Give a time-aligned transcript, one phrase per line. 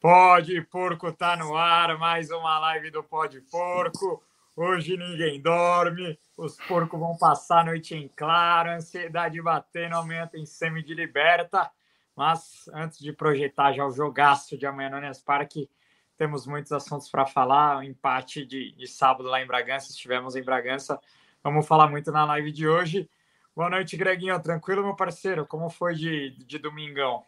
[0.00, 4.22] Pode Porco tá no ar, mais uma live do Pode Porco.
[4.54, 10.44] Hoje ninguém dorme, os porcos vão passar a noite em claro, ansiedade batendo, amanhã tem
[10.44, 11.70] semi de liberta.
[12.14, 15.68] Mas antes de projetar já o jogaço de amanhã no Allianz Parque,
[16.16, 17.78] temos muitos assuntos para falar.
[17.78, 21.00] O empate de, de sábado lá em Bragança, estivemos em Bragança,
[21.42, 23.08] vamos falar muito na live de hoje.
[23.54, 24.38] Boa noite, Greguinho.
[24.42, 25.46] Tranquilo, meu parceiro?
[25.46, 27.24] Como foi de, de domingão?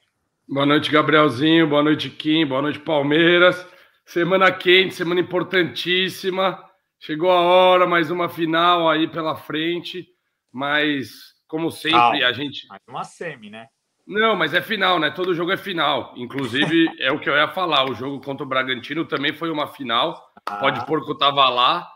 [0.51, 1.69] Boa noite, Gabrielzinho.
[1.69, 2.47] Boa noite, Kim.
[2.47, 3.69] Boa noite, Palmeiras.
[4.07, 6.59] Semana quente, semana importantíssima.
[6.99, 10.09] Chegou a hora, mais uma final aí pela frente.
[10.51, 12.67] Mas, como sempre, a gente.
[12.67, 13.67] Mais uma semi, né?
[14.07, 15.11] Não, mas é final, né?
[15.11, 16.15] Todo jogo é final.
[16.17, 17.85] Inclusive, é o que eu ia falar.
[17.85, 20.19] O jogo contra o Bragantino também foi uma final.
[20.47, 20.57] Ah.
[20.57, 21.87] Pode Porco tava lá.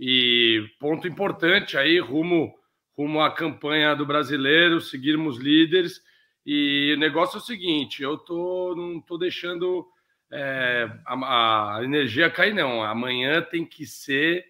[0.00, 2.52] E ponto importante aí, rumo,
[2.98, 6.00] rumo à campanha do brasileiro, seguirmos líderes.
[6.44, 9.86] E o negócio é o seguinte: eu tô, não tô deixando
[10.32, 12.82] é, a, a, energia cair, não.
[12.82, 14.44] Amanhã tem que ser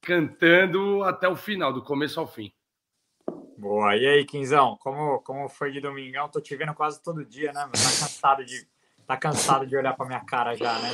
[0.00, 2.52] cantando até o final, do começo ao fim.
[3.56, 3.96] Boa.
[3.96, 6.28] E aí, Quinzão, como, como foi de domingão?
[6.28, 7.62] Tô te vendo quase todo dia, né?
[7.62, 8.66] Tá cansado de,
[9.06, 10.90] tá cansado de olhar pra minha cara já, né?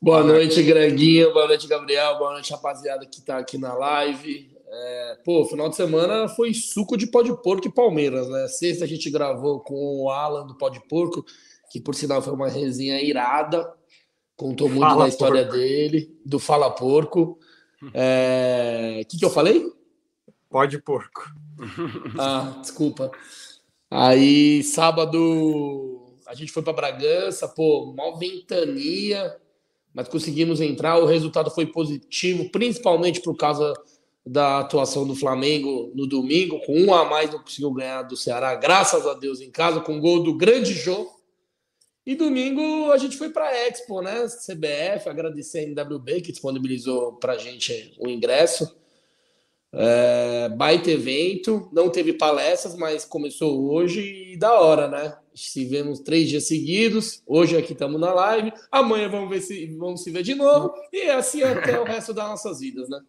[0.00, 1.32] Boa noite, Greguinho.
[1.32, 2.18] Boa noite, Gabriel.
[2.18, 4.51] Boa noite, rapaziada que tá aqui na live.
[4.74, 8.48] É, pô, final de semana foi suco de pó de porco e Palmeiras, né?
[8.48, 11.22] Sexta a gente gravou com o Alan do pó de porco,
[11.70, 13.70] que por sinal foi uma resenha irada,
[14.34, 15.58] contou muito Fala da história porco.
[15.58, 17.38] dele, do Fala Porco.
[17.82, 19.04] O é...
[19.06, 19.70] que, que eu falei?
[20.48, 21.30] Pó de porco.
[22.18, 23.10] Ah, desculpa.
[23.90, 29.36] Aí, sábado, a gente foi para Bragança, pô, mal ventania,
[29.92, 30.98] mas conseguimos entrar.
[30.98, 33.72] O resultado foi positivo, principalmente por causa
[34.24, 38.54] da atuação do Flamengo no domingo, com um a mais não conseguiu ganhar do Ceará,
[38.54, 41.10] graças a Deus em casa, com gol do grande Jô.
[42.04, 44.26] E domingo a gente foi para a Expo, né?
[44.26, 48.76] CBF, agradecer a NWB que disponibilizou para a gente o ingresso.
[49.74, 55.16] É, baita evento, não teve palestras, mas começou hoje e da hora, né?
[55.34, 60.02] Se vemos três dias seguidos, hoje aqui estamos na live, amanhã vamos ver se vamos
[60.02, 63.00] se ver de novo, e assim até o resto das nossas vidas, né?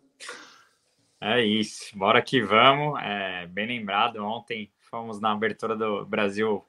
[1.26, 3.02] É isso, bora que vamos.
[3.02, 6.68] É, bem lembrado, ontem fomos na abertura do Brasil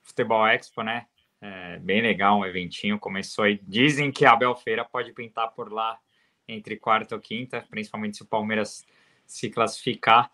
[0.00, 1.06] Futebol Expo, né?
[1.38, 2.98] É, bem legal, um eventinho.
[2.98, 3.60] Começou aí.
[3.62, 5.98] Dizem que a Abel Feira pode pintar por lá
[6.48, 8.86] entre quarta ou quinta, principalmente se o Palmeiras
[9.26, 10.30] se classificar.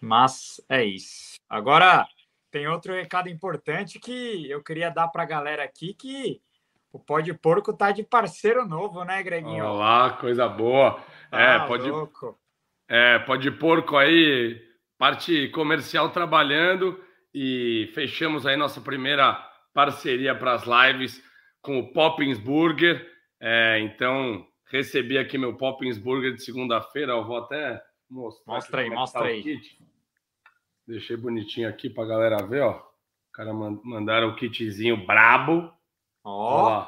[0.00, 1.40] Mas é isso.
[1.50, 2.06] Agora
[2.52, 6.40] tem outro recado importante que eu queria dar para a galera aqui que
[6.92, 9.66] o Pó de Porco tá de parceiro novo, né, Greginho?
[9.66, 11.02] Olá, coisa boa.
[11.32, 11.90] é, pode.
[11.90, 12.38] Louco.
[12.88, 14.58] É, pode porco aí,
[14.96, 16.98] parte comercial trabalhando
[17.34, 19.34] e fechamos aí nossa primeira
[19.74, 21.22] parceria para as lives
[21.60, 23.06] com o Poppins Burger.
[23.40, 27.12] É, então, recebi aqui meu Poppins Burger de segunda-feira.
[27.12, 28.54] Eu vou até mostrar.
[28.54, 29.60] Mostra aí, é mostra tá aí.
[30.86, 32.78] Deixei bonitinho aqui para a galera ver, ó.
[32.78, 35.70] O cara mandaram o kitzinho brabo.
[36.24, 36.80] Ó.
[36.80, 36.82] Oh.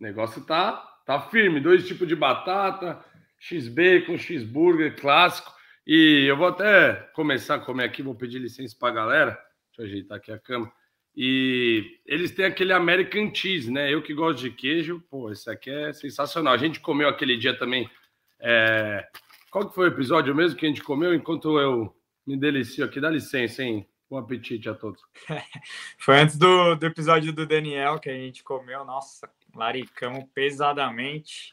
[0.00, 1.60] O negócio tá, tá firme.
[1.60, 3.04] Dois tipos de batata,
[3.42, 5.52] X-Bacon, X-Burger clássico.
[5.84, 9.30] E eu vou até começar a comer aqui, vou pedir licença para a galera.
[9.68, 10.72] Deixa eu ajeitar aqui a cama.
[11.14, 13.92] E eles têm aquele American Cheese, né?
[13.92, 16.54] Eu que gosto de queijo, pô, esse aqui é sensacional.
[16.54, 17.90] A gente comeu aquele dia também.
[18.38, 19.06] É...
[19.50, 21.94] Qual que foi o episódio mesmo que a gente comeu enquanto eu
[22.24, 23.00] me delicio aqui?
[23.00, 23.86] Dá licença, hein?
[24.08, 25.02] Bom apetite a todos.
[25.98, 28.84] foi antes do, do episódio do Daniel que a gente comeu.
[28.84, 31.52] Nossa, laricamos pesadamente.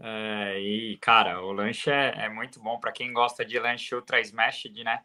[0.00, 4.20] É, e, cara, o lanche é, é muito bom para quem gosta de lanche ultra
[4.20, 5.00] smashed, né?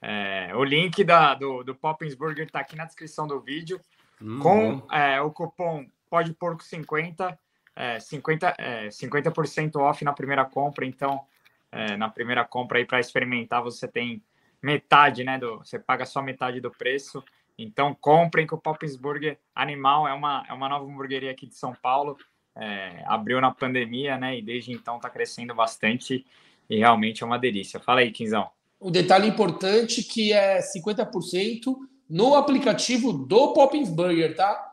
[0.00, 3.78] É, o link da, do, do Poppins Burger está aqui na descrição do vídeo.
[4.20, 7.38] Hum, com é, o cupom PODEPORCO50,
[7.76, 10.86] é, 50, é, 50% off na primeira compra.
[10.86, 11.26] Então,
[11.70, 14.22] é, na primeira compra aí para experimentar, você tem
[14.62, 15.38] metade, né?
[15.38, 17.22] Do, você paga só metade do preço.
[17.58, 21.54] Então, comprem que o Poppins Burger Animal é uma, é uma nova hamburgueria aqui de
[21.54, 22.16] São Paulo
[22.56, 24.38] é, abriu na pandemia, né?
[24.38, 26.24] E desde então está crescendo bastante
[26.68, 27.80] e realmente é uma delícia.
[27.80, 28.48] Fala aí, Quinzão.
[28.80, 31.76] Um detalhe importante que é 50%
[32.08, 34.68] no aplicativo do Poppins Burger, tá?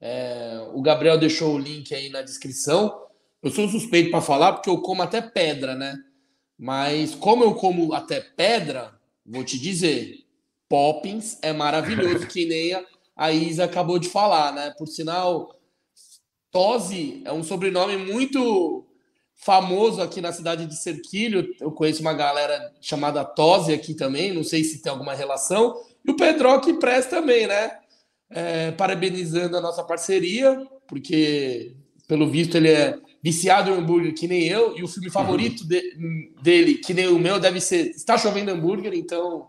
[0.00, 3.06] É, o Gabriel deixou o link aí na descrição.
[3.42, 5.96] Eu sou suspeito para falar porque eu como até pedra, né?
[6.58, 8.92] Mas como eu como até pedra,
[9.24, 10.24] vou te dizer,
[10.68, 12.84] Poppins é maravilhoso, que nem a,
[13.16, 14.74] a Isa acabou de falar, né?
[14.76, 15.54] Por sinal,
[16.52, 18.86] Tosi é um sobrenome muito
[19.34, 21.52] famoso aqui na cidade de Serquilho.
[21.60, 25.74] Eu conheço uma galera chamada Tosi aqui também, não sei se tem alguma relação.
[26.06, 27.78] E o Pedroc Press também, né?
[28.30, 31.74] É, parabenizando a nossa parceria, porque
[32.12, 35.80] pelo visto, ele é viciado em hambúrguer que nem eu, e o filme favorito de,
[36.42, 39.48] dele, que nem o meu, deve ser Está Chovendo Hambúrguer, então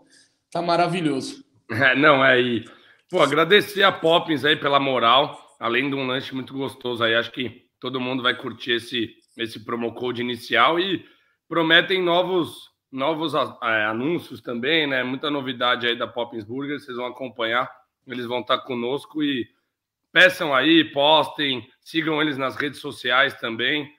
[0.50, 1.44] tá maravilhoso.
[1.70, 2.64] É, não, é aí.
[3.10, 7.30] Pô, agradecer a Poppins aí pela moral, além de um lanche muito gostoso aí, acho
[7.30, 11.04] que todo mundo vai curtir esse, esse promo code inicial e
[11.48, 15.02] prometem novos novos é, anúncios também, né?
[15.02, 17.68] Muita novidade aí da Poppins Burger, vocês vão acompanhar,
[18.06, 19.48] eles vão estar conosco e
[20.12, 23.92] peçam aí, postem, sigam eles nas redes sociais também.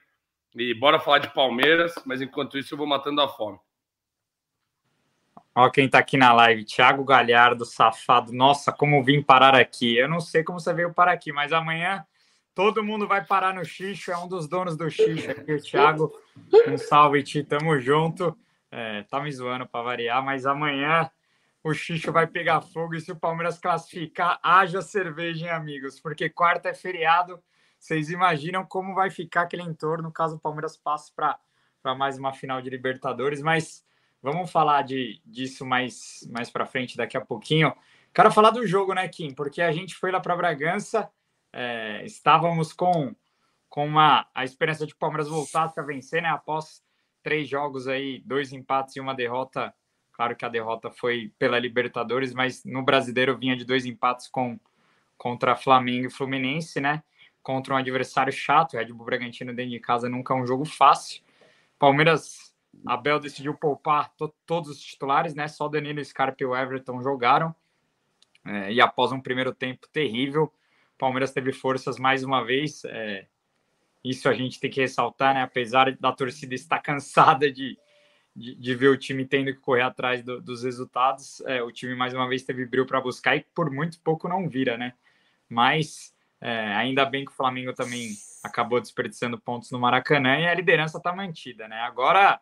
[0.54, 3.58] E bora falar de Palmeiras, mas enquanto isso eu vou matando a fome.
[5.58, 8.30] Ó, quem tá aqui na live, Thiago Galhardo, safado.
[8.30, 9.96] Nossa, como vim parar aqui.
[9.96, 12.04] Eu não sei como você veio parar aqui, mas amanhã
[12.54, 14.12] todo mundo vai parar no Xixo.
[14.12, 16.12] É um dos donos do Xixo aqui, o Thiago.
[16.68, 18.36] Um salve, Ti, tamo junto.
[18.70, 21.10] É, tá me zoando para variar, mas amanhã
[21.64, 25.98] o Xixo vai pegar fogo e se o Palmeiras classificar, haja cerveja, hein, amigos?
[25.98, 27.42] Porque quarta é feriado,
[27.78, 31.38] vocês imaginam como vai ficar aquele entorno caso o Palmeiras passe para
[31.96, 33.86] mais uma final de Libertadores, mas
[34.22, 37.72] vamos falar de, disso mais, mais para frente daqui a pouquinho.
[38.12, 39.34] Quero falar do jogo, né, Kim?
[39.34, 41.10] Porque a gente foi lá para Bragança,
[41.52, 43.14] é, estávamos com,
[43.68, 46.28] com uma, a esperança de Palmeiras voltasse a vencer, né?
[46.28, 46.82] Após
[47.22, 49.74] três jogos aí, dois empates e uma derrota
[50.16, 54.58] Claro que a derrota foi pela Libertadores, mas no Brasileiro vinha de dois empates com
[55.18, 57.02] contra Flamengo e Fluminense, né?
[57.42, 60.64] Contra um adversário chato, o Red Bull Bragantino dentro de casa nunca é um jogo
[60.64, 61.22] fácil.
[61.78, 62.45] Palmeiras,
[62.84, 65.48] Abel decidiu poupar to todos os titulares, né?
[65.48, 67.54] Só Danilo, Scarpa e o Everton jogaram.
[68.44, 70.52] É, e após um primeiro tempo terrível,
[70.98, 72.84] Palmeiras teve forças mais uma vez.
[72.84, 73.26] É,
[74.04, 75.42] isso a gente tem que ressaltar, né?
[75.42, 77.78] Apesar da torcida estar cansada de,
[78.34, 81.40] de, de, ver o time tendo que correr atrás do, dos resultados.
[81.42, 84.48] É, o time mais uma vez teve brilho para buscar e por muito pouco não
[84.48, 84.94] vira, né?
[85.48, 88.10] Mas é, ainda bem que o Flamengo também
[88.44, 91.80] acabou desperdiçando pontos no Maracanã e a liderança está mantida, né?
[91.80, 92.40] Agora,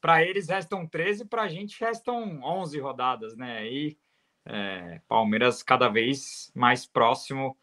[0.00, 3.66] para eles restam 13, para a gente restam 11 rodadas, né?
[3.66, 3.98] E
[4.46, 7.56] é, Palmeiras cada vez mais próximo.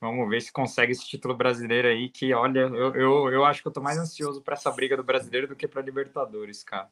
[0.00, 3.68] Vamos ver se consegue esse título brasileiro aí, que olha, eu, eu, eu acho que
[3.68, 6.90] eu tô mais ansioso para essa briga do brasileiro do que para Libertadores, cara.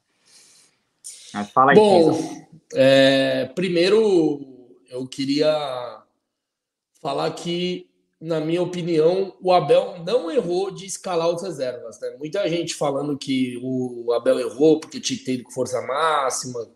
[1.35, 1.77] Mas fala aí.
[1.77, 6.03] Bom, é, primeiro eu queria
[7.01, 7.91] falar que,
[8.23, 11.99] na minha opinião, o Abel não errou de escalar os reservas.
[12.01, 12.15] Né?
[12.21, 16.71] Muita gente falando que o Abel errou porque tinha que ter ido com força máxima,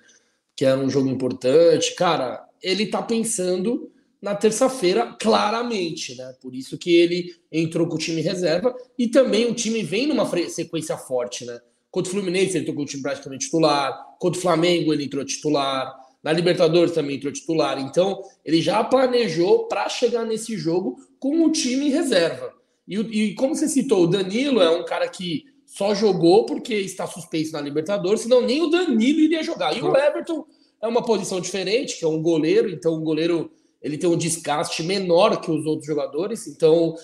[0.56, 1.94] que era um jogo importante.
[1.94, 6.34] Cara, ele tá pensando na terça-feira, claramente, né?
[6.40, 10.28] Por isso que ele entrou com o time reserva e também o time vem numa
[10.48, 11.60] sequência forte, né?
[11.92, 14.16] Contra o Fluminense, ele entrou com o time praticamente titular.
[14.18, 15.94] Contra o Flamengo, ele entrou titular.
[16.24, 17.78] Na Libertadores também entrou titular.
[17.78, 22.52] Então, ele já planejou para chegar nesse jogo com o time em reserva.
[22.86, 27.06] E, e, como você citou, o Danilo é um cara que só jogou porque está
[27.06, 29.76] suspenso na Libertadores, senão nem o Danilo iria jogar.
[29.76, 30.44] E o Everton
[30.80, 33.50] é uma posição diferente, que é um goleiro, então o goleiro
[33.82, 36.94] ele tem um desgaste menor que os outros jogadores, então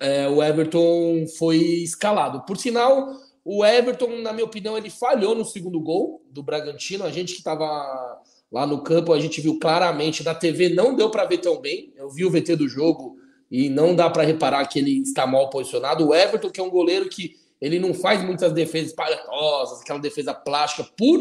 [0.00, 2.44] é, o Everton foi escalado.
[2.44, 7.04] Por sinal, o Everton, na minha opinião, ele falhou no segundo gol do Bragantino.
[7.04, 10.24] A gente que estava lá no campo, a gente viu claramente.
[10.24, 11.92] Na TV não deu para ver tão bem.
[11.96, 13.16] Eu vi o VT do jogo
[13.52, 16.08] e não dá para reparar que ele está mal posicionado.
[16.08, 20.32] O Everton, que é um goleiro que ele não faz muitas defesas palhetosas, aquela defesa
[20.32, 21.20] plástica, por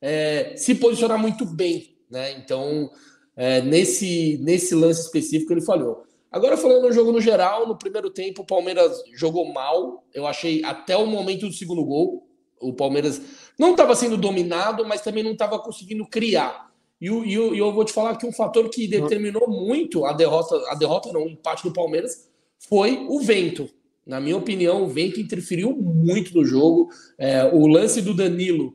[0.00, 1.96] é, se posicionar muito bem.
[2.08, 2.34] Né?
[2.38, 2.88] Então,
[3.36, 6.04] é, nesse, nesse lance específico, ele falhou.
[6.30, 10.06] Agora, falando no jogo no geral, no primeiro tempo o Palmeiras jogou mal.
[10.14, 12.28] Eu achei até o momento do segundo gol.
[12.60, 13.20] O Palmeiras
[13.58, 16.69] não estava sendo dominado, mas também não estava conseguindo criar.
[17.00, 20.60] E, e, e, eu vou te falar que um fator que determinou muito a derrota,
[20.68, 22.28] a derrota não, o empate do Palmeiras,
[22.58, 23.68] foi o vento.
[24.06, 26.90] Na minha opinião, o vento interferiu muito no jogo.
[27.18, 28.74] É, o lance do Danilo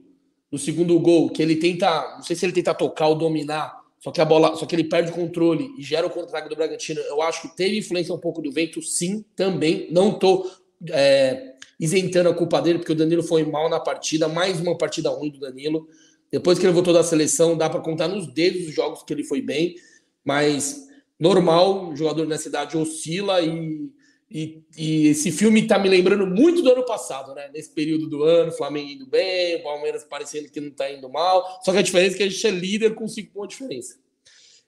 [0.51, 4.11] no segundo gol, que ele tenta, não sei se ele tenta tocar ou dominar, só
[4.11, 7.01] que a bola, só que ele perde o controle e gera o contra-ataque do Bragantino.
[7.01, 9.87] Eu acho que teve influência um pouco do vento, sim, também.
[9.91, 10.49] Não tô
[10.91, 15.09] é, isentando a culpa dele, porque o Danilo foi mal na partida, mais uma partida
[15.09, 15.87] ruim do Danilo.
[16.35, 19.23] Depois que ele voltou da seleção, dá para contar nos dedos os jogos que ele
[19.23, 19.75] foi bem,
[20.21, 20.85] mas
[21.17, 23.89] normal, o jogador nessa cidade oscila e
[24.29, 27.49] e, e, esse filme está me lembrando muito do ano passado, né?
[27.53, 31.61] Nesse período do ano, Flamengo indo bem, o Palmeiras parecendo que não está indo mal.
[31.63, 33.97] Só que a diferença é que a gente é líder com cinco pontos de diferença.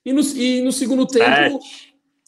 [0.05, 1.59] E no, e no segundo tempo,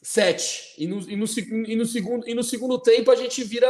[0.01, 0.73] sete.
[0.77, 1.25] E no, e, no,
[1.67, 3.69] e, no segundo, e no segundo tempo a gente vira.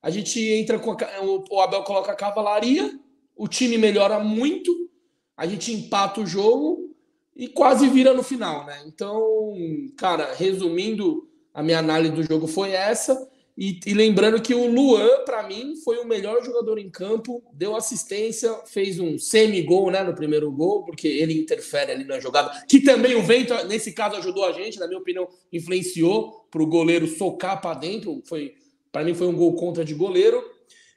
[0.00, 0.92] A gente entra com.
[0.92, 1.20] A,
[1.50, 2.98] o Abel coloca a cavalaria,
[3.36, 4.83] o time melhora muito,
[5.36, 6.94] a gente empata o jogo
[7.36, 8.82] e quase vira no final, né?
[8.86, 9.54] Então,
[9.96, 13.28] cara, resumindo a minha análise do jogo foi essa.
[13.56, 17.76] E, e lembrando que o Luan, para mim, foi o melhor jogador em campo, deu
[17.76, 22.64] assistência, fez um semi-gol né, no primeiro gol, porque ele interfere ali na jogada.
[22.68, 26.66] Que também o vento, nesse caso, ajudou a gente, na minha opinião, influenciou para o
[26.66, 28.20] goleiro socar para dentro.
[28.26, 28.54] Foi,
[28.90, 30.42] para mim, foi um gol contra de goleiro.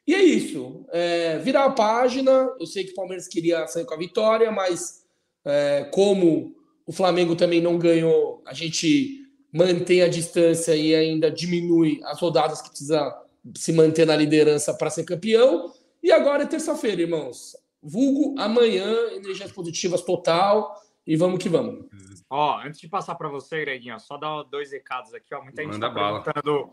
[0.08, 0.86] E é isso.
[0.90, 2.50] É, virar a página.
[2.58, 5.06] Eu sei que o Palmeiras queria sair com a vitória, mas
[5.44, 12.00] é, como o Flamengo também não ganhou, a gente mantém a distância e ainda diminui
[12.06, 13.14] as rodadas que precisa
[13.56, 15.74] se manter na liderança para ser campeão.
[16.02, 17.58] E agora é terça-feira, irmãos.
[17.84, 20.82] Vulgo amanhã, energias positivas total.
[21.06, 21.86] E vamos que vamos.
[22.30, 25.34] Ó, antes de passar para você, Greguinho, só dar dois recados aqui.
[25.34, 25.42] Ó.
[25.42, 26.70] Muita gente está perguntando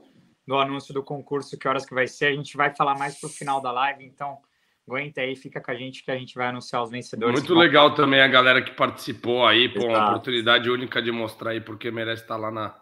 [0.46, 2.26] do, anúncio do concurso, que horas que vai ser.
[2.26, 4.38] A gente vai falar mais pro final da live, então
[4.86, 7.40] aguenta aí, fica com a gente que a gente vai anunciar os vencedores.
[7.40, 7.96] Muito legal vão...
[7.96, 12.22] também a galera que participou aí, pô, uma oportunidade única de mostrar aí porque merece
[12.22, 12.78] estar lá na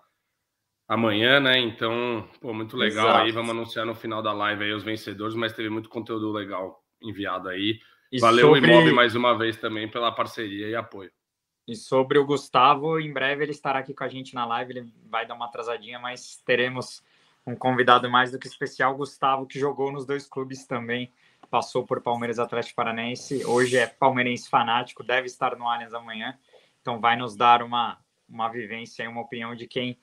[0.89, 1.59] amanhã, né?
[1.59, 3.25] Então, pô, muito legal Exato.
[3.25, 6.83] aí, vamos anunciar no final da live aí os vencedores, mas teve muito conteúdo legal
[7.01, 7.79] enviado aí.
[8.11, 8.61] E Valeu sobre...
[8.61, 11.11] o Imob mais uma vez também pela parceria e apoio.
[11.67, 14.93] E sobre o Gustavo, em breve ele estará aqui com a gente na live, ele
[15.09, 17.03] vai dar uma atrasadinha, mas teremos
[17.47, 21.13] um convidado mais do que especial, Gustavo, que jogou nos dois clubes também
[21.53, 26.35] passou por Palmeiras Atlético Paranense, hoje é palmeirense fanático, deve estar no Allianz amanhã,
[26.81, 29.99] então vai nos dar uma, uma vivência e uma opinião de quem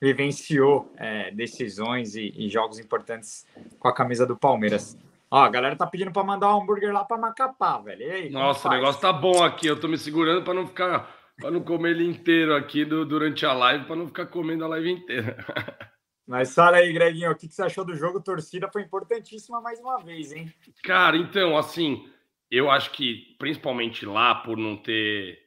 [0.00, 3.46] vivenciou é, decisões e, e, jogos importantes
[3.78, 4.96] com a camisa do Palmeiras.
[5.30, 8.10] Ó, a galera tá pedindo para mandar um hambúrguer lá para Macapá, velho.
[8.10, 9.66] Aí, Nossa, o negócio tá bom aqui.
[9.66, 13.44] Eu tô me segurando para não ficar, para não comer ele inteiro aqui do, durante
[13.44, 15.36] a live, para não ficar comendo a live inteira.
[16.26, 18.22] Mas fala aí, Greginho, o que, você achou do jogo?
[18.22, 20.52] Torcida foi importantíssima mais uma vez, hein?
[20.82, 22.08] Cara, então, assim,
[22.50, 25.38] eu acho que principalmente lá, por não ter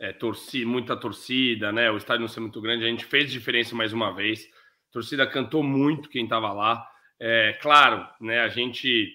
[0.00, 1.90] é, torcida, muita torcida, né?
[1.90, 4.48] O estádio não ser muito grande, a gente fez diferença mais uma vez.
[4.88, 6.86] A torcida cantou muito quem estava lá.
[7.20, 8.40] É, claro, né?
[8.40, 9.12] A gente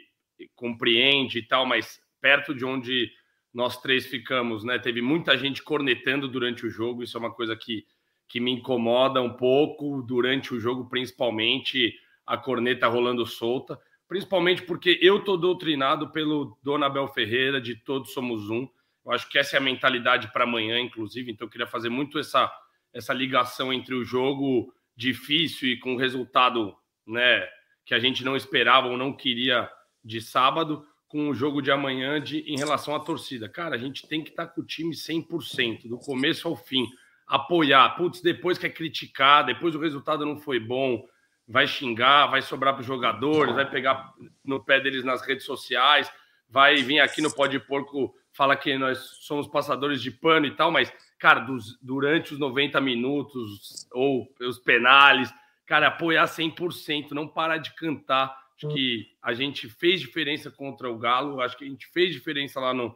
[0.56, 3.12] compreende e tal, mas perto de onde
[3.54, 4.78] nós três ficamos, né?
[4.78, 7.86] Teve muita gente cornetando durante o jogo, isso é uma coisa que
[8.28, 15.00] que me incomoda um pouco durante o jogo, principalmente a corneta rolando solta, principalmente porque
[15.02, 18.68] eu tô doutrinado pelo Dona Abel Ferreira de Todos Somos Um.
[19.06, 22.20] Eu acho que essa é a mentalidade para amanhã, inclusive, então eu queria fazer muito
[22.20, 22.52] essa,
[22.94, 27.48] essa ligação entre o jogo difícil e com o resultado né,
[27.86, 29.70] que a gente não esperava ou não queria
[30.04, 33.48] de sábado, com o jogo de amanhã de, em relação à torcida.
[33.48, 36.86] Cara, a gente tem que estar tá com o time 100%, do começo ao fim
[37.28, 37.90] apoiar.
[37.96, 41.06] Putz, depois quer criticar, depois o resultado não foi bom,
[41.48, 46.12] vai xingar, vai sobrar para os jogadores, vai pegar no pé deles nas redes sociais,
[46.50, 50.70] vai vir aqui no Pode Porco fala que nós somos passadores de pano e tal,
[50.70, 55.34] mas, cara, dos, durante os 90 minutos ou os penales,
[55.66, 58.38] cara, apoiar 100%, não parar de cantar.
[58.56, 62.60] Acho que a gente fez diferença contra o Galo, acho que a gente fez diferença
[62.60, 62.96] lá no,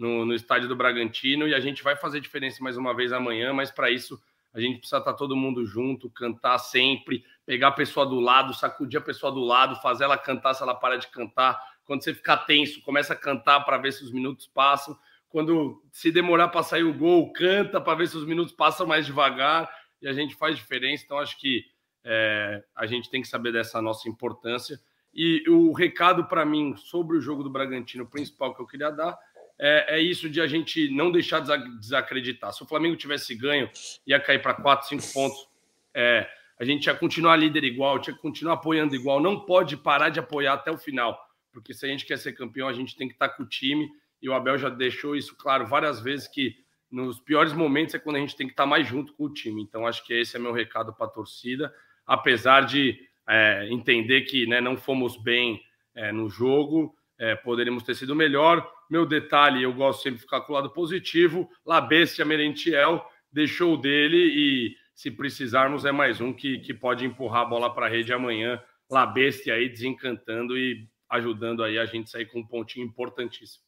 [0.00, 3.52] no, no estádio do Bragantino e a gente vai fazer diferença mais uma vez amanhã,
[3.52, 4.18] mas para isso
[4.50, 8.54] a gente precisa estar tá todo mundo junto, cantar sempre, pegar a pessoa do lado,
[8.54, 11.60] sacudir a pessoa do lado, fazer ela cantar se ela para de cantar.
[11.84, 14.98] Quando você ficar tenso, começa a cantar para ver se os minutos passam.
[15.28, 19.04] Quando se demorar para sair o gol, canta para ver se os minutos passam mais
[19.04, 21.04] devagar e a gente faz diferença.
[21.04, 21.62] Então, acho que
[22.02, 24.80] é, a gente tem que saber dessa nossa importância.
[25.12, 29.18] E o recado para mim sobre o jogo do Bragantino, principal que eu queria dar,
[29.62, 31.40] é, é, isso de a gente não deixar
[31.78, 32.50] desacreditar.
[32.50, 33.68] Se o Flamengo tivesse ganho,
[34.06, 35.46] ia cair para 4, 5 pontos.
[35.92, 36.26] É,
[36.58, 39.20] a gente ia continuar líder igual, tinha que continuar apoiando igual.
[39.20, 41.20] Não pode parar de apoiar até o final,
[41.52, 43.86] porque se a gente quer ser campeão, a gente tem que estar com o time.
[44.22, 46.56] E o Abel já deixou isso claro várias vezes que
[46.90, 49.62] nos piores momentos é quando a gente tem que estar mais junto com o time.
[49.62, 51.72] Então, acho que esse é meu recado para a torcida,
[52.06, 52.98] apesar de
[53.28, 55.62] é, entender que né, não fomos bem
[55.94, 58.66] é, no jogo, é, poderíamos ter sido melhor.
[58.90, 61.48] Meu detalhe, eu gosto sempre de ficar com o lado positivo.
[61.64, 67.42] La Bestia Merentiel deixou dele e se precisarmos é mais um que, que pode empurrar
[67.42, 68.60] a bola para a rede amanhã.
[68.90, 73.62] La Bestia aí desencantando e ajudando aí a gente sair com um pontinho importantíssimo.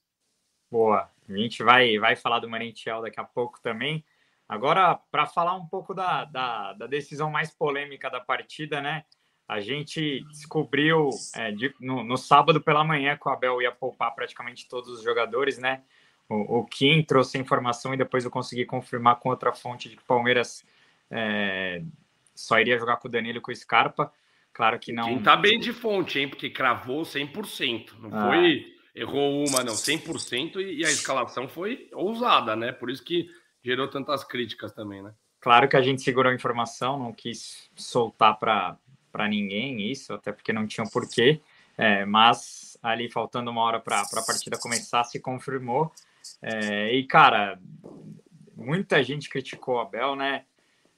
[0.68, 1.08] Boa.
[1.28, 4.04] A gente vai, vai falar do Merentiel daqui a pouco também.
[4.48, 9.04] Agora, para falar um pouco da, da, da decisão mais polêmica da partida, né?
[9.48, 14.14] A gente descobriu é, de, no, no, sábado pela manhã que o Abel ia poupar
[14.14, 15.82] praticamente todos os jogadores, né?
[16.28, 19.96] O, o Kim trouxe a informação e depois eu consegui confirmar com outra fonte de
[19.96, 20.64] que o Palmeiras
[21.10, 21.82] é,
[22.34, 24.12] só iria jogar com o Danilo e com o Scarpa.
[24.52, 25.04] Claro que não.
[25.04, 26.28] Quem tá bem de fonte, hein?
[26.28, 27.98] Porque cravou 100%.
[27.98, 28.28] Não ah.
[28.28, 28.66] foi.
[28.94, 30.56] Errou uma, não, 100%.
[30.56, 32.72] E, e a escalação foi ousada, né?
[32.72, 33.30] Por isso que
[33.62, 35.14] gerou tantas críticas também, né?
[35.40, 38.76] Claro que a gente segurou a informação, não quis soltar para
[39.12, 41.40] para ninguém isso, até porque não tinha porquê.
[41.76, 45.92] É, mas ali faltando uma hora para a partida começar, se confirmou.
[46.40, 47.58] É, e cara,
[48.56, 50.44] muita gente criticou o Abel, né?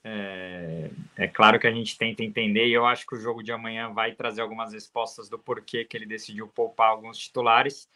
[0.06, 3.50] É, é, claro que a gente tenta entender e eu acho que o jogo de
[3.50, 7.88] amanhã vai trazer algumas respostas do porquê que ele decidiu poupar alguns titulares.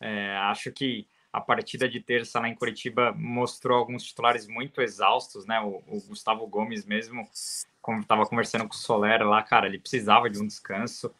[0.00, 5.44] É, acho que a partida de terça lá em Curitiba mostrou alguns titulares muito exaustos,
[5.44, 5.60] né?
[5.60, 7.28] O, o Gustavo Gomes mesmo,
[8.00, 11.14] estava conversando com o Soler lá, cara, ele precisava de um descanso,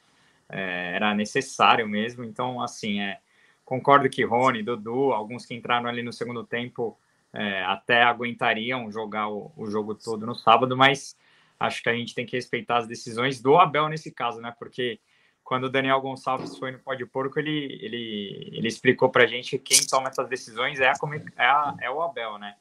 [0.49, 2.25] é, era necessário mesmo.
[2.25, 3.19] Então, assim, é,
[3.65, 6.99] concordo que Rony, Dudu, alguns que entraram ali no segundo tempo
[7.33, 11.17] é, até aguentariam jogar o, o, jogo todo no sábado, mas
[11.59, 14.55] acho que a gente tem que respeitar as decisões do Abel nesse caso, né?
[14.59, 15.01] Porque
[15.45, 19.27] quando o Daniel Gonçalves foi no Pó de Porco, ele, ele, ele explicou para a
[19.27, 20.95] gente que quem toma essas decisões é, a,
[21.37, 22.57] é, a, é o Abel, né?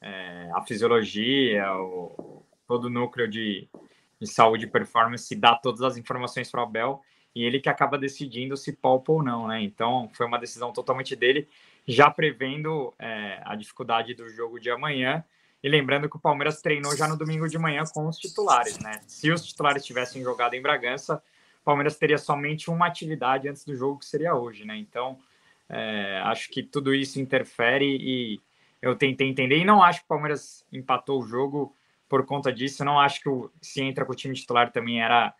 [0.00, 3.66] É, a fisiologia, o, todo o núcleo de,
[4.20, 7.02] de saúde e performance dá todas as informações para o Abel
[7.34, 9.60] e ele que acaba decidindo se palpa ou não, né?
[9.62, 11.48] Então foi uma decisão totalmente dele
[11.86, 15.24] já prevendo é, a dificuldade do jogo de amanhã.
[15.62, 19.00] E lembrando que o Palmeiras treinou já no domingo de manhã com os titulares, né?
[19.06, 21.22] Se os titulares tivessem jogado em Bragança,
[21.60, 24.76] o Palmeiras teria somente uma atividade antes do jogo, que seria hoje, né?
[24.76, 25.18] Então,
[25.68, 28.40] é, acho que tudo isso interfere e
[28.80, 29.56] eu tentei entender.
[29.58, 31.74] E não acho que o Palmeiras empatou o jogo
[32.08, 32.84] por conta disso.
[32.84, 35.34] Não acho que o, se entra com o time titular também era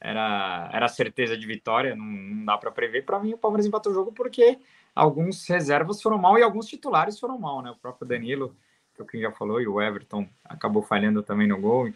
[0.00, 3.04] era, era certeza de vitória, não, não dá para prever.
[3.04, 4.58] Para mim, o Palmeiras empatou o jogo porque
[4.94, 7.70] alguns reservas foram mal e alguns titulares foram mal, né?
[7.70, 8.56] O próprio Danilo,
[8.94, 11.92] que o que já falou, e o Everton acabou falhando também no gol.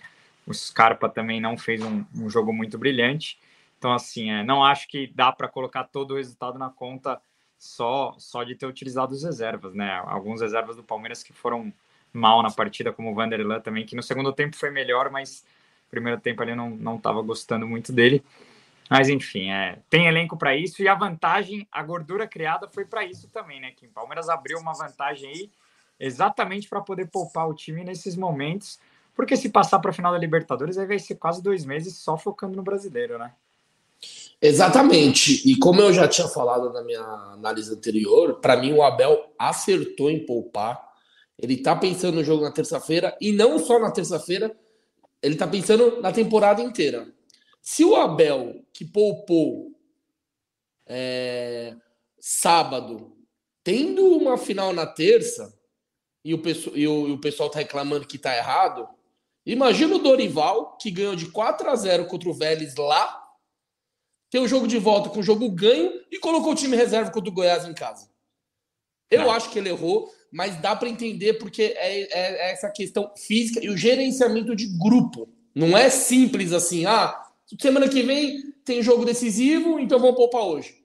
[0.46, 3.38] O Scarpa também não fez um, um jogo muito brilhante.
[3.78, 7.20] Então, assim, é, não acho que dá para colocar todo o resultado na conta
[7.58, 10.02] só só de ter utilizado os reservas, né?
[10.04, 11.72] Alguns reservas do Palmeiras que foram
[12.14, 15.44] mal na partida, como o Vanderlan também, que no segundo tempo foi melhor, mas
[15.90, 18.24] primeiro tempo ali não não estava gostando muito dele.
[18.88, 23.04] Mas enfim, é, tem elenco para isso e a vantagem, a gordura criada foi para
[23.04, 23.72] isso também, né?
[23.74, 25.50] Que o Palmeiras abriu uma vantagem aí
[25.98, 28.78] exatamente para poder poupar o time nesses momentos,
[29.14, 32.16] porque se passar para a final da Libertadores aí vai ser quase dois meses só
[32.16, 33.32] focando no brasileiro, né?
[34.40, 35.48] Exatamente.
[35.48, 40.10] E como eu já tinha falado na minha análise anterior, para mim o Abel acertou
[40.10, 40.93] em poupar.
[41.38, 44.56] Ele tá pensando no jogo na terça-feira e não só na terça-feira,
[45.22, 47.12] ele tá pensando na temporada inteira.
[47.60, 49.72] Se o Abel, que poupou
[50.86, 51.74] é,
[52.20, 53.16] sábado,
[53.62, 55.58] tendo uma final na terça,
[56.24, 58.88] e o, pessoal, e o, e o pessoal tá reclamando que tá errado,
[59.44, 63.22] imagina o Dorival, que ganhou de 4 a 0 contra o Vélez lá,
[64.30, 67.30] tem o jogo de volta com o jogo ganho e colocou o time reserva contra
[67.30, 68.10] o Goiás em casa.
[69.10, 69.30] Eu Não.
[69.30, 73.64] acho que ele errou, mas dá para entender porque é, é, é, essa questão física
[73.64, 75.28] e o gerenciamento de grupo.
[75.54, 77.24] Não é simples assim, ah,
[77.60, 80.82] Semana que vem tem jogo decisivo, então vamos poupar hoje.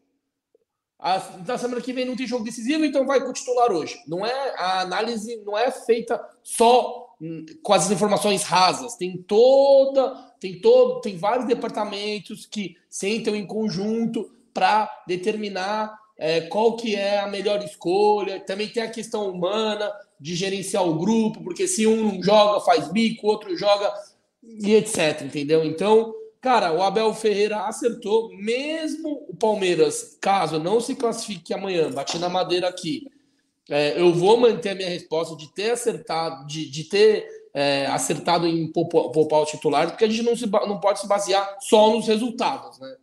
[1.00, 3.98] A, na semana que vem não tem jogo decisivo, então vai com o titular hoje.
[4.08, 7.16] Não é a análise não é feita só
[7.64, 8.96] com as informações rasas.
[8.96, 16.76] Tem toda, tem todo, tem vários departamentos que sentam em conjunto para determinar é, qual
[16.76, 18.40] que é a melhor escolha.
[18.42, 23.26] Também tem a questão humana de gerenciar o grupo, porque se um joga faz bico,
[23.26, 23.92] o outro joga
[24.44, 25.22] e etc.
[25.24, 25.64] Entendeu?
[25.66, 32.18] Então Cara, o Abel Ferreira acertou, mesmo o Palmeiras, caso não se classifique amanhã, bati
[32.18, 33.08] na madeira aqui.
[33.70, 38.48] É, eu vou manter a minha resposta de ter acertado, de, de ter é, acertado
[38.48, 42.08] em poupar o titular, porque a gente não, se, não pode se basear só nos
[42.08, 42.96] resultados, né?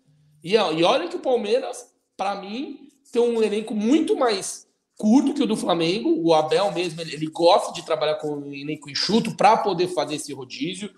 [0.42, 2.85] E, e olha que o Palmeiras, para mim,
[3.16, 6.14] tem um elenco muito mais curto que o do Flamengo.
[6.22, 10.16] O Abel mesmo, ele, ele gosta de trabalhar com um elenco enxuto para poder fazer
[10.16, 10.90] esse rodízio.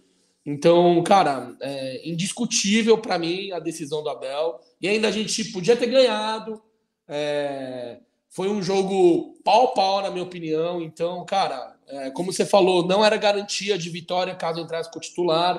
[0.44, 4.58] Então, cara, é indiscutível para mim a decisão do Abel.
[4.80, 6.60] E ainda a gente podia ter ganhado.
[7.06, 10.82] É, foi um jogo pau pau, na minha opinião.
[10.82, 15.02] Então, cara, é, como você falou, não era garantia de vitória caso entrasse com o
[15.02, 15.56] titular.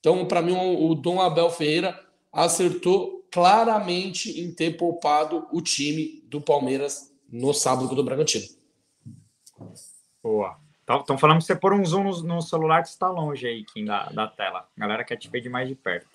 [0.00, 1.96] Então, para mim, o Dom Abel Ferreira
[2.32, 8.44] acertou claramente em ter poupado o time do Palmeiras no sábado do Bragantino.
[10.22, 10.60] Boa.
[11.00, 13.86] Estão falando que você pôr um zoom no, no celular que está longe aí, Kim,
[13.86, 14.68] da, da tela.
[14.76, 16.06] A galera quer te ver de mais de perto.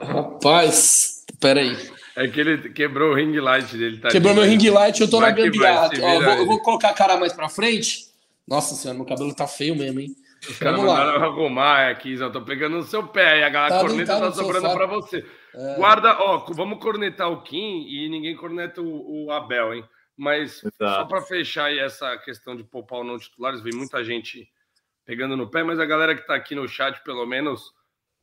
[0.00, 1.76] Rapaz, peraí.
[2.14, 3.98] É que ele quebrou o ring light dele.
[3.98, 5.90] Tá quebrou meu ring light, eu tô vai na gambiarra.
[5.94, 8.08] eu, vou, eu vou colocar a cara mais pra frente.
[8.46, 10.14] Nossa senhora, meu cabelo tá feio mesmo, hein?
[10.46, 13.80] Os caras mandaram arrumar aqui, eu tô pegando no seu pé e a galera tá
[13.80, 15.26] corneta tá sobrando para você.
[15.54, 15.74] É...
[15.76, 19.84] Guarda, ó, vamos cornetar o Kim e ninguém corneta o, o Abel, hein?
[20.16, 20.76] Mas Exato.
[20.78, 24.48] só para fechar aí essa questão de poupar ou não titulares, vem muita gente
[25.04, 27.72] pegando no pé, mas a galera que está aqui no chat, pelo menos,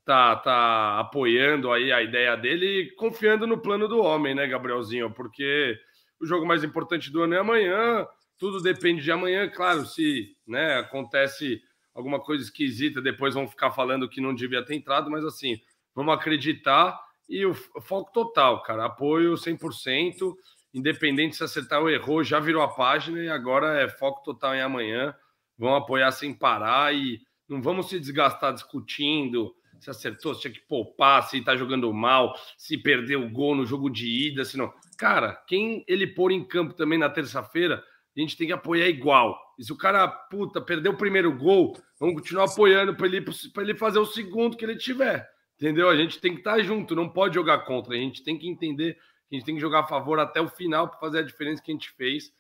[0.06, 5.10] tá, tá apoiando aí a ideia dele e confiando no plano do homem, né, Gabrielzinho?
[5.12, 5.76] Porque
[6.22, 8.06] o jogo mais importante do ano é amanhã,
[8.38, 11.62] tudo depende de amanhã, claro, se né, acontece
[11.96, 15.60] alguma coisa esquisita, depois vão ficar falando que não devia ter entrado, mas assim,
[15.96, 20.36] vamos acreditar e o foco total, cara, apoio 100%,
[20.74, 24.62] independente se acertar ou errou, já virou a página e agora é foco total em
[24.62, 25.16] amanhã,
[25.58, 30.62] vão apoiar sem parar e não vamos se desgastar discutindo se acertou, se tinha que
[30.62, 34.74] poupar, se tá jogando mal, se perdeu o gol no jogo de ida, se não.
[34.98, 37.84] Cara, quem ele pôr em campo também na terça-feira,
[38.16, 39.40] a gente tem que apoiar igual.
[39.60, 43.24] Se o cara, puta, perdeu o primeiro gol, vamos continuar apoiando para ele,
[43.58, 45.30] ele fazer o segundo que ele tiver.
[45.56, 45.90] Entendeu?
[45.90, 47.94] A gente tem que estar tá junto, não pode jogar contra.
[47.94, 48.96] A gente tem que entender
[49.30, 51.62] que a gente tem que jogar a favor até o final para fazer a diferença
[51.64, 52.34] que a gente fez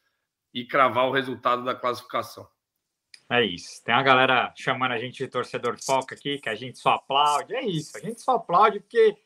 [0.53, 2.47] e cravar o resultado da classificação.
[3.29, 3.83] É isso.
[3.83, 7.55] Tem a galera chamando a gente de torcedor foca aqui, que a gente só aplaude.
[7.55, 9.17] É isso, a gente só aplaude porque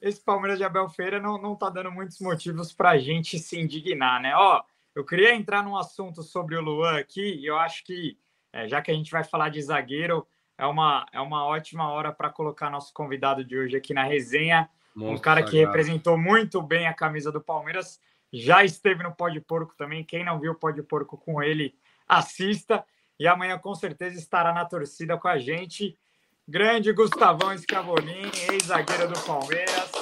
[0.00, 3.58] esse Palmeiras de Abel Feira não, não tá dando muitos motivos para a gente se
[3.58, 4.34] indignar, né?
[4.36, 4.62] Ó,
[4.94, 8.18] eu queria entrar num assunto sobre o Luan aqui, e eu acho que,
[8.52, 10.26] é, já que a gente vai falar de zagueiro,
[10.58, 14.68] é uma, é uma ótima hora para colocar nosso convidado de hoje aqui na resenha.
[14.94, 18.00] Nossa, um cara que representou muito bem a camisa do Palmeiras,
[18.32, 20.04] já esteve no Pó de Porco também.
[20.04, 21.74] Quem não viu o Pó de Porco com ele,
[22.06, 22.84] assista.
[23.18, 25.98] E amanhã com certeza estará na torcida com a gente.
[26.46, 29.92] Grande Gustavão Scavolini, ex-zagueiro do Palmeiras.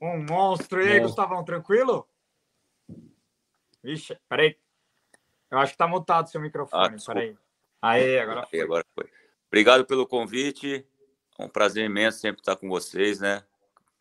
[0.00, 0.82] Um monstro.
[0.82, 2.06] E aí, Gustavão, tranquilo?
[3.86, 4.56] Vixe, peraí.
[5.48, 6.96] Eu acho que tá mutado seu microfone.
[6.96, 7.36] Ah, peraí.
[7.80, 8.60] Aí, agora foi.
[8.60, 9.08] agora foi.
[9.46, 10.84] Obrigado pelo convite.
[11.38, 13.44] É um prazer imenso sempre estar com vocês, né?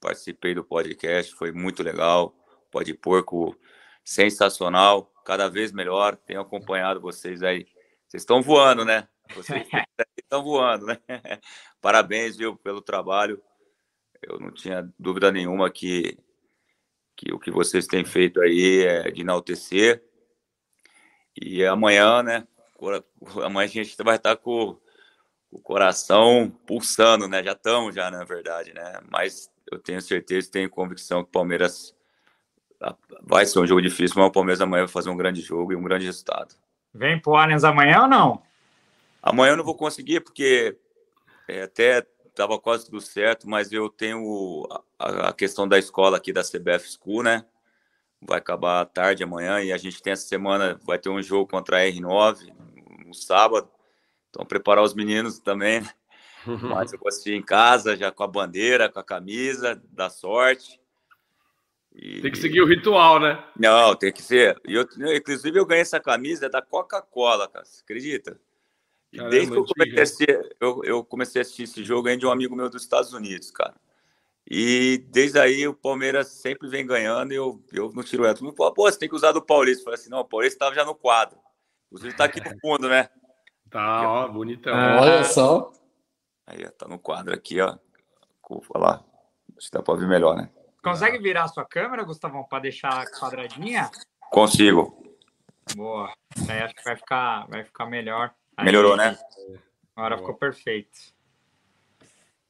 [0.01, 2.35] Participei do podcast, foi muito legal.
[2.71, 3.55] Pode porco
[4.03, 6.15] sensacional cada vez melhor.
[6.15, 7.67] Tenho acompanhado vocês aí.
[8.07, 9.07] Vocês estão voando, né?
[9.35, 9.67] Vocês
[10.17, 10.99] estão voando, né?
[11.79, 13.39] Parabéns, viu, pelo trabalho.
[14.19, 16.17] Eu não tinha dúvida nenhuma que,
[17.15, 20.03] que o que vocês têm feito aí é de enaltecer.
[21.39, 22.47] E amanhã, né?
[23.43, 24.77] Amanhã a gente vai estar com
[25.51, 27.43] o coração pulsando, né?
[27.43, 28.99] Já estamos, já, na verdade, né?
[29.09, 31.95] Mas eu tenho certeza, tenho convicção que o Palmeiras
[33.21, 35.75] Vai ser um jogo difícil, mas o Palmeiras amanhã vai fazer um grande jogo e
[35.75, 36.55] um grande resultado.
[36.93, 38.43] Vem pro Allianz amanhã ou não?
[39.21, 40.77] Amanhã eu não vou conseguir, porque
[41.47, 46.31] é, até estava quase tudo certo, mas eu tenho a, a, questão da escola aqui
[46.33, 47.45] da CBF School, né?
[48.21, 51.77] Vai acabar tarde amanhã e a gente tem essa semana, vai ter um jogo contra
[51.77, 53.69] a R9 no, no sábado.
[54.29, 55.81] Então, preparar os meninos também.
[55.81, 55.89] Né?
[56.61, 60.79] Mas eu vou assistir em casa, já com a bandeira, com a camisa, da sorte.
[61.93, 62.21] E...
[62.21, 63.43] Tem que seguir o ritual, né?
[63.57, 64.59] Não, tem que ser.
[64.67, 67.63] E eu, inclusive, eu ganhei essa camisa da Coca-Cola, cara.
[67.63, 68.39] Você acredita?
[69.13, 72.03] E Caramba, desde que eu comecei, a assistir, eu, eu comecei a assistir esse jogo,
[72.03, 73.73] ganhei de um amigo meu dos Estados Unidos, cara.
[74.49, 78.33] E desde aí o Palmeiras sempre vem ganhando e eu, eu não tiro ela.
[78.33, 79.81] Todo mundo fala, pô, você tem que usar do Paulista.
[79.81, 81.39] Eu falei assim, não, o Paulista estava já no quadro.
[81.87, 83.09] Inclusive tá aqui no fundo, né?
[83.71, 84.73] Tá, ó, bonitão.
[84.75, 85.71] Ah, olha só.
[86.45, 87.75] Aí, tá no quadro aqui, ó.
[88.47, 89.03] Vou falar.
[89.57, 90.49] Acho que dá para ver melhor, né?
[90.83, 93.89] Consegue virar a sua câmera, Gustavão, para deixar quadradinha?
[94.29, 95.03] Consigo.
[95.75, 96.13] Boa.
[96.47, 98.31] Aí acho que vai ficar, vai ficar melhor.
[98.55, 99.17] Aí, Melhorou, né?
[99.95, 100.27] Agora Boa.
[100.27, 101.14] ficou perfeito.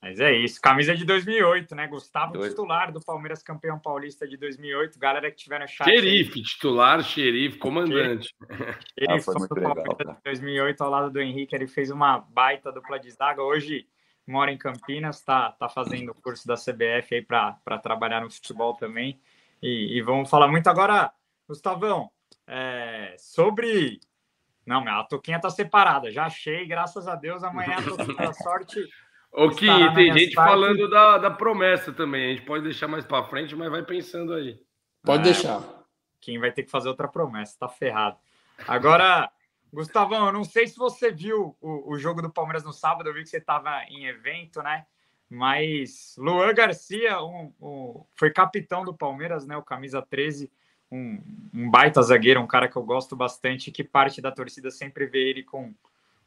[0.02, 0.62] Mas é isso.
[0.62, 1.88] Camisa de 2008, né?
[1.88, 2.50] Gustavo, Dois.
[2.50, 5.00] titular do Palmeiras, campeão paulista de 2008.
[5.00, 5.90] Galera que tiver no chat.
[5.90, 6.46] Xerife, aí.
[6.46, 8.36] titular, xerife, comandante.
[9.00, 11.56] Xerife, ah, foi muito legal, Palmeiras, 2008, ao lado do Henrique.
[11.56, 13.42] Ele fez uma baita dupla de zaga.
[13.42, 13.88] Hoje
[14.28, 18.74] mora em Campinas, tá, tá fazendo o curso da CBF aí para trabalhar no futebol
[18.74, 19.20] também.
[19.62, 21.12] E, e, vamos falar muito agora,
[21.48, 22.12] Gustavão,
[22.48, 24.00] é, sobre.
[24.66, 28.84] Não, a Toquinha tá separada, já achei, graças a Deus, amanhã a Toquinha da sorte.
[29.36, 32.26] O que tem gente falando da, da promessa também.
[32.26, 34.58] A gente pode deixar mais para frente, mas vai pensando aí.
[35.04, 35.62] Pode é, deixar.
[36.22, 38.18] Quem vai ter que fazer outra promessa, tá ferrado.
[38.66, 39.30] Agora,
[39.74, 43.14] Gustavão, eu não sei se você viu o, o jogo do Palmeiras no sábado, eu
[43.14, 44.86] vi que você estava em evento, né?
[45.30, 49.58] Mas Luan Garcia um, um, foi capitão do Palmeiras, né?
[49.58, 50.50] O camisa 13,
[50.90, 51.22] um,
[51.54, 55.30] um, baita zagueiro, um cara que eu gosto bastante, que parte da torcida sempre vê
[55.30, 55.74] ele com,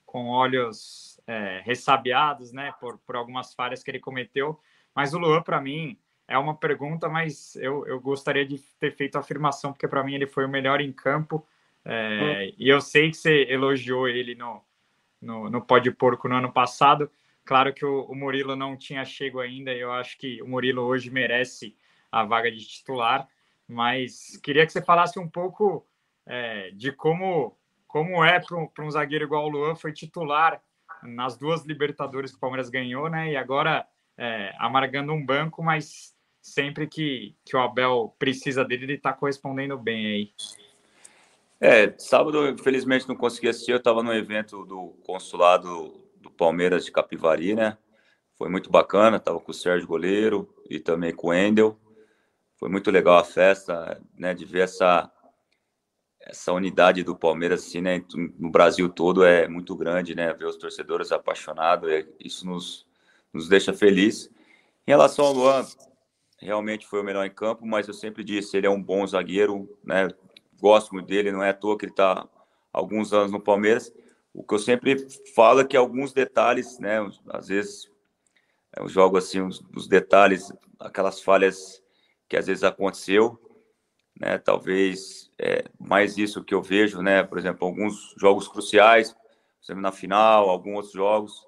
[0.04, 2.74] com olhos é, ressabiados, né?
[2.80, 4.58] Por, por algumas falhas que ele cometeu.
[4.92, 9.14] Mas o Luan, para mim, é uma pergunta, mas eu, eu gostaria de ter feito
[9.14, 11.46] a afirmação, porque para mim ele foi o melhor em campo
[11.84, 14.62] é, e eu sei que você elogiou ele no,
[15.22, 17.10] no, no Pó de Porco no ano passado.
[17.46, 20.82] Claro que o, o Murilo não tinha chego ainda, e eu acho que o Murilo
[20.82, 21.74] hoje merece
[22.12, 23.26] a vaga de titular,
[23.66, 25.86] mas queria que você falasse um pouco
[26.26, 30.62] é, de como, como é para um, zagueiro igual o Luan, foi titular
[31.02, 33.32] nas duas Libertadores que o Palmeiras ganhou, né?
[33.32, 38.94] E agora é, amargando um banco, mas sempre que, que o Abel precisa dele, ele
[38.94, 40.32] está correspondendo bem aí.
[41.60, 43.72] É, sábado, infelizmente, não consegui assistir.
[43.72, 47.76] Eu estava no evento do consulado do Palmeiras de Capivari, né?
[48.36, 49.16] Foi muito bacana.
[49.16, 51.78] Estava com o Sérgio Goleiro e também com o Endel.
[52.56, 54.34] Foi muito legal a festa, né?
[54.34, 55.10] De ver essa,
[56.28, 58.04] essa unidade do Palmeiras, assim, né?
[58.38, 60.32] No Brasil todo é muito grande, né?
[60.34, 62.86] Ver os torcedores apaixonados, é, isso nos,
[63.32, 64.30] nos deixa feliz.
[64.86, 65.66] Em relação ao Luan,
[66.38, 69.74] realmente foi o melhor em campo, mas eu sempre disse, ele é um bom zagueiro,
[69.82, 70.08] né?
[70.60, 72.28] gosto muito dele, não é à toa que ele está
[72.72, 73.92] alguns anos no Palmeiras.
[74.34, 76.98] O que eu sempre falo é que alguns detalhes, né,
[77.30, 77.90] às vezes
[78.76, 81.82] eu jogo assim os, os detalhes, aquelas falhas
[82.28, 83.40] que às vezes aconteceu,
[84.18, 89.16] né, talvez é, mais isso que eu vejo, né, por exemplo, alguns jogos cruciais,
[89.68, 91.46] na final, alguns outros jogos,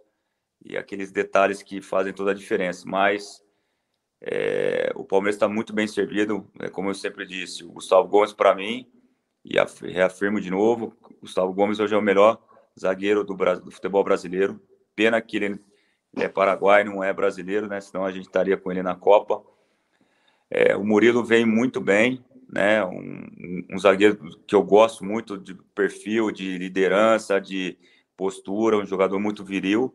[0.63, 3.43] e aqueles detalhes que fazem toda a diferença, mas
[4.21, 8.33] é, o Palmeiras está muito bem servido, é, como eu sempre disse, o Gustavo Gomes
[8.33, 8.87] para mim
[9.43, 9.55] e
[9.91, 12.39] reafirmo de novo, Gustavo Gomes hoje é o melhor
[12.79, 14.61] zagueiro do, do futebol brasileiro.
[14.97, 17.81] Pena que ele, ele, é paraguai, não é brasileiro, né?
[17.81, 19.43] Senão a gente estaria com ele na Copa.
[20.51, 22.85] É, o Murilo vem muito bem, né?
[22.85, 27.79] Um, um, zagueiro que eu gosto muito de perfil, de liderança, de
[28.17, 29.95] postura, um jogador muito viril,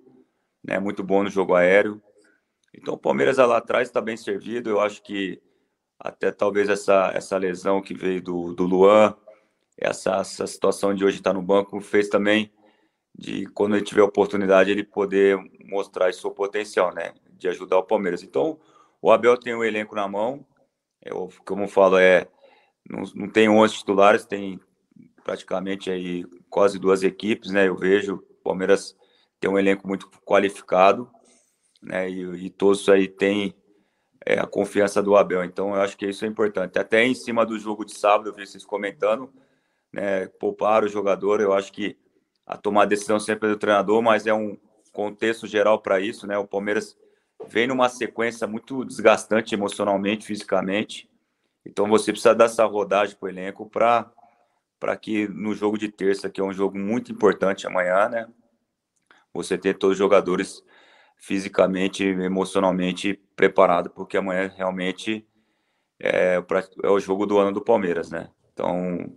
[0.63, 0.79] né?
[0.79, 2.01] Muito bom no jogo aéreo.
[2.73, 4.69] Então o Palmeiras lá atrás está bem servido.
[4.69, 5.41] Eu acho que
[5.99, 9.15] até talvez essa, essa lesão que veio do, do Luan,
[9.77, 12.51] essa, essa situação de hoje estar no banco fez também
[13.17, 18.23] de quando ele tiver oportunidade ele poder mostrar seu potencial, né, de ajudar o Palmeiras.
[18.23, 18.59] Então,
[19.01, 20.45] o Abel tem o um elenco na mão,
[21.01, 22.27] eu, como eu falo, é
[22.89, 24.59] não, não tem 11 titulares, tem
[25.23, 27.67] praticamente aí quase duas equipes, né?
[27.67, 28.95] Eu vejo o Palmeiras
[29.39, 31.09] tem um elenco muito qualificado,
[31.81, 32.09] né?
[32.09, 33.55] E, e todos aí têm
[34.25, 35.43] é, a confiança do Abel.
[35.43, 36.79] Então, eu acho que isso é importante.
[36.79, 39.31] Até em cima do jogo de sábado, eu vi vocês comentando,
[39.93, 41.39] né, poupar o jogador.
[41.39, 41.97] Eu acho que
[42.45, 44.57] a tomar a decisão sempre é do treinador, mas é um
[44.91, 46.37] contexto geral para isso, né?
[46.37, 46.97] O Palmeiras
[47.47, 51.09] vem numa sequência muito desgastante emocionalmente, fisicamente.
[51.65, 56.29] Então você precisa dar essa rodagem para o elenco para que no jogo de terça,
[56.29, 58.27] que é um jogo muito importante amanhã, né?
[59.33, 60.63] Você ter todos os jogadores
[61.17, 65.27] fisicamente, emocionalmente preparados, porque amanhã realmente
[65.99, 66.35] é,
[66.83, 68.29] é o jogo do ano do Palmeiras, né?
[68.53, 69.11] Então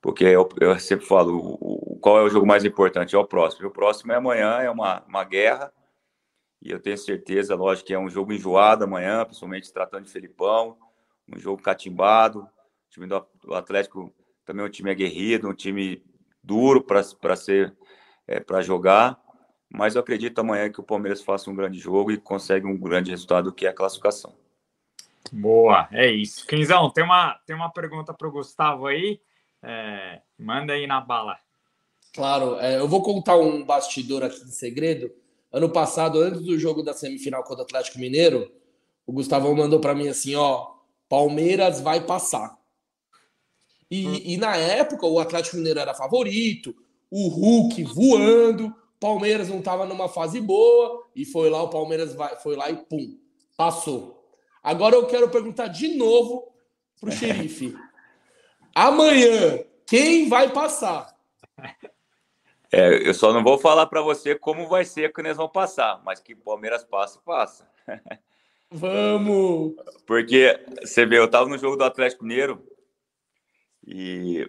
[0.00, 3.14] porque eu, eu sempre falo, o, qual é o jogo mais importante?
[3.14, 3.68] É o próximo.
[3.68, 5.72] o próximo é amanhã, é uma, uma guerra,
[6.62, 10.76] e eu tenho certeza, lógico, que é um jogo enjoado amanhã, principalmente tratando de Felipão,
[11.34, 12.40] um jogo catimbado.
[12.40, 14.12] O time do, Atlético
[14.44, 16.02] também é um time aguerrido, um time
[16.42, 17.76] duro para ser
[18.26, 19.20] é, para jogar.
[19.72, 23.10] Mas eu acredito amanhã que o Palmeiras faça um grande jogo e consegue um grande
[23.10, 24.34] resultado, que é a classificação.
[25.32, 26.46] Boa, é isso.
[26.46, 29.20] Quinzão, tem uma, tem uma pergunta para o Gustavo aí.
[29.62, 31.38] É, manda aí na bala.
[32.12, 35.12] Claro, é, eu vou contar um bastidor aqui de segredo.
[35.52, 38.50] Ano passado, antes do jogo da semifinal contra o Atlético Mineiro,
[39.06, 40.68] o Gustavo mandou para mim assim: ó,
[41.10, 42.56] Palmeiras vai passar.
[43.90, 44.20] E, hum.
[44.24, 46.72] e, na época o Atlético Mineiro era favorito,
[47.10, 52.36] o Hulk voando, Palmeiras não estava numa fase boa e foi lá o Palmeiras vai,
[52.36, 53.18] foi lá e pum,
[53.56, 54.24] passou.
[54.62, 56.54] Agora eu quero perguntar de novo
[57.00, 57.74] pro xerife.
[58.72, 61.12] Amanhã, quem vai passar?
[62.70, 66.00] É, eu só não vou falar para você como vai ser que nós vamos passar,
[66.04, 67.68] mas que Palmeiras passa, passa.
[68.70, 69.74] Vamos!
[70.06, 72.64] Porque você vê, eu estava no jogo do Atlético Mineiro
[73.86, 74.48] e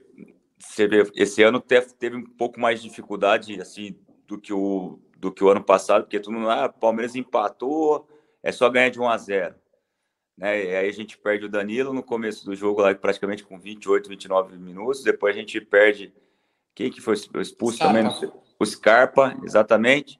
[0.59, 5.31] você vê, esse ano teve um pouco mais de dificuldade assim do que o do
[5.31, 8.07] que o ano passado, porque todo mundo, ah, Palmeiras empatou,
[8.41, 9.55] é só ganhar de 1 a 0
[10.37, 10.65] né?
[10.65, 14.09] E aí a gente perde o Danilo no começo do jogo, lá praticamente com 28,
[14.09, 15.03] 29 minutos.
[15.03, 16.13] Depois a gente perde.
[16.73, 17.93] Quem que foi expulso Scarpa.
[17.93, 18.31] também?
[18.57, 20.19] O Scarpa, exatamente.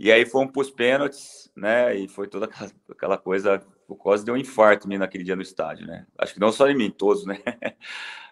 [0.00, 1.94] E aí fomos para os pênaltis, né?
[1.94, 2.48] E foi toda
[2.90, 3.62] aquela coisa.
[3.86, 6.06] O quase deu um infarto mim naquele dia no estádio, né?
[6.18, 7.38] Acho que não só em mim, todos, né?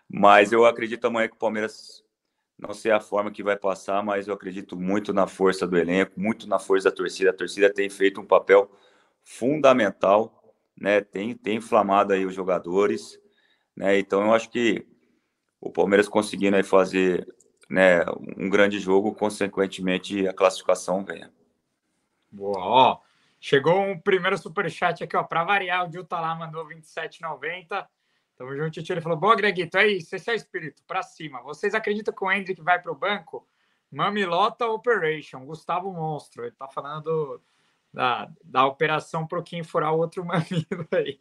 [0.08, 2.02] Mas eu acredito amanhã que o Palmeiras
[2.58, 6.18] não sei a forma que vai passar, mas eu acredito muito na força do elenco,
[6.18, 7.30] muito na força da torcida.
[7.30, 8.68] A torcida tem feito um papel
[9.22, 10.38] fundamental
[10.80, 11.00] né?
[11.00, 13.18] Tem, tem inflamado aí os jogadores,
[13.76, 13.98] né?
[13.98, 14.86] Então eu acho que
[15.60, 17.26] o Palmeiras conseguindo aí fazer
[17.68, 18.04] né,
[18.36, 21.32] um grande jogo, consequentemente a classificação venha.
[22.30, 23.00] Boa, ó.
[23.40, 27.86] Chegou um primeiro superchat aqui, ó, para variar, o Gil tá lá, mandou 27,90.
[28.36, 28.94] Tamo junto, tio.
[28.94, 31.42] Ele falou: Boa, Greguito, é isso, esse é o espírito, para cima.
[31.42, 33.46] Vocês acreditam que o Hendrick vai para o banco?
[33.90, 36.44] Mamilota Operation, Gustavo Monstro.
[36.44, 37.40] Ele tá falando
[37.92, 41.18] da, da operação para quem furar o outro mamilo aí.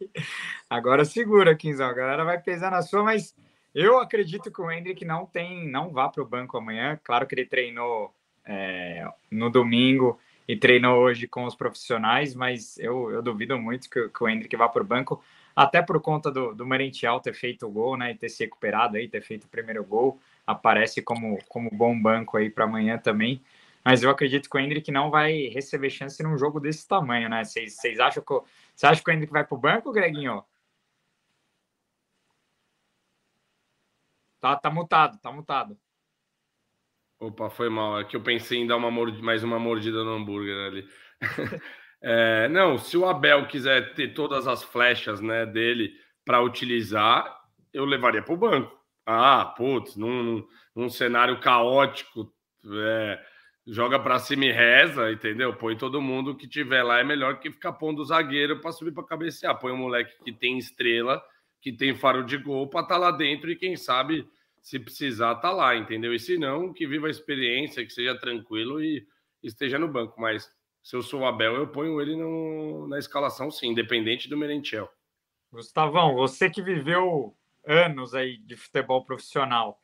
[0.68, 1.88] Agora segura, Quinzão.
[1.88, 3.34] A galera vai pesar na sua, mas
[3.74, 6.98] eu acredito que o Hendrick não tem, não vá para o banco amanhã.
[7.02, 13.10] Claro que ele treinou é, no domingo e treinou hoje com os profissionais, mas eu,
[13.10, 15.22] eu duvido muito que, que o Hendrick vá para o banco,
[15.54, 18.96] até por conta do, do Merentiel ter feito o gol, né, e ter se recuperado
[18.96, 23.42] aí, ter feito o primeiro gol, aparece como, como bom banco aí para amanhã também.
[23.84, 27.44] Mas eu acredito que o Hendrick não vai receber chance num jogo desse tamanho, né?
[27.44, 28.34] Vocês acham que
[28.74, 30.44] você acha que o Hendrick vai para o banco, Greginho?
[34.40, 35.78] Tá, tá mutado, tá mutado.
[37.20, 38.00] Opa, foi mal.
[38.00, 39.20] É que eu pensei em dar uma mord...
[39.22, 40.88] mais uma mordida no hambúrguer ali.
[42.00, 45.92] é, não, se o Abel quiser ter todas as flechas né, dele
[46.24, 47.38] para utilizar,
[47.72, 48.78] eu levaria para o banco.
[49.04, 52.32] Ah, putz, num, num cenário caótico,
[52.66, 53.20] é,
[53.66, 55.54] joga para cima e reza, entendeu?
[55.54, 58.92] Põe todo mundo que tiver lá, é melhor que ficar pondo o zagueiro para subir
[58.92, 59.58] para cabecear.
[59.58, 61.22] Põe um moleque que tem estrela,
[61.60, 64.28] que tem faro de gol para estar tá lá dentro e quem sabe
[64.68, 66.12] se precisar, tá lá, entendeu?
[66.12, 69.08] E se não, que viva a experiência, que seja tranquilo e
[69.42, 70.20] esteja no banco.
[70.20, 74.36] Mas se eu sou o Abel, eu ponho ele no, na escalação, sim, independente do
[74.36, 74.86] Merentiel.
[75.50, 77.34] Gustavão, você que viveu
[77.66, 79.80] anos aí de futebol profissional,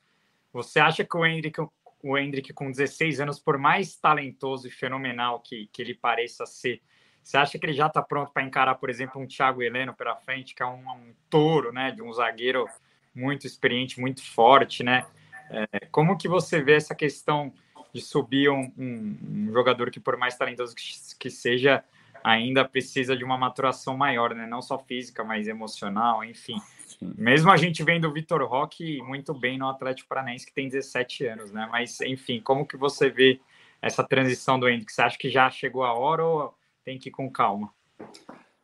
[0.53, 1.59] você acha que o Hendrick,
[2.03, 6.83] o Hendrick com 16 anos, por mais talentoso e fenomenal que, que ele pareça ser,
[7.23, 10.14] você acha que ele já está pronto para encarar, por exemplo, um Thiago Heleno pela
[10.14, 12.66] frente, que é um, um touro, né, de um zagueiro
[13.14, 15.07] muito experiente, muito forte, né?
[15.50, 17.53] É, como que você vê essa questão
[17.92, 20.83] de subir um, um, um jogador que, por mais talentoso que,
[21.18, 21.85] que, seja,
[22.24, 24.46] ainda precisa de uma maturação maior, né?
[24.46, 26.61] Não só física, mas emocional, enfim.
[27.00, 31.27] Mesmo a gente vendo o Vitor Roque muito bem no Atlético Paranaense, que tem 17
[31.27, 31.68] anos, né?
[31.70, 33.40] Mas, enfim, como que você vê
[33.81, 34.92] essa transição do Hendrick?
[34.92, 37.72] Você acha que já chegou a hora ou tem que ir com calma?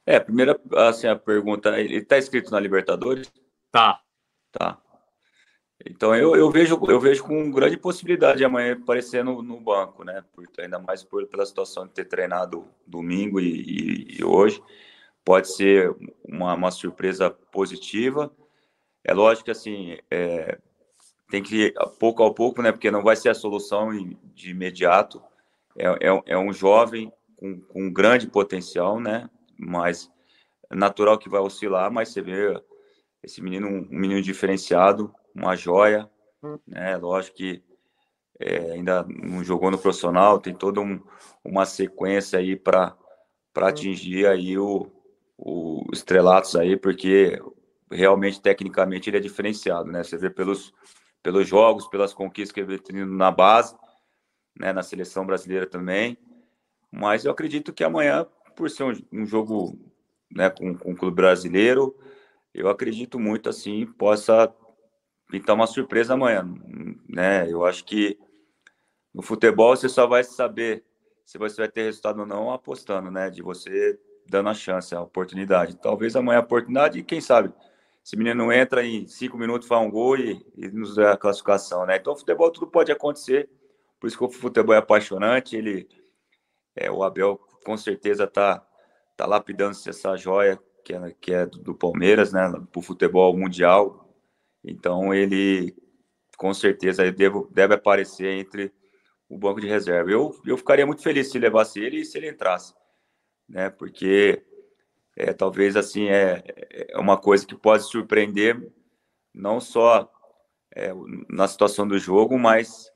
[0.06, 3.30] É, primeira, assim, a pergunta, ele está escrito na Libertadores?
[3.70, 4.00] Tá.
[4.52, 4.80] Tá.
[5.84, 10.04] Então eu, eu vejo eu vejo com grande possibilidade de amanhã aparecer no, no banco,
[10.04, 10.22] né?
[10.34, 14.62] Porque ainda mais por, pela situação de ter treinado domingo e, e, e hoje
[15.24, 18.30] pode ser uma, uma, surpresa positiva.
[19.02, 20.58] É lógico que assim é,
[21.30, 22.72] tem que ir pouco a pouco, né?
[22.72, 23.90] Porque não vai ser a solução
[24.34, 25.22] de imediato.
[25.78, 29.30] É, é, é um jovem com, com grande potencial, né?
[29.58, 30.10] Mas
[30.70, 32.60] natural que vai oscilar, mas você vê
[33.22, 36.08] esse menino, um menino diferenciado, uma joia,
[36.66, 36.96] né?
[36.96, 37.62] Lógico que
[38.38, 41.00] é, ainda não jogou no profissional, tem toda um,
[41.44, 42.96] uma sequência aí para
[43.56, 44.90] atingir aí o,
[45.36, 47.38] o estrelatos aí, porque
[47.90, 50.02] realmente, tecnicamente, ele é diferenciado, né?
[50.02, 50.72] Você vê pelos,
[51.22, 53.76] pelos jogos, pelas conquistas que ele tem na base,
[54.58, 54.72] né?
[54.72, 56.16] Na seleção brasileira também.
[56.90, 59.78] Mas eu acredito que amanhã, por ser um, um jogo
[60.30, 61.96] né, com, com o clube brasileiro,
[62.54, 64.52] eu acredito muito assim possa
[65.30, 66.44] pintar uma surpresa amanhã,
[67.08, 67.50] né?
[67.50, 68.18] Eu acho que
[69.14, 70.84] no futebol você só vai saber
[71.24, 73.30] se você vai ter resultado ou não apostando, né?
[73.30, 75.76] De você dando a chance, a oportunidade.
[75.76, 77.52] Talvez amanhã a oportunidade e quem sabe
[78.04, 81.86] esse menino entra em cinco minutos, faz um gol e, e nos dá a classificação,
[81.86, 81.96] né?
[81.96, 83.48] Então, futebol tudo pode acontecer.
[84.00, 85.56] Por isso que o futebol é apaixonante.
[85.56, 85.86] Ele,
[86.74, 88.66] é, o Abel, com certeza tá
[89.16, 94.08] tá lapidando essa joia que é, que é do Palmeiras, né, para o futebol mundial.
[94.64, 95.74] Então ele,
[96.36, 98.72] com certeza, deve, deve aparecer entre
[99.28, 100.10] o banco de reserva.
[100.10, 102.74] Eu, eu ficaria muito feliz se levasse ele e se ele entrasse,
[103.48, 104.44] né, porque
[105.16, 106.42] é, talvez assim é,
[106.88, 108.70] é uma coisa que pode surpreender
[109.34, 110.10] não só
[110.74, 110.92] é,
[111.28, 112.90] na situação do jogo, mas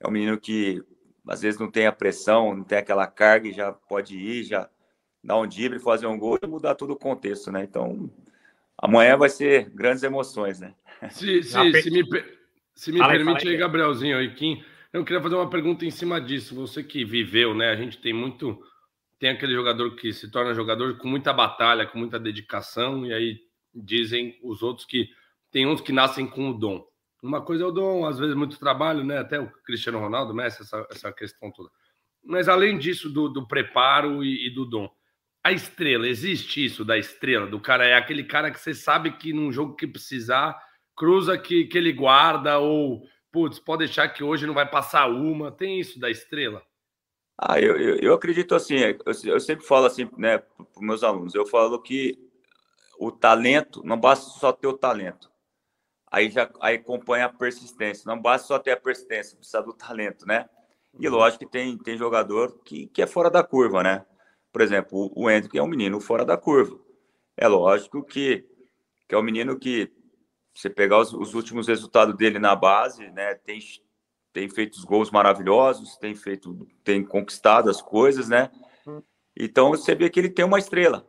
[0.00, 0.82] é um menino que
[1.26, 4.68] às vezes não tem a pressão, não tem aquela carga e já pode ir, já
[5.22, 7.64] dar um drible, fazer um gol e mudar todo o contexto, né?
[7.64, 8.10] Então,
[8.76, 10.74] amanhã vai ser grandes emoções, né?
[11.10, 12.04] Se, se, se me,
[12.74, 16.54] se me permite aí, Gabrielzinho e Kim, eu queria fazer uma pergunta em cima disso.
[16.54, 17.70] Você que viveu, né?
[17.70, 18.62] A gente tem muito.
[19.18, 23.40] Tem aquele jogador que se torna jogador com muita batalha, com muita dedicação, e aí
[23.74, 25.08] dizem os outros que
[25.50, 26.86] tem uns que nascem com o dom.
[27.20, 29.18] Uma coisa é o dom, às vezes muito trabalho, né?
[29.18, 31.68] Até o Cristiano Ronaldo, Messi, essa, essa questão toda.
[32.24, 34.88] Mas além disso, do, do preparo e, e do dom,
[35.42, 39.32] a estrela, existe isso da estrela, do cara, é aquele cara que você sabe que
[39.32, 40.60] num jogo que precisar,
[40.96, 45.52] cruza que, que ele guarda, ou, putz, pode deixar que hoje não vai passar uma,
[45.52, 46.62] tem isso da estrela?
[47.40, 51.34] Ah, eu, eu, eu acredito assim, eu, eu, sempre falo assim, né, para meus alunos,
[51.34, 52.18] eu falo que
[52.98, 55.30] o talento, não basta só ter o talento,
[56.10, 60.26] aí já aí acompanha a persistência, não basta só ter a persistência, precisa do talento,
[60.26, 60.48] né?
[60.98, 64.04] E lógico que tem, tem jogador que, que é fora da curva, né?
[64.52, 66.78] Por exemplo, o Hendrick é um menino fora da curva.
[67.36, 68.46] É lógico que,
[69.08, 69.92] que é um menino que,
[70.60, 73.34] você pegar os, os últimos resultados dele na base, né?
[73.34, 73.60] Tem,
[74.32, 78.50] tem feito os gols maravilhosos, tem feito, tem conquistado as coisas, né?
[79.36, 81.08] Então você vê que ele tem uma estrela,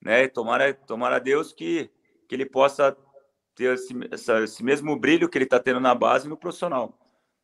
[0.00, 0.28] né?
[0.28, 1.90] Tomara, tomara a Deus que,
[2.28, 2.96] que ele possa
[3.54, 6.96] ter esse, essa, esse mesmo brilho que ele está tendo na base no profissional,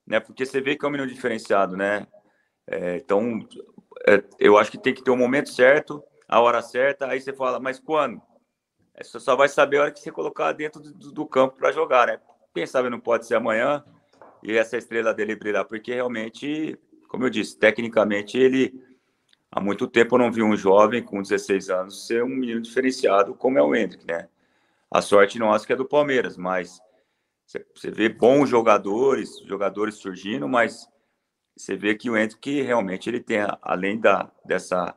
[0.06, 0.20] né?
[0.20, 2.06] Porque você vê que é um menino diferenciado, né?
[2.66, 3.40] É, então,
[4.06, 7.06] é, eu acho que tem que ter o um momento certo, a hora certa.
[7.06, 8.20] Aí você fala, mas quando?
[8.94, 11.72] É, você só vai saber a hora que você colocar dentro do, do campo para
[11.72, 12.20] jogar, né?
[12.54, 13.84] Quem sabe não pode ser amanhã
[14.42, 16.78] e essa estrela dele brilhar, porque realmente,
[17.08, 18.78] como eu disse, tecnicamente ele
[19.50, 23.34] há muito tempo eu não vi um jovem com 16 anos ser um menino diferenciado
[23.34, 24.28] como é o Hendrick, né?
[24.90, 26.78] A sorte nossa que é do Palmeiras, mas
[27.74, 30.88] você vê bons jogadores, jogadores surgindo, mas
[31.56, 34.94] você vê que o Hendrick realmente ele tem, além da, dessa,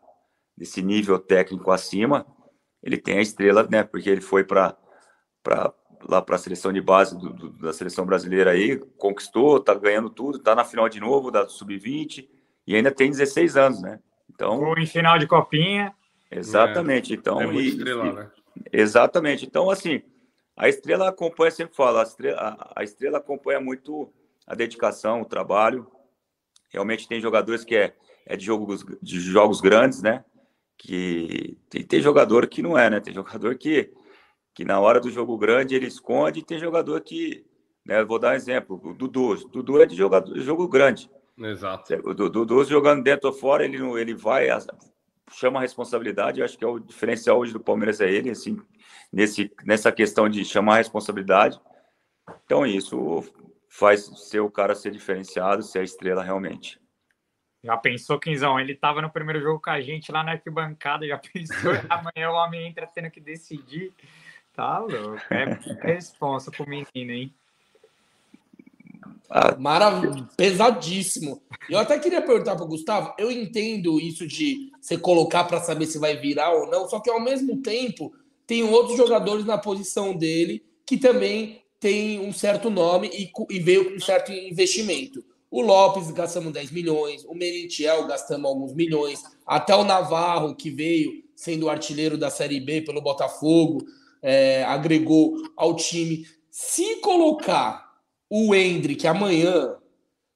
[0.58, 2.26] desse nível técnico acima,
[2.82, 3.84] ele tem a estrela, né?
[3.84, 4.76] Porque ele foi para
[6.08, 10.10] lá para a seleção de base do, do, da seleção brasileira aí, conquistou, tá ganhando
[10.10, 12.28] tudo, tá na final de novo da sub-20
[12.66, 14.00] e ainda tem 16 anos, né?
[14.30, 15.94] Então, em final de copinha.
[16.30, 17.14] Exatamente.
[17.14, 18.32] É, então, é e, estrela, né?
[18.72, 19.46] Exatamente.
[19.46, 20.02] Então, assim,
[20.56, 24.12] a estrela acompanha, sempre falo, a estrela, a, a estrela acompanha muito
[24.46, 25.90] a dedicação, o trabalho.
[26.70, 27.94] Realmente tem jogadores que é,
[28.26, 30.24] é de, jogos, de jogos grandes, né?
[30.78, 33.00] Que tem, tem jogador que não é, né?
[33.00, 33.92] Tem jogador que,
[34.54, 37.46] que na hora do jogo grande ele esconde, e tem jogador que,
[37.86, 38.04] né?
[38.04, 39.34] Vou dar um exemplo, o Dudu.
[39.34, 41.10] O Dudu é de jogador, jogo grande.
[41.38, 41.94] Exato.
[42.04, 44.48] O Dudu jogando dentro ou fora, ele, ele vai,
[45.32, 46.40] chama a responsabilidade.
[46.40, 48.60] Eu acho que é o diferencial hoje do Palmeiras é ele, assim,
[49.12, 51.60] nesse, nessa questão de chamar a responsabilidade.
[52.46, 53.24] Então, isso
[53.78, 56.82] faz ser o cara ser diferenciado, ser a estrela realmente.
[57.64, 58.60] Já pensou, Quinzão?
[58.60, 61.06] Ele estava no primeiro jogo com a gente lá na arquibancada.
[61.08, 61.74] Já pensou?
[61.88, 63.94] amanhã o homem entra tendo que decidir.
[64.52, 65.22] Tá louco.
[65.30, 65.60] É,
[65.94, 67.34] responsa pro menino, hein?
[69.30, 71.44] Ah, Maravilhoso, pesadíssimo.
[71.70, 73.14] Eu até queria perguntar para o Gustavo.
[73.20, 77.12] Eu entendo isso de você colocar para saber se vai virar ou não, só que
[77.12, 78.12] ao mesmo tempo
[78.48, 83.90] tem outros jogadores na posição dele que também tem um certo nome e, e veio
[83.90, 85.24] com um certo investimento.
[85.50, 91.24] O Lopes gastamos 10 milhões, o Merentiel gastamos alguns milhões, até o Navarro, que veio
[91.36, 93.86] sendo artilheiro da Série B pelo Botafogo,
[94.22, 96.28] é, agregou ao time.
[96.50, 97.88] Se colocar
[98.30, 99.76] o Hendrick amanhã,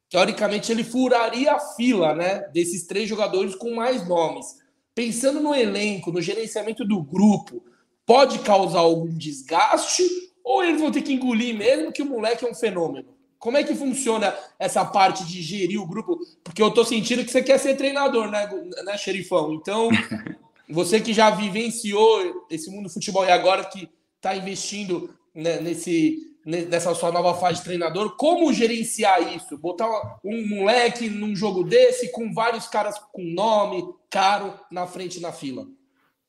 [0.09, 4.61] teoricamente ele furaria a fila, né, desses três jogadores com mais nomes.
[4.93, 7.63] Pensando no elenco, no gerenciamento do grupo,
[8.05, 10.03] pode causar algum desgaste
[10.43, 13.09] ou eles vão ter que engolir mesmo que o moleque é um fenômeno?
[13.37, 16.19] Como é que funciona essa parte de gerir o grupo?
[16.43, 18.47] Porque eu tô sentindo que você quer ser treinador, né,
[18.83, 19.53] né xerifão?
[19.53, 19.89] Então,
[20.69, 26.31] você que já vivenciou esse mundo do futebol e agora que está investindo né, nesse
[26.43, 29.57] nessa sua nova fase de treinador, como gerenciar isso?
[29.57, 29.87] Botar
[30.23, 35.67] um moleque num jogo desse com vários caras com nome, caro, na frente na fila.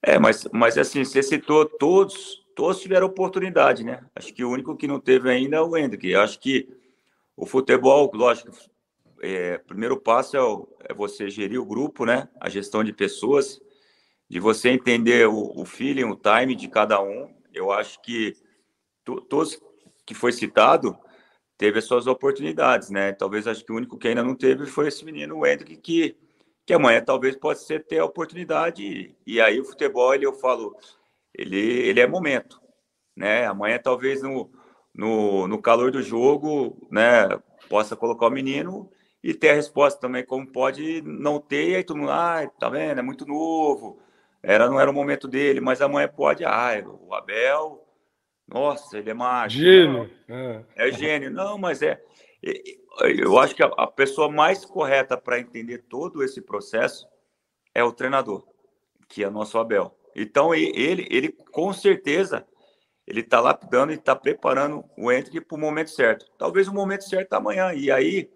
[0.02, 4.05] É, mas, mas assim, você citou todos, todos tiveram oportunidade, né?
[4.14, 6.14] Acho que o único que não teve ainda é o Hendrick.
[6.14, 6.68] Acho que
[7.36, 8.50] o futebol, lógico,
[9.20, 12.28] é, primeiro passo é, o, é, você gerir o grupo, né?
[12.40, 13.61] A gestão de pessoas,
[14.28, 17.32] de você entender o, o feeling, o time de cada um.
[17.53, 18.34] Eu acho que
[19.28, 19.61] todos
[20.05, 20.98] que foi citado
[21.57, 23.12] teve as suas oportunidades, né?
[23.12, 26.16] Talvez acho que o único que ainda não teve foi esse menino, o Hendrick, que,
[26.66, 29.14] que amanhã talvez pode ser ter a oportunidade.
[29.24, 30.76] E aí o futebol, ele, eu falo,
[31.34, 32.60] ele, ele é momento,
[33.16, 33.46] né?
[33.46, 34.50] Amanhã talvez no,
[34.94, 37.28] no, no calor do jogo, né?
[37.68, 38.90] Possa colocar o menino
[39.22, 42.68] e ter a resposta também, como pode não ter, e aí todo mundo, ah, tá
[42.68, 44.00] vendo, é muito novo,
[44.42, 47.82] era, não era o momento dele, mas amanhã pode, ah, o Abel
[48.52, 49.62] nossa, ele é mágico.
[49.62, 50.10] Gênio.
[50.28, 50.64] É.
[50.76, 51.30] é gênio.
[51.30, 52.02] Não, mas é.
[53.18, 57.06] Eu acho que a pessoa mais correta para entender todo esse processo
[57.74, 58.44] é o treinador,
[59.08, 59.96] que é o nosso Abel.
[60.14, 62.46] Então, ele, ele com certeza,
[63.06, 66.26] ele está lapidando e está preparando o Entre para o momento certo.
[66.38, 67.72] Talvez o momento certo amanhã.
[67.72, 68.30] E aí,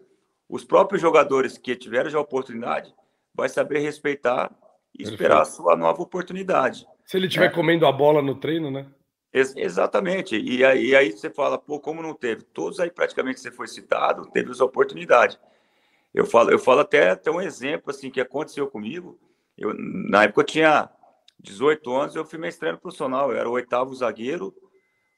[0.48, 2.94] os próprios jogadores que tiveram já a oportunidade
[3.34, 4.50] vai saber respeitar
[4.98, 5.60] e esperar Perfeito.
[5.60, 6.86] a sua nova oportunidade.
[7.04, 7.54] Se ele estiver é.
[7.54, 8.86] comendo a bola no treino, né?
[9.32, 10.36] Ex exatamente.
[10.36, 12.42] E aí, e aí você fala, pô, como não teve?
[12.42, 15.38] Todos aí praticamente você foi citado, teve essa oportunidade.
[16.14, 19.18] Eu falo, eu falo até, até um exemplo assim que aconteceu comigo.
[19.58, 20.88] Eu, na época eu tinha
[21.40, 24.54] 18 anos, eu fui estreia no profissional, eu era o oitavo zagueiro,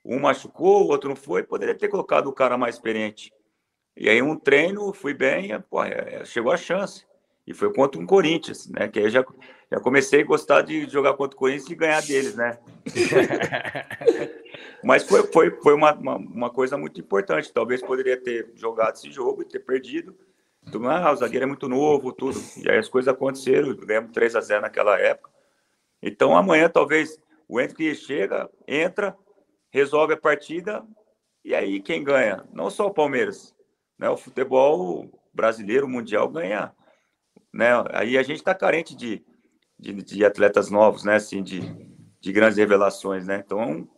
[0.05, 3.33] um machucou, o outro não foi, poderia ter colocado o cara mais experiente.
[3.97, 7.09] E aí um treino, fui bem, pô, é, chegou a chance.
[7.49, 8.89] E foi contra um Corinthians, né?
[8.89, 9.25] Que aí já,
[9.73, 12.59] já comecei a gostar de jogar contra o Corinthians e ganhar deles, né?
[14.85, 17.51] Mas foi, foi, foi uma, uma, uma, coisa muito importante.
[17.51, 20.15] Talvez poderia ter jogado esse jogo e ter perdido.
[20.67, 22.39] Então, ah, o zagueiro é muito novo, tudo.
[22.59, 23.75] E aí as coisas aconteceram.
[23.75, 25.31] Ganhamos 3 a 0 naquela época.
[26.03, 29.17] Então amanhã talvez o Henrique chega, entra,
[29.71, 30.85] resolve a partida
[31.45, 32.45] e aí quem ganha?
[32.53, 33.55] Não só o Palmeiras,
[33.99, 34.09] né?
[34.09, 36.73] O futebol brasileiro, mundial ganha,
[37.53, 37.69] né?
[37.93, 39.25] Aí a gente está carente de,
[39.79, 41.17] de, de, atletas novos, né?
[41.17, 41.61] Assim, de,
[42.21, 43.43] de grandes revelações, né?
[43.45, 43.89] Então,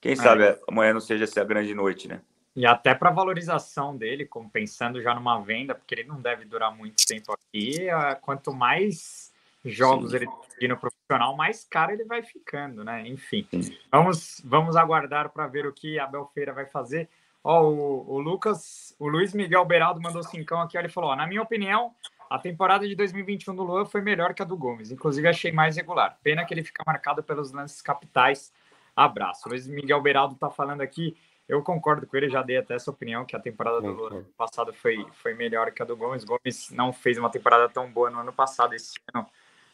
[0.00, 0.16] quem é.
[0.16, 2.22] sabe amanhã não seja essa grande noite, né?
[2.56, 6.74] E até para valorização dele, como pensando já numa venda, porque ele não deve durar
[6.74, 7.88] muito tempo aqui.
[7.88, 9.32] É, quanto mais
[9.64, 10.16] jogos Sim.
[10.16, 10.26] ele
[10.58, 13.06] tem no profissional, mais caro ele vai ficando, né?
[13.08, 13.46] Enfim,
[13.90, 17.08] vamos, vamos aguardar para ver o que a Belfeira vai fazer.
[17.42, 21.16] Ó, o, o, Lucas, o Luiz Miguel Beraldo mandou cincão aqui, ó, ele falou, ó,
[21.16, 21.94] na minha opinião,
[22.30, 25.76] a temporada de 2021 do Luan foi melhor que a do Gomes, inclusive achei mais
[25.76, 26.18] regular.
[26.22, 28.52] Pena que ele fica marcado pelos lances capitais.
[28.96, 29.48] Abraço.
[29.48, 33.24] Luiz Miguel Beraldo tá falando aqui, eu concordo com ele, já dei até essa opinião
[33.24, 36.24] que a temporada do ano passado foi, foi melhor que a do Gomes.
[36.24, 39.26] Gomes não fez uma temporada tão boa no ano passado, esse ano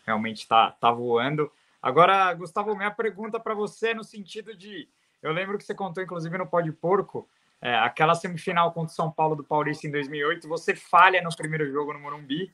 [0.07, 1.51] realmente está tá voando.
[1.83, 4.89] Agora, Gustavo, minha pergunta para você é no sentido de.
[5.23, 7.29] Eu lembro que você contou, inclusive, no Pó de Porco,
[7.61, 10.49] é, aquela semifinal contra o São Paulo do Paulista em 2008.
[10.49, 12.53] Você falha no primeiro jogo no Morumbi.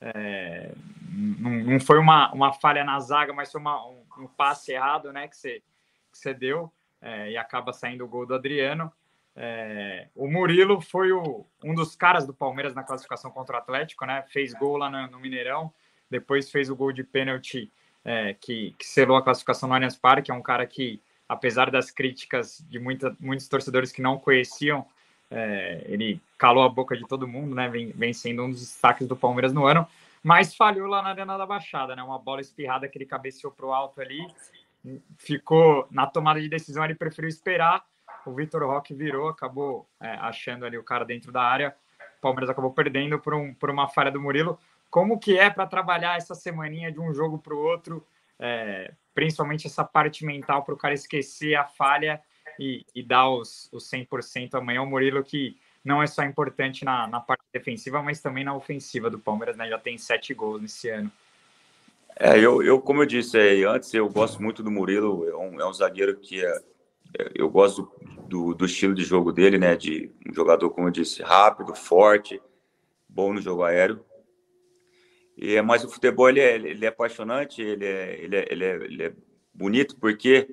[0.00, 0.72] É,
[1.10, 5.12] não, não, foi uma, uma falha na zaga, mas foi uma, um, um passe errado
[5.12, 5.60] né, que, você,
[6.12, 8.92] que você deu é, e acaba saindo o gol do Adriano.
[9.34, 14.04] É, o Murilo foi o, um dos caras do Palmeiras na classificação contra o Atlético,
[14.04, 14.22] né?
[14.28, 15.72] Fez gol lá no, no Mineirão
[16.10, 17.70] depois fez o gol de pênalti
[18.04, 21.90] é, que, que selou a classificação no Allianz Parque, é um cara que, apesar das
[21.90, 24.86] críticas de muita, muitos torcedores que não conheciam,
[25.30, 27.68] é, ele calou a boca de todo mundo, né?
[27.68, 29.86] Vem, vem sendo um dos destaques do Palmeiras no ano,
[30.22, 32.02] mas falhou lá na Arena da Baixada, né?
[32.02, 34.26] Uma bola espirrada que ele cabeceou para o alto ali,
[35.18, 37.84] ficou na tomada de decisão, ele preferiu esperar.
[38.24, 41.74] O Vitor Roque virou, acabou é, achando ali o cara dentro da área.
[42.18, 44.58] O Palmeiras acabou perdendo por, um, por uma falha do Murilo
[44.90, 48.06] como que é para trabalhar essa semaninha de um jogo para o outro,
[48.38, 52.22] é, principalmente essa parte mental para o cara esquecer a falha
[52.58, 54.82] e, e dar os, os 100% amanhã.
[54.82, 59.08] O Murilo que não é só importante na, na parte defensiva, mas também na ofensiva
[59.08, 59.68] do Palmeiras, né?
[59.68, 61.10] Já tem sete gols nesse ano.
[62.18, 65.60] É, eu, eu como eu disse aí antes, eu gosto muito do Murilo, é um,
[65.60, 66.62] é um zagueiro que é,
[67.18, 67.90] é eu gosto
[68.28, 69.76] do, do, estilo de jogo dele, né?
[69.76, 72.40] De um jogador, como eu disse, rápido, forte,
[73.08, 74.04] bom no jogo aéreo.
[75.40, 78.74] E, mas o futebol ele é, ele é apaixonante, ele é, ele, é, ele, é,
[78.74, 79.12] ele é
[79.54, 80.48] bonito, porque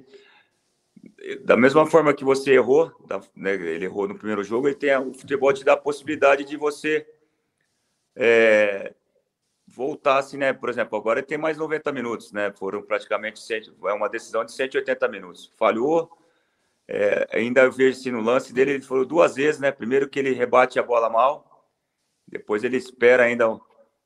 [1.43, 2.91] da mesma forma que você errou,
[3.35, 6.55] né, ele errou no primeiro jogo, ele tem, o futebol te dá a possibilidade de
[6.55, 7.07] você
[8.15, 8.93] é,
[9.67, 10.53] voltar, assim, né?
[10.53, 12.51] Por exemplo, agora ele tem mais 90 minutos, né?
[12.51, 15.51] Foram praticamente é uma decisão de 180 minutos.
[15.57, 16.11] Falhou,
[16.87, 19.71] é, ainda eu vejo assim, no lance dele, ele falou duas vezes, né?
[19.71, 21.67] Primeiro que ele rebate a bola mal,
[22.27, 23.59] depois ele espera ainda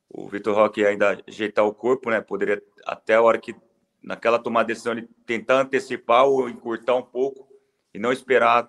[0.09, 2.19] o Vitor Roque ainda ajeitar o corpo, né?
[2.19, 3.55] Poderia até a hora que
[4.01, 7.47] naquela tomada de decisão ele tentar antecipar ou encurtar um pouco
[7.93, 8.67] e não esperar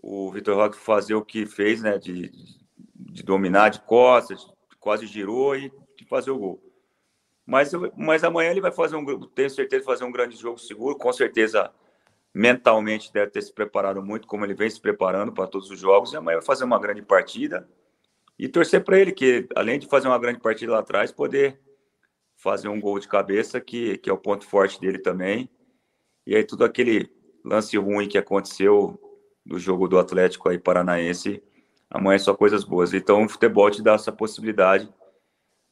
[0.00, 1.98] o Vitor Roque fazer o que fez, né?
[1.98, 2.32] De,
[2.94, 4.46] de dominar de costas,
[4.80, 6.62] quase girou e de fazer o gol.
[7.44, 11.12] Mas, mas amanhã ele vai fazer um, tenho certeza fazer um grande jogo seguro, com
[11.12, 11.70] certeza
[12.32, 16.12] mentalmente deve ter se preparado muito, como ele vem se preparando para todos os jogos,
[16.12, 17.68] e amanhã vai fazer uma grande partida
[18.42, 21.60] e torcer para ele que, além de fazer uma grande partida lá atrás, poder
[22.36, 25.48] fazer um gol de cabeça, que, que é o ponto forte dele também.
[26.26, 27.08] E aí tudo aquele
[27.44, 29.00] lance ruim que aconteceu
[29.46, 31.40] do jogo do Atlético aí paranaense,
[31.88, 32.92] amanhã é só coisas boas.
[32.92, 34.92] Então o futebol te dá essa possibilidade,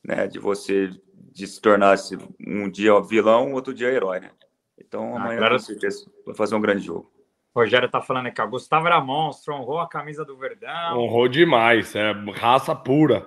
[0.05, 0.91] né, de você
[1.33, 1.99] de se tornar
[2.47, 4.31] um dia vilão, outro dia herói, né?
[4.79, 5.55] Então ah, amanhã ah, claro.
[5.57, 7.11] com certeza vai fazer um grande jogo.
[7.55, 8.47] Rogério tá falando aqui, ó.
[8.47, 10.99] Gustavo era monstro, honrou a camisa do Verdão.
[10.99, 13.27] Honrou demais, é raça pura.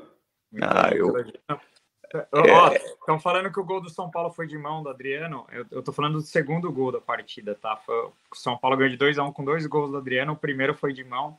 [0.62, 1.14] Ah, eu.
[1.18, 2.76] É...
[2.76, 5.48] Estão falando que o gol do São Paulo foi de mão do Adriano.
[5.52, 7.76] Eu, eu tô falando do segundo gol da partida, tá?
[7.76, 10.34] Foi, o São Paulo ganhou de 2 a 1 um com dois gols do Adriano.
[10.34, 11.38] O primeiro foi de mão,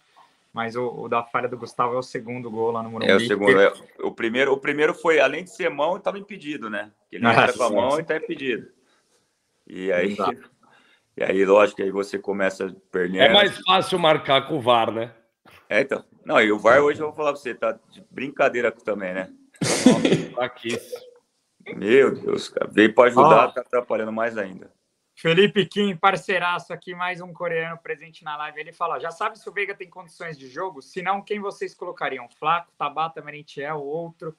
[0.53, 3.13] mas o, o, da falha do Gustavo é o segundo gol lá no Morumbi.
[3.13, 3.61] É o segundo.
[3.61, 6.91] É, o, primeiro, o primeiro foi, além de ser mão, estava impedido, né?
[7.11, 8.69] Ele não ah, com a mão e está impedido.
[9.69, 10.13] E aí.
[10.13, 10.54] Exato.
[11.17, 13.19] E aí, lógico, aí você começa a perder.
[13.19, 15.15] É mais fácil marcar com o VAR, né?
[15.69, 16.05] É, então.
[16.25, 19.33] Não, e o VAR hoje eu vou falar pra você, tá de brincadeira também, né?
[20.39, 20.77] Aqui.
[21.77, 22.69] Meu Deus, cara.
[22.71, 23.53] Veio para ajudar, oh.
[23.53, 24.71] tá atrapalhando mais ainda.
[25.17, 28.61] Felipe Kim, parceiraço aqui, mais um coreano presente na live.
[28.61, 30.83] Ele fala: já sabe se o Veiga tem condições de jogo?
[30.83, 32.29] Se não, quem vocês colocariam?
[32.29, 34.37] Flaco, Tabata, Merentiel, outro?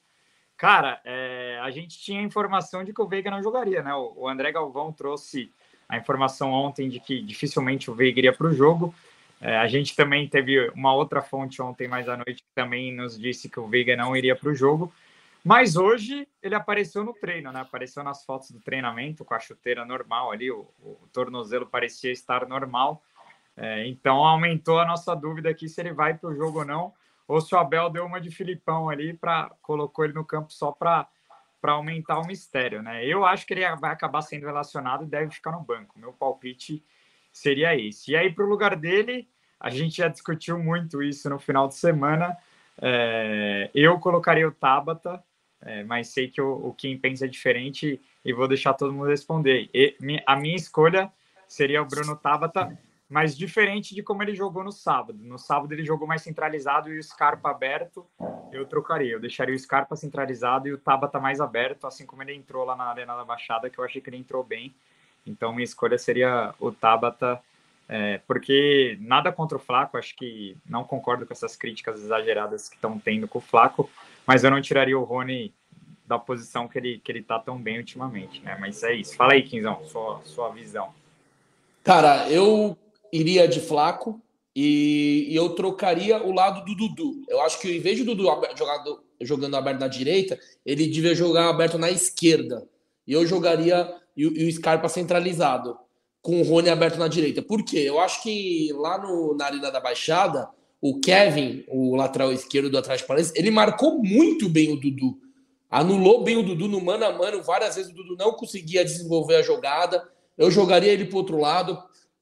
[0.58, 3.94] Cara, é, a gente tinha informação de que o Veiga não jogaria, né?
[3.94, 5.52] O, o André Galvão trouxe
[5.88, 8.94] a informação ontem de que dificilmente o Veiga iria para o jogo.
[9.40, 13.20] É, a gente também teve uma outra fonte ontem, mais à noite, que também nos
[13.20, 14.92] disse que o Veiga não iria para o jogo.
[15.44, 17.62] Mas hoje ele apareceu no treino, né?
[17.62, 22.48] Apareceu nas fotos do treinamento com a chuteira normal ali, o, o tornozelo parecia estar
[22.48, 23.04] normal.
[23.56, 26.94] É, então aumentou a nossa dúvida aqui se ele vai para o jogo ou não,
[27.28, 30.72] ou se o Abel deu uma de Filipão ali para colocou ele no campo só
[30.72, 31.08] para
[31.66, 33.04] para aumentar o mistério, né?
[33.04, 35.98] Eu acho que ele vai acabar sendo relacionado e deve ficar no banco.
[35.98, 36.84] Meu palpite
[37.32, 38.12] seria esse.
[38.12, 39.28] E aí para o lugar dele,
[39.60, 42.38] a gente já discutiu muito isso no final de semana.
[42.80, 45.24] É, eu colocaria o Tabata
[45.66, 49.68] é, mas sei que o, o Kim pensa diferente e vou deixar todo mundo responder.
[49.74, 49.98] E,
[50.28, 51.12] a minha escolha
[51.48, 52.78] seria o Bruno Tabata,
[53.16, 55.18] mas diferente de como ele jogou no sábado.
[55.22, 58.06] No sábado ele jogou mais centralizado e o Scarpa aberto,
[58.52, 59.14] eu trocaria.
[59.14, 62.76] Eu deixaria o Scarpa centralizado e o Tabata mais aberto, assim como ele entrou lá
[62.76, 64.76] na Arena da Baixada, que eu achei que ele entrou bem.
[65.26, 67.42] Então minha escolha seria o Tabata,
[67.88, 72.76] é, porque nada contra o Flaco, acho que não concordo com essas críticas exageradas que
[72.76, 73.90] estão tendo com o Flaco,
[74.28, 75.54] mas eu não tiraria o Rony
[76.06, 78.58] da posição que ele, que ele tá tão bem ultimamente, né?
[78.60, 79.16] Mas é isso.
[79.16, 80.94] Fala aí, Quinzão, sua, sua visão.
[81.82, 82.78] Cara, eu
[83.12, 84.22] iria de Flaco
[84.56, 87.24] e, e eu trocaria o lado do Dudu.
[87.28, 88.24] Eu acho que em vez de Dudu
[88.58, 92.68] jogado, jogando aberto na direita, ele devia jogar aberto na esquerda.
[93.06, 95.78] E eu jogaria e, e o Scarpa centralizado,
[96.22, 97.42] com o Rony aberto na direita.
[97.42, 97.80] Por quê?
[97.80, 100.48] Eu acho que lá no, na Arena da Baixada,
[100.82, 105.20] o Kevin, o lateral esquerdo do Atlético Paranaense, ele marcou muito bem o Dudu.
[105.70, 109.36] Anulou bem o Dudu no mano a mano, várias vezes o Dudu não conseguia desenvolver
[109.36, 110.08] a jogada.
[110.38, 111.78] Eu jogaria ele para outro lado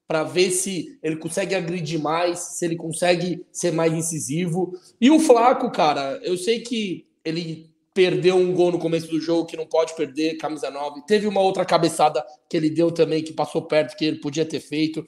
[0.06, 4.72] para ver se ele consegue agredir mais, se ele consegue ser mais incisivo.
[5.00, 9.46] E o Flaco, cara, eu sei que ele perdeu um gol no começo do jogo
[9.46, 11.02] que não pode perder, camisa 9.
[11.06, 14.60] Teve uma outra cabeçada que ele deu também que passou perto que ele podia ter
[14.60, 15.06] feito.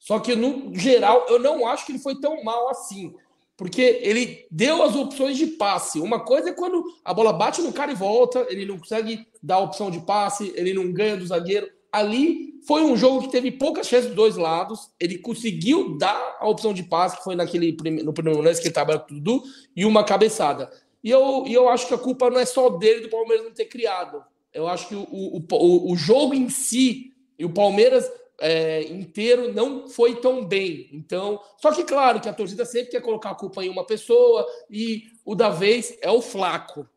[0.00, 3.14] Só que no geral, eu não acho que ele foi tão mal assim.
[3.56, 6.00] Porque ele deu as opções de passe.
[6.00, 9.56] Uma coisa é quando a bola bate no cara e volta, ele não consegue dar
[9.56, 11.68] a opção de passe, ele não ganha do zagueiro.
[11.94, 14.90] Ali foi um jogo que teve poucas chances dos dois lados.
[14.98, 18.72] Ele conseguiu dar a opção de passe, que foi naquele no primeiro lance que ele
[18.72, 19.44] estava tudo,
[19.76, 20.68] e uma cabeçada.
[21.04, 23.52] E eu, e eu acho que a culpa não é só dele do Palmeiras não
[23.52, 24.24] ter criado.
[24.52, 29.52] Eu acho que o, o, o, o jogo em si, e o Palmeiras é, inteiro
[29.52, 30.88] não foi tão bem.
[30.92, 34.44] Então, só que claro que a torcida sempre quer colocar a culpa em uma pessoa
[34.68, 36.88] e o da vez é o Flaco.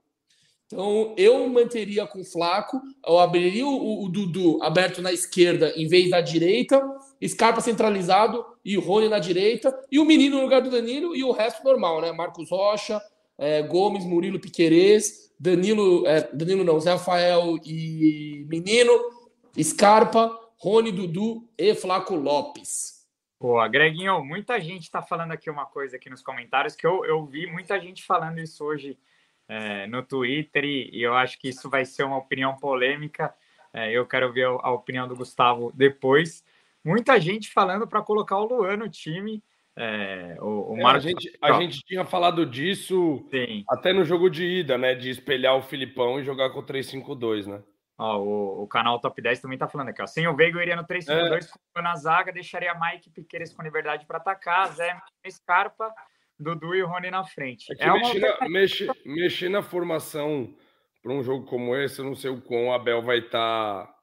[0.68, 5.88] Então, eu manteria com o Flaco, eu abriria o, o, Dudu aberto na esquerda em
[5.88, 6.84] vez da direita,
[7.26, 11.24] Scarpa centralizado e o Rony na direita, e o menino no lugar do Danilo e
[11.24, 12.12] o resto normal, né?
[12.12, 13.02] Marcos Rocha,
[13.38, 18.92] é, Gomes, Murilo Piquerez, Danilo, é, Danilo não, Zé Rafael e Menino,
[19.64, 23.08] Scarpa, Rony Dudu e Flaco Lopes.
[23.40, 27.26] Boa, Greginho, muita gente está falando aqui uma coisa aqui nos comentários que eu, eu
[27.26, 28.98] vi muita gente falando isso hoje
[29.48, 33.34] é, no Twitter e, e, eu acho que isso vai ser uma opinião polêmica.
[33.74, 36.44] É, eu quero ver a, a, opinião do Gustavo depois.
[36.84, 39.44] Muita gente falando para colocar o Luan no time.
[39.76, 41.06] É, o, o é, Marcos...
[41.06, 43.64] a, gente, a gente tinha falado disso Sim.
[43.70, 44.96] até no jogo de ida, né?
[44.96, 47.62] De espelhar o Filipão e jogar com o 3-5-2, né?
[47.98, 50.08] Ó, o, o, canal Top 10 também tá falando aqui, ó.
[50.08, 51.82] Sem o Veiga, eu iria no 3-5-2 é.
[51.82, 54.96] na zaga, deixaria Mike Piqueires com liberdade para atacar, Zé
[55.30, 55.92] Scarpa,
[56.40, 57.66] Dudu e Rony na frente.
[57.80, 60.56] É, é mexer, na, mexer, mexer, na, formação
[61.02, 63.96] para um jogo como esse, eu não sei o quão o Abel vai estar tá,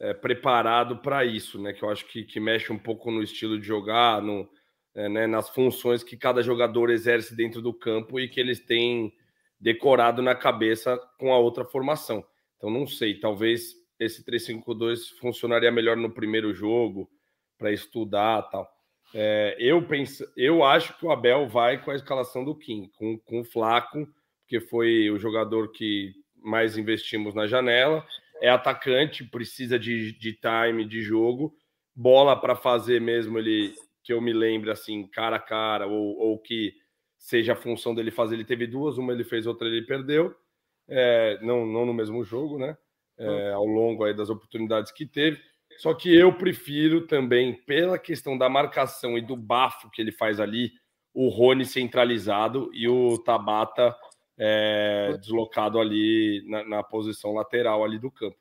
[0.00, 1.72] é, preparado para isso, né?
[1.72, 4.48] Que eu acho que, que mexe um pouco no estilo de jogar, no,
[4.94, 9.12] é, né, nas funções que cada jogador exerce dentro do campo e que eles têm
[9.58, 12.24] decorado na cabeça com a outra formação.
[12.56, 17.10] Então não sei, talvez esse 352 funcionaria melhor no primeiro jogo
[17.58, 18.75] para estudar tal.
[19.14, 23.18] É, eu penso, eu acho que o Abel vai com a escalação do Kim, com,
[23.18, 24.06] com o Flaco,
[24.40, 28.04] porque foi o jogador que mais investimos na janela.
[28.40, 31.54] É atacante, precisa de, de time de jogo,
[31.94, 36.38] bola para fazer mesmo ele que eu me lembre assim, cara a cara, ou, ou
[36.38, 36.74] que
[37.18, 38.36] seja a função dele fazer.
[38.36, 40.36] Ele teve duas, uma ele fez, outra ele perdeu
[40.88, 42.76] é, não, não no mesmo jogo, né?
[43.18, 45.40] É, ao longo aí das oportunidades que teve.
[45.78, 50.40] Só que eu prefiro também, pela questão da marcação e do bafo que ele faz
[50.40, 50.72] ali,
[51.12, 53.96] o Rony centralizado e o Tabata
[54.38, 58.36] é, deslocado ali na, na, posição lateral ali do campo.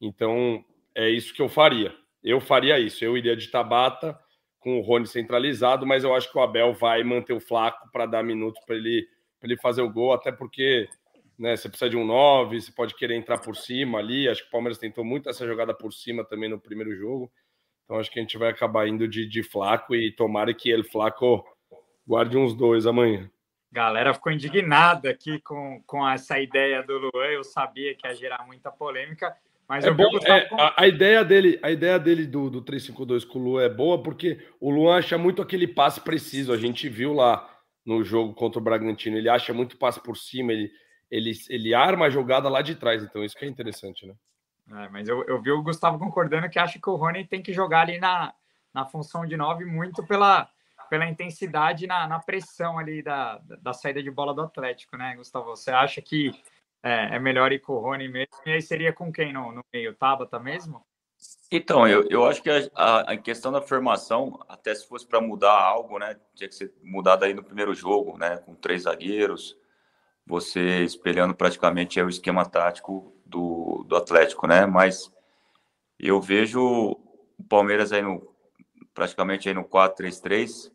[0.00, 0.64] Então,
[0.94, 1.94] é isso que eu faria.
[2.22, 3.04] eu faria isso.
[3.04, 4.18] Eu iria de Tabata
[4.58, 8.06] com o Rony centralizado, mas eu acho que o Abel vai manter o Flaco para
[8.06, 9.06] dar minutos para ele,
[9.42, 10.88] ele fazer o gol, até porque
[11.38, 14.28] né, você precisa de um 9, você pode querer entrar por cima ali.
[14.28, 17.30] Acho que o Palmeiras tentou muito essa jogada por cima também no primeiro jogo.
[17.84, 20.82] Então acho que a gente vai acabar indo de, de Flaco e tomara que ele,
[20.82, 21.44] Flaco,
[22.06, 23.30] guarde uns dois amanhã.
[23.70, 27.26] Galera ficou indignada aqui com, com essa ideia do Luan.
[27.26, 29.34] Eu sabia que ia gerar muita polêmica,
[29.68, 33.38] mas é bom, é, a, a, ideia dele, a ideia dele do, do 352 com
[33.38, 36.52] o Luan é boa porque o Luan acha muito aquele passe preciso.
[36.52, 37.48] A gente viu lá
[37.84, 40.70] no jogo contra o Bragantino, ele acha muito passe por cima, ele,
[41.10, 43.02] ele, ele arma a jogada lá de trás.
[43.02, 44.14] Então isso que é interessante, né?
[44.70, 47.52] É, mas eu, eu vi o Gustavo concordando que acha que o Rony tem que
[47.52, 48.34] jogar ali na,
[48.72, 50.48] na função de 9 muito pela
[50.88, 55.46] pela intensidade na, na pressão ali da, da saída de bola do Atlético, né, Gustavo?
[55.46, 56.32] Você acha que
[56.82, 58.34] é, é melhor ir com o Rony mesmo?
[58.46, 59.94] E aí seria com quem no, no meio?
[59.94, 60.84] Tabata mesmo?
[61.50, 65.60] Então, eu, eu acho que a, a questão da formação, até se fosse para mudar
[65.60, 69.56] algo, né, tinha que ser mudado aí no primeiro jogo, né, com três zagueiros,
[70.28, 75.10] você espelhando praticamente o esquema tático do, do Atlético, né, mas
[75.98, 78.36] eu vejo o Palmeiras aí no
[78.94, 80.72] praticamente aí no 4-3-3,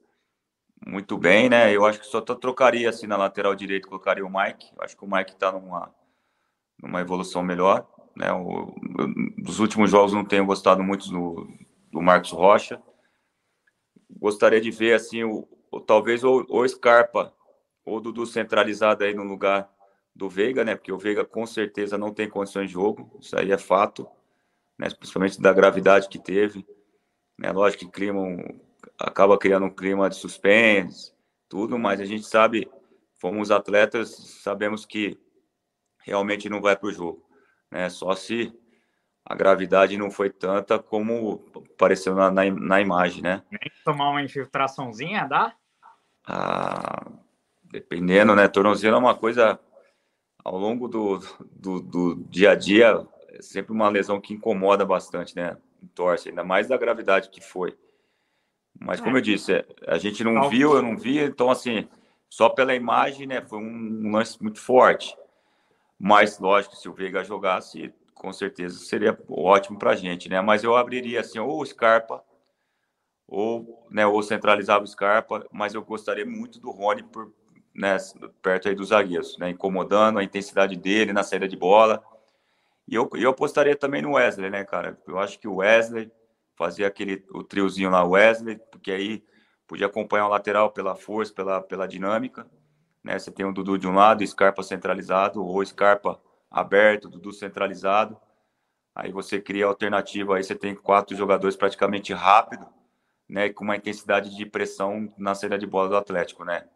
[0.87, 1.75] muito bem, né?
[1.75, 4.71] Eu acho que só trocaria assim na lateral direita, colocaria o Mike.
[4.75, 5.93] Eu acho que o Mike está numa,
[6.81, 7.85] numa evolução melhor,
[8.15, 8.31] né?
[8.31, 8.73] O,
[9.37, 11.49] dos últimos jogos não tenho gostado muito do,
[11.91, 12.81] do Marcos Rocha.
[14.09, 17.33] Gostaria de ver assim o, o talvez o, o Scarpa
[17.85, 19.69] ou o Dudu centralizado aí no lugar
[20.15, 20.75] do Veiga, né?
[20.75, 24.07] Porque o Veiga com certeza não tem condições de jogo, isso aí é fato,
[24.77, 24.89] né?
[24.89, 26.65] Principalmente da gravidade que teve,
[27.37, 27.51] né?
[27.51, 28.59] Lógico que clima um,
[28.97, 31.13] acaba criando um clima de suspense,
[31.49, 32.69] tudo, mas a gente sabe,
[33.19, 34.09] fomos atletas,
[34.41, 35.19] sabemos que
[36.05, 37.25] realmente não vai para o jogo,
[37.71, 37.89] né?
[37.89, 38.53] Só se
[39.25, 41.39] a gravidade não foi tanta como
[41.77, 43.43] pareceu na, na, na imagem, né?
[43.49, 45.55] Nem tomar uma infiltraçãozinha dá?
[46.25, 47.11] Ah,
[47.73, 48.47] dependendo, né?
[48.47, 49.59] Tornozelo é uma coisa
[50.43, 51.19] ao longo do,
[51.51, 55.57] do, do, dia a dia, é sempre uma lesão que incomoda bastante, né?
[55.95, 57.75] Torce, ainda mais da gravidade que foi.
[58.79, 59.19] Mas como é.
[59.19, 61.87] eu disse, é, a gente não viu, eu não vi, então assim,
[62.29, 65.15] só pela imagem, né, foi um lance muito forte.
[65.99, 70.41] Mas lógico, se o Veiga jogasse, com certeza seria ótimo para a gente, né?
[70.41, 72.23] Mas eu abriria assim, ou o Scarpa,
[73.27, 77.33] ou, né, ou centralizava o Scarpa, mas eu gostaria muito do Rony por,
[77.73, 77.97] né,
[78.41, 82.03] perto aí dos zagueiros, né, incomodando a intensidade dele na saída de bola.
[82.87, 84.99] E eu, eu apostaria também no Wesley, né, cara?
[85.07, 86.11] Eu acho que o Wesley
[86.55, 89.23] fazia aquele o triozinho lá Wesley, porque aí
[89.67, 92.45] podia acompanhar o lateral pela força, pela, pela dinâmica,
[93.03, 93.17] né?
[93.19, 96.19] Você tem o Dudu de um lado, Scarpa centralizado, ou Scarpa
[96.49, 98.17] aberto, Dudu centralizado.
[98.95, 102.65] Aí você cria alternativa, aí você tem quatro jogadores praticamente rápido,
[103.27, 106.67] né, com uma intensidade de pressão na saída de bola do Atlético, né?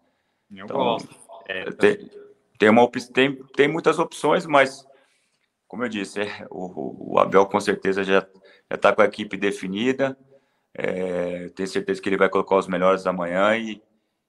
[0.52, 1.16] Eu então, gosto.
[1.48, 2.12] É, tem,
[2.58, 4.86] tem, uma, tem, tem muitas opções, mas
[5.68, 8.26] como eu disse, é, o, o Abel com certeza já
[8.72, 10.18] está com a equipe definida.
[10.74, 13.82] É, tenho certeza que ele vai colocar os melhores amanhã e,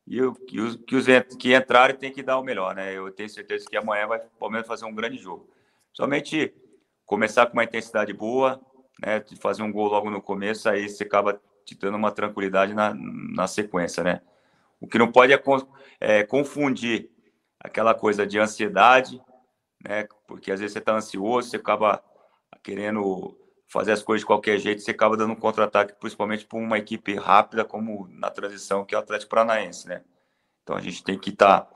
[0.07, 1.07] e, o, que, os, que, os,
[1.39, 2.97] que entrarem tem que dar o melhor, né?
[2.97, 5.49] Eu tenho certeza que amanhã vai o Palmeiras fazer um grande jogo.
[5.93, 6.55] Somente
[7.07, 8.61] começar com uma intensidade boa,
[9.01, 9.23] né?
[9.41, 13.47] Fazer um gol logo no começo, aí você acaba te dando uma tranquilidade na, na
[13.47, 14.23] sequência, né?
[14.81, 15.43] O que não pode é,
[16.01, 17.11] é confundir
[17.59, 19.21] aquela coisa de ansiedade,
[19.83, 20.07] né?
[20.27, 22.03] Porque às vezes você está ansioso, você acaba
[22.63, 23.37] querendo
[23.69, 27.15] fazer as coisas de qualquer jeito, você acaba dando um contra-ataque, principalmente para uma equipe
[27.15, 30.03] rápida, como na transição, que é o Atlético Paranaense, né?
[30.63, 31.71] Então a gente tem que estar tá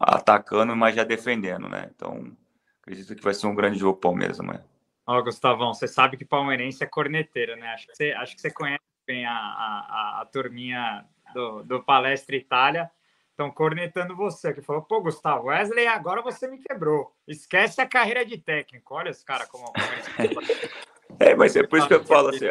[0.00, 1.90] atacando, mas já defendendo, né?
[1.94, 2.36] Então
[2.82, 4.64] acredito que vai ser um grande jogo Palmeiras amanhã.
[5.06, 7.68] Ó, Gustavão, você sabe que palmeirense é corneteiro, né?
[7.68, 12.36] Acho que você, acho que você conhece bem a, a, a turminha do, do Palestra
[12.36, 12.90] Itália.
[13.30, 17.12] Estão cornetando você, que falou, pô, Gustavo, Wesley, agora você me quebrou.
[17.28, 18.94] Esquece a carreira de técnico.
[18.94, 19.72] Olha esse cara como.
[21.20, 22.46] É, mas é por isso que eu falo assim,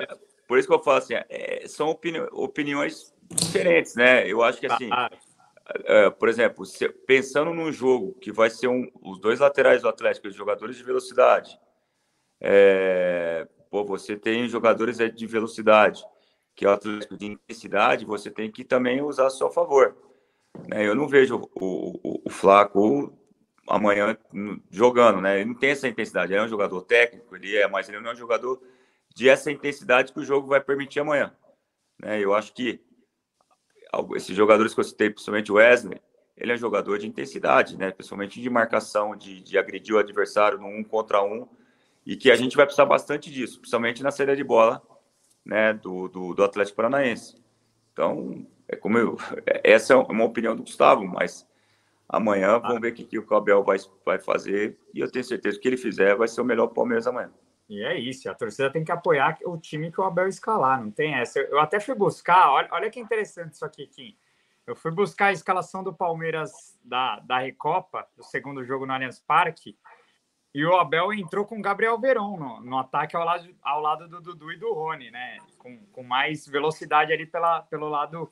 [0.47, 4.26] por isso que eu falo assim, é, são opini opiniões diferentes, né?
[4.28, 4.89] Eu acho que assim,
[5.86, 6.63] é, por exemplo,
[7.05, 10.84] pensando num jogo que vai ser um, os dois laterais do Atlético, os jogadores de
[10.84, 11.59] velocidade,
[12.39, 16.03] é, pô, você tem jogadores de velocidade,
[16.55, 19.95] que é o Atlético de intensidade, você tem que também usar a seu favor.
[20.67, 20.87] Né?
[20.87, 23.13] Eu não vejo o, o, o Flaco
[23.67, 24.17] amanhã
[24.69, 25.41] jogando, né?
[25.41, 26.31] Ele não tem essa intensidade.
[26.31, 28.61] Ele é um jogador técnico, ele é, mas ele não é um jogador
[29.13, 31.35] de essa intensidade que o jogo vai permitir amanhã.
[31.99, 32.19] Né?
[32.21, 32.79] Eu acho que
[34.15, 36.01] esses jogadores que eu citei, principalmente o Wesley,
[36.37, 37.91] ele é um jogador de intensidade, né?
[37.91, 41.47] Principalmente de marcação, de, de agredir o adversário no um contra um,
[42.05, 44.81] e que a gente vai precisar bastante disso, principalmente na saída de bola,
[45.45, 47.41] né, do, do, do Atlético Paranaense.
[47.93, 49.17] Então, é como eu,
[49.63, 51.47] essa é uma opinião do Gustavo, mas
[52.09, 55.55] amanhã vamos ver o que, que o Cabel vai, vai fazer e eu tenho certeza
[55.55, 57.31] que o que ele fizer vai ser o melhor Palmeiras amanhã.
[57.67, 60.91] E é isso, a torcida tem que apoiar o time que o Abel escalar, não
[60.91, 61.39] tem essa.
[61.39, 64.15] Eu até fui buscar, olha, olha que interessante isso aqui, Kim.
[64.67, 69.19] Eu fui buscar a escalação do Palmeiras da, da Recopa, do segundo jogo no Allianz
[69.19, 69.77] Parque,
[70.55, 74.07] e o Abel entrou com o Gabriel Verón no, no ataque ao lado, ao lado
[74.07, 75.37] do Dudu e do Rony, né?
[75.59, 78.31] Com, com mais velocidade ali pela, pelo lado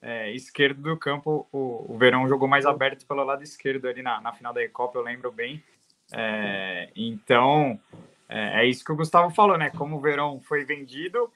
[0.00, 1.48] é, esquerdo do campo.
[1.50, 4.96] O, o Verão jogou mais aberto pelo lado esquerdo ali na, na final da Recopa,
[4.96, 5.60] eu lembro bem.
[6.12, 7.76] É, então,
[8.28, 9.70] é, é, isso que o Gustavo falou, né?
[9.70, 11.28] Como o Verão foi vendido,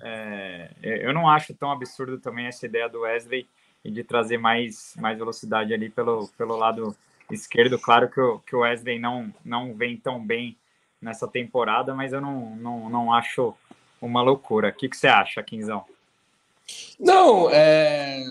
[0.00, 3.46] é, eu não acho tão absurdo também essa ideia do Wesley
[3.84, 7.13] de trazer mais, mais velocidade ali pelo, pelo lado esquerdo.
[7.82, 10.56] Claro que o, que o Wesley não, não vem tão bem
[11.00, 13.54] nessa temporada, mas eu não, não, não acho
[14.00, 14.68] uma loucura.
[14.68, 15.84] O que, que você acha, Quinzão?
[16.98, 18.24] Não, é...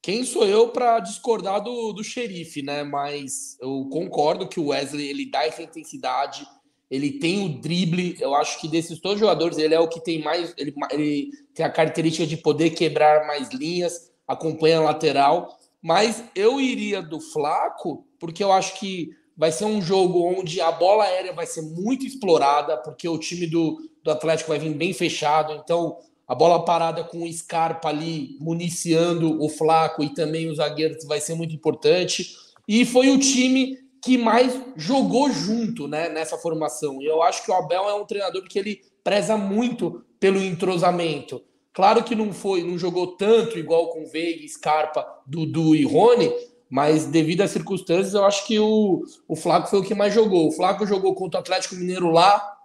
[0.00, 2.84] quem sou eu para discordar do, do xerife, né?
[2.84, 6.46] Mas eu concordo que o Wesley ele dá essa intensidade,
[6.90, 8.16] ele tem o drible.
[8.20, 10.54] Eu acho que desses todos os jogadores, ele é o que tem mais.
[10.56, 15.58] Ele, ele tem a característica de poder quebrar mais linhas, acompanha a lateral.
[15.82, 20.72] Mas eu iria do Flaco, porque eu acho que vai ser um jogo onde a
[20.72, 24.92] bola aérea vai ser muito explorada, porque o time do, do Atlético vai vir bem
[24.92, 25.52] fechado.
[25.52, 31.04] Então, a bola parada com o Scarpa ali, municiando o Flaco e também os zagueiros,
[31.04, 32.36] vai ser muito importante.
[32.66, 37.00] E foi o time que mais jogou junto né, nessa formação.
[37.00, 41.42] E eu acho que o Abel é um treinador que ele preza muito pelo entrosamento.
[41.72, 46.30] Claro que não foi, não jogou tanto igual com Veiga, Scarpa, Dudu e Rony,
[46.70, 50.48] mas devido às circunstâncias, eu acho que o, o Flaco foi o que mais jogou.
[50.48, 52.56] O Flaco jogou contra o Atlético Mineiro lá,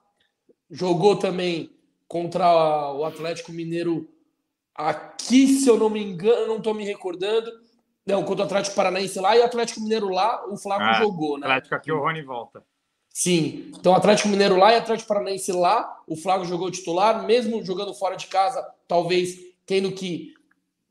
[0.70, 1.72] jogou também
[2.08, 2.46] contra
[2.94, 4.08] o Atlético Mineiro
[4.76, 7.52] aqui, se eu não me engano, não estou me recordando.
[8.06, 11.38] Não, contra o Atlético Paranaense lá e o Atlético Mineiro lá, o Flaco ah, jogou,
[11.38, 11.48] né?
[11.48, 12.62] Atlético aqui, o Rony volta.
[13.10, 13.72] Sim.
[13.80, 18.16] Então, Atlético Mineiro lá e Atlético Paranaense lá, o Flávio jogou titular, mesmo jogando fora
[18.16, 20.34] de casa, talvez tendo que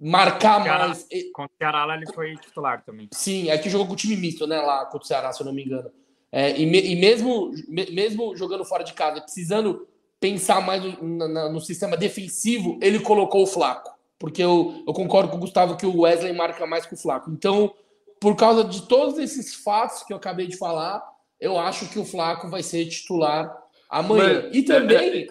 [0.02, 1.06] marcar Ceará, mais.
[1.32, 3.08] Contra o Ceará lá ele foi titular também.
[3.12, 4.60] Sim, aqui jogou com o time misto, né?
[4.60, 5.90] Lá contra o Ceará, se eu não me engano.
[6.32, 9.86] É, e, me, e mesmo, me, mesmo jogando fora de casa, precisando
[10.18, 13.92] pensar mais no, no, no, sistema defensivo, ele colocou o Flaco.
[14.18, 17.30] Porque eu, eu concordo com o Gustavo que o Wesley marca mais que o Flaco.
[17.30, 17.74] Então,
[18.20, 21.02] por causa de todos esses fatos que eu acabei de falar,
[21.38, 23.54] eu acho que o Flaco vai ser titular
[23.90, 24.44] amanhã.
[24.44, 25.28] Mas, e também,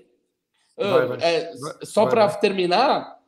[0.78, 1.54] é, vai, vai, é,
[1.84, 3.21] só para terminar,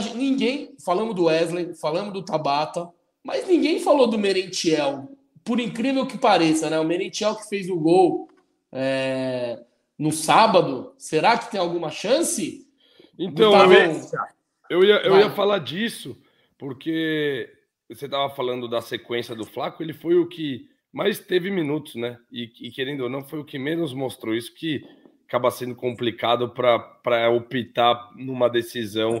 [0.00, 2.88] gente, ninguém, falamos do Wesley, falamos do Tabata,
[3.22, 5.08] mas ninguém falou do Merentiel.
[5.44, 6.78] Por incrível que pareça, né?
[6.78, 8.28] O Merentiel que fez o gol
[8.70, 9.58] é,
[9.98, 12.66] no sábado, será que tem alguma chance?
[13.18, 14.00] Então, eu ia,
[14.70, 16.16] eu ia, eu ia falar disso,
[16.56, 17.52] porque
[17.88, 22.18] você estava falando da sequência do Flaco, ele foi o que mas teve minutos, né?
[22.30, 24.84] E, e, querendo ou não, foi o que menos mostrou isso que
[25.26, 29.18] acaba sendo complicado para optar numa decisão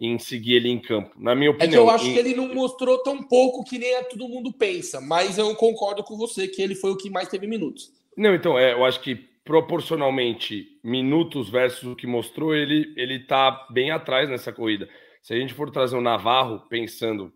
[0.00, 1.10] em seguir ele em campo.
[1.16, 1.68] Na minha opinião.
[1.68, 2.12] É que eu acho em...
[2.12, 6.16] que ele não mostrou tão pouco que nem todo mundo pensa, mas eu concordo com
[6.16, 7.92] você que ele foi o que mais teve minutos.
[8.16, 13.66] Não, então, é, eu acho que proporcionalmente, minutos versus o que mostrou, ele, ele tá
[13.70, 14.88] bem atrás nessa corrida.
[15.22, 17.32] Se a gente for trazer o Navarro, pensando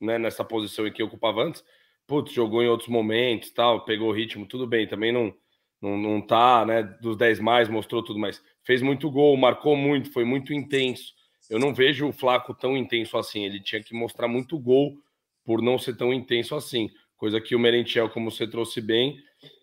[0.00, 1.64] né, nessa posição em que ocupava antes,
[2.06, 5.32] putz, jogou em outros momentos, tal, pegou o ritmo, tudo bem, também não
[5.80, 10.12] não, não tá, né, dos 10 mais, mostrou tudo, mas fez muito gol, marcou muito,
[10.12, 11.14] foi muito intenso.
[11.48, 14.98] Eu não vejo o Flaco tão intenso assim, ele tinha que mostrar muito gol
[15.44, 19.16] por não ser tão intenso assim, coisa que o Merentiel, como você trouxe bem,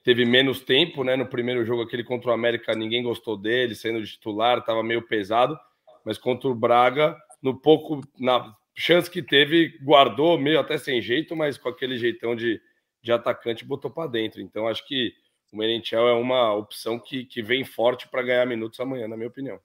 [0.03, 4.03] teve menos tempo, né, no primeiro jogo aquele contra o América, ninguém gostou dele, sendo
[4.03, 5.57] titular, estava meio pesado,
[6.05, 11.35] mas contra o Braga, no pouco, na chance que teve, guardou meio até sem jeito,
[11.35, 12.61] mas com aquele jeitão de,
[13.01, 14.41] de atacante botou para dentro.
[14.41, 15.13] Então acho que
[15.51, 19.29] o Merentiel é uma opção que, que vem forte para ganhar minutos amanhã, na minha
[19.29, 19.59] opinião.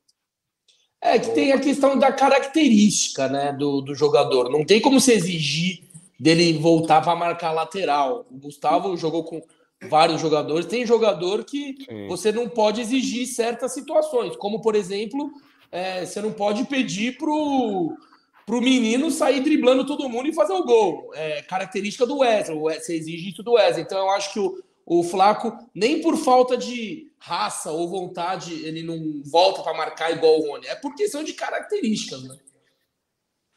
[1.01, 4.51] É que tem a questão da característica né, do, do jogador.
[4.51, 5.83] Não tem como se exigir
[6.19, 8.27] dele voltar para marcar lateral.
[8.31, 9.41] O Gustavo jogou com
[9.89, 10.67] vários jogadores.
[10.67, 12.09] Tem jogador que Sim.
[12.09, 15.31] você não pode exigir certas situações, como por exemplo,
[15.71, 17.97] é, você não pode pedir para o
[18.45, 21.11] para o menino sair driblando todo mundo e fazer o gol.
[21.15, 23.85] É característica do Wesley, você exige isso do Wesley.
[23.85, 28.83] Então eu acho que o, o Flaco, nem por falta de raça ou vontade, ele
[28.83, 30.67] não volta para marcar igual o Rony.
[30.67, 32.39] É por questão de características, né?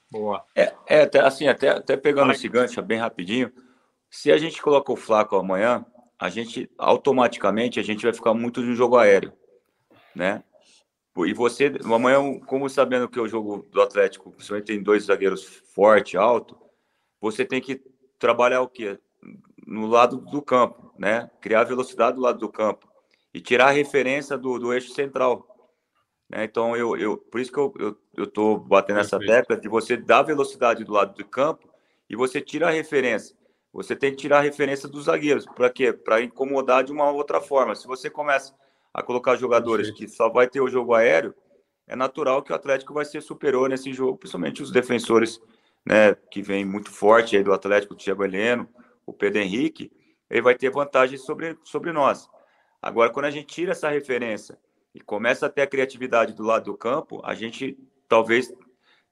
[0.10, 0.44] Boa.
[0.56, 2.36] É, é até, assim, até, até pegando Vai.
[2.36, 3.52] esse gancho bem rapidinho,
[4.10, 5.86] se a gente coloca o Flaco amanhã,
[6.20, 9.34] a gente automaticamente a gente vai ficar muito no jogo aéreo,
[10.16, 10.44] né?
[11.18, 15.44] E você, amanhã, como sabendo que o jogo do Atlético, principalmente tem dois zagueiros
[15.74, 16.58] forte, alto,
[17.20, 17.82] você tem que
[18.18, 18.98] trabalhar o quê?
[19.66, 21.30] No lado do campo, né?
[21.42, 22.91] Criar velocidade do lado do campo
[23.34, 25.48] e tirar a referência do, do eixo central.
[26.30, 26.44] Né?
[26.44, 29.98] Então, eu, eu, por isso que eu, eu, eu tô batendo essa tecla de você
[29.98, 31.70] dar velocidade do lado do campo
[32.10, 33.36] e você tira a referência.
[33.74, 35.46] Você tem que tirar a referência dos zagueiros.
[35.46, 35.94] Para quê?
[35.94, 37.74] Para incomodar de uma outra forma.
[37.74, 38.54] Se você começa
[38.94, 41.34] a colocar jogadores que só vai ter o jogo aéreo,
[41.88, 45.42] é natural que o Atlético vai ser superior nesse jogo, principalmente os defensores,
[45.86, 48.68] né, que vem muito forte aí do Atlético, o Thiago Heleno,
[49.06, 49.92] o Pedro Henrique,
[50.30, 52.30] ele vai ter vantagem sobre, sobre nós.
[52.82, 54.58] Agora, quando a gente tira essa referência
[54.94, 57.78] e começa a ter a criatividade do lado do campo, a gente
[58.08, 58.52] talvez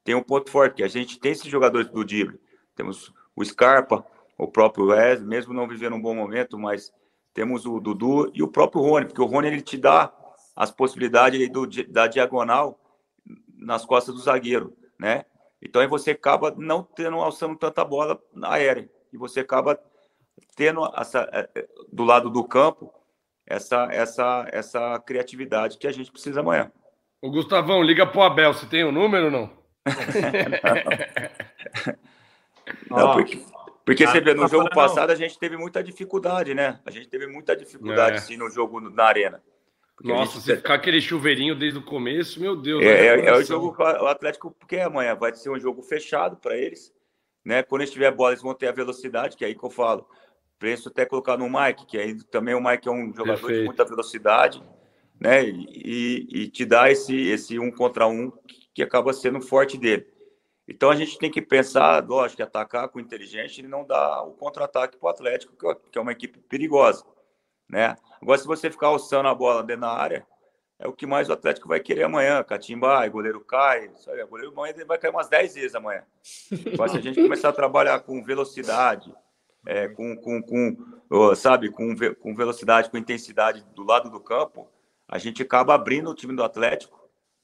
[0.02, 2.40] tenha um ponto forte, a gente tem esses jogadores do drible.
[2.74, 4.04] Temos o Scarpa,
[4.36, 6.92] o próprio Wesley, mesmo não vivendo um bom momento, mas
[7.32, 10.12] temos o Dudu e o próprio Rony, porque o Rony ele te dá
[10.56, 12.78] as possibilidades do, da diagonal
[13.56, 15.24] nas costas do zagueiro, né?
[15.62, 19.78] Então aí você acaba não tendo alçando tanta bola na aérea e você acaba
[20.56, 22.92] tendo essa, é, é, do lado do campo
[23.50, 26.72] essa essa essa criatividade que a gente precisa amanhã.
[27.20, 29.50] O Gustavão, liga pro Abel, você tem o um número não?
[32.88, 33.42] não, não porque
[33.84, 36.78] porque você vê, no jogo passado a gente teve muita dificuldade, né?
[36.86, 38.20] A gente teve muita dificuldade, é.
[38.20, 39.42] sim, no jogo na arena.
[39.96, 40.44] Porque Nossa, gente...
[40.44, 42.82] se ficar aquele chuveirinho desde o começo, meu Deus.
[42.82, 46.56] É, é, é o jogo, o Atlético, porque amanhã vai ser um jogo fechado para
[46.56, 46.94] eles,
[47.44, 47.64] né?
[47.64, 50.06] Quando eles tiver bola, eles vão ter a velocidade, que é aí que eu falo.
[50.60, 53.60] Preço até colocar no Mike, que aí também o Mike é um jogador Perfeito.
[53.60, 54.62] de muita velocidade,
[55.18, 55.42] né?
[55.42, 58.30] E, e, te dá esse, esse um contra um
[58.74, 60.06] que acaba sendo forte dele.
[60.68, 64.32] Então a gente tem que pensar, lógico, que atacar com inteligente e não dar o
[64.32, 65.56] contra-ataque para o Atlético,
[65.90, 67.06] que é uma equipe perigosa.
[67.66, 67.96] Né?
[68.20, 70.26] Agora, se você ficar alçando a bola dentro da área,
[70.78, 72.44] é o que mais o Atlético vai querer amanhã.
[72.44, 74.22] Catimba, goleiro cai, sabe?
[74.22, 76.04] O goleiro amanhã vai cair umas 10 vezes amanhã.
[76.78, 79.14] Mas se a gente começar a trabalhar com velocidade,
[79.66, 84.68] é, com, com, com, sabe, com, com velocidade, com intensidade do lado do campo,
[85.08, 86.98] a gente acaba abrindo o time do Atlético,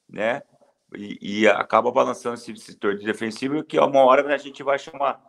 [0.08, 0.42] né?
[0.94, 4.78] e, e, acaba balançando esse setor de defensivo, que uma hora né, a gente vai
[4.78, 5.20] chamar,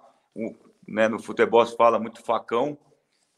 [0.88, 2.78] né, no futebol se fala muito facão,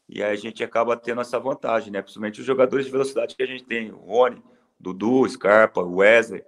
[0.08, 2.02] e aí a gente acaba tendo essa vantagem, né?
[2.02, 4.42] Principalmente os jogadores de velocidade que a gente tem, o Rony,
[4.78, 6.42] Dudu, Scarpa, Wesley,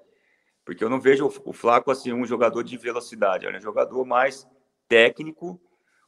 [0.65, 4.49] porque eu não vejo o Flaco assim um jogador de velocidade, é um jogador mais
[4.89, 5.61] técnico,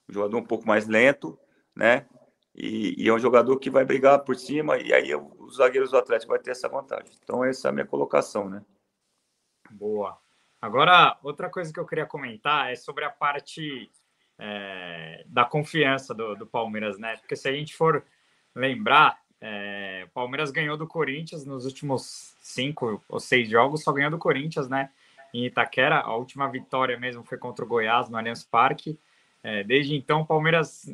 [0.09, 1.39] um jogador um pouco mais lento,
[1.75, 2.07] né?
[2.55, 5.99] E, e, é um jogador que vai brigar por cima, e aí os zagueiros do
[5.99, 7.13] Atlético vai ter essa vantagem.
[7.23, 8.65] Então, essa é a minha colocação, né?
[9.71, 10.17] Boa.
[10.63, 13.91] Agora, outra coisa que eu queria comentar é sobre a parte
[14.39, 17.17] é, da confiança do, do, Palmeiras, né?
[17.17, 18.05] Porque se a gente for
[18.55, 24.11] lembrar, é, o Palmeiras ganhou do Corinthians nos últimos cinco ou seis jogos, só ganhou
[24.11, 24.91] do Corinthians, né?
[25.33, 28.99] Em Itaquera, a última vitória mesmo foi contra o Goiás no Allianz Parque.
[29.45, 30.91] É, desde então, o Palmeiras,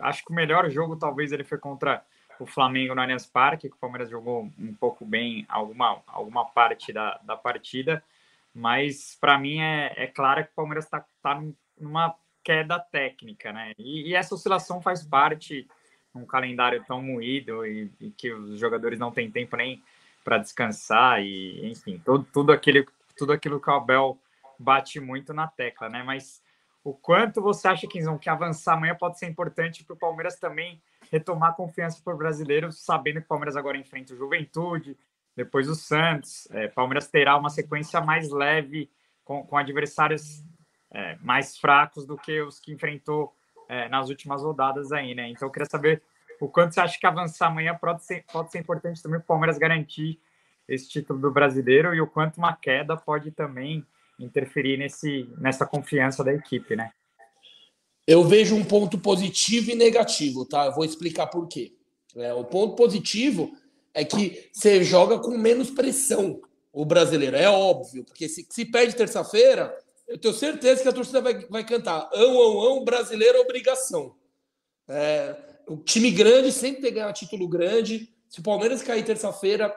[0.00, 2.02] acho que o melhor jogo talvez ele foi contra
[2.40, 6.90] o Flamengo no Allianz Parque, que o Palmeiras jogou um pouco bem alguma, alguma parte
[6.90, 8.02] da, da partida,
[8.54, 11.42] mas para mim é, é claro que o Palmeiras está tá
[11.78, 13.72] numa queda técnica, né?
[13.78, 15.68] E, e, essa oscilação faz parte
[16.14, 19.82] num calendário tão moído e, e que os jogadores não têm tempo nem
[20.24, 22.86] para descansar e enfim tudo, tudo aquele
[23.16, 24.18] tudo aquilo que o Abel
[24.58, 26.02] bate muito na tecla, né?
[26.02, 26.41] Mas
[26.84, 30.82] o quanto você acha que que avançar amanhã pode ser importante para o Palmeiras também
[31.10, 34.96] retomar confiança para o brasileiro, sabendo que o Palmeiras agora enfrenta o Juventude,
[35.36, 36.48] depois o Santos.
[36.50, 38.90] É, Palmeiras terá uma sequência mais leve
[39.24, 40.42] com, com adversários
[40.90, 43.32] é, mais fracos do que os que enfrentou
[43.68, 45.28] é, nas últimas rodadas aí, né?
[45.28, 46.02] Então eu queria saber
[46.40, 49.28] o quanto você acha que avançar amanhã pode ser, pode ser importante também para o
[49.28, 50.20] Palmeiras garantir
[50.68, 53.86] esse título do brasileiro e o quanto uma queda pode também
[54.24, 56.90] interferir nesse, nessa confiança da equipe, né?
[58.06, 60.66] Eu vejo um ponto positivo e negativo, tá?
[60.66, 61.72] Eu vou explicar por quê.
[62.16, 63.56] É, o ponto positivo
[63.94, 66.40] é que você joga com menos pressão
[66.72, 69.76] o brasileiro, é óbvio, porque se, se perde terça-feira,
[70.08, 74.14] eu tenho certeza que a torcida vai, vai cantar ão, ão, ão, brasileiro obrigação.
[74.88, 75.36] É,
[75.68, 78.10] o time grande sempre tem que ganhar título grande.
[78.28, 79.74] Se o Palmeiras cair terça-feira,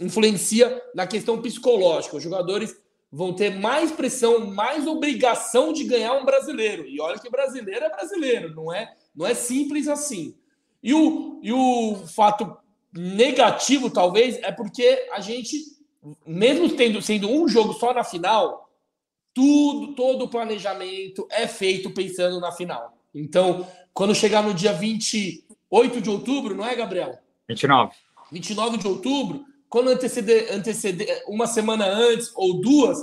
[0.00, 2.16] influencia na questão psicológica.
[2.16, 2.74] Os jogadores
[3.10, 6.86] vão ter mais pressão, mais obrigação de ganhar um brasileiro.
[6.86, 10.34] E olha que brasileiro é brasileiro, não é, não é simples assim.
[10.82, 12.56] E o, e o fato
[12.92, 15.62] negativo, talvez, é porque a gente,
[16.26, 18.70] mesmo tendo sendo um jogo só na final,
[19.32, 22.98] tudo, todo o planejamento é feito pensando na final.
[23.14, 27.18] Então, quando chegar no dia 28 de outubro, não é, Gabriel?
[27.48, 27.92] 29.
[28.30, 32.98] 29 de outubro, quando anteceder, anteceder uma semana antes ou duas,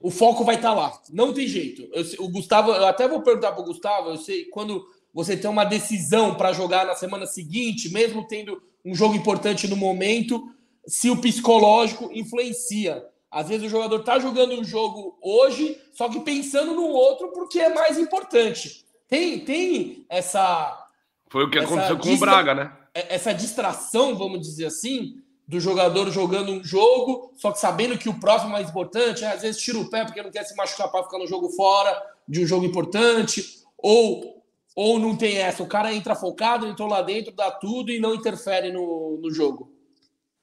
[0.00, 1.00] o foco vai estar tá lá.
[1.10, 1.88] Não tem jeito.
[1.92, 5.50] Eu, o Gustavo, eu até vou perguntar para o Gustavo, eu sei, quando você tem
[5.50, 10.48] uma decisão para jogar na semana seguinte, mesmo tendo um jogo importante no momento,
[10.86, 13.04] se o psicológico influencia.
[13.30, 17.58] Às vezes o jogador está jogando um jogo hoje, só que pensando no outro porque
[17.58, 18.86] é mais importante.
[19.06, 20.86] Tem, tem essa.
[21.28, 22.72] Foi o que aconteceu com o Braga, né?
[22.94, 28.10] É, essa distração, vamos dizer assim, do jogador jogando um jogo, só que sabendo que
[28.10, 29.32] o próximo é mais importante, né?
[29.32, 32.00] às vezes tira o pé porque não quer se machucar para ficar no jogo fora
[32.28, 34.36] de um jogo importante, ou
[34.76, 38.14] ou não tem essa, o cara entra focado, entrou lá dentro, dá tudo e não
[38.14, 39.72] interfere no, no jogo.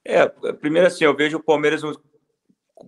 [0.04, 1.82] É, primeiro assim, eu vejo o Palmeiras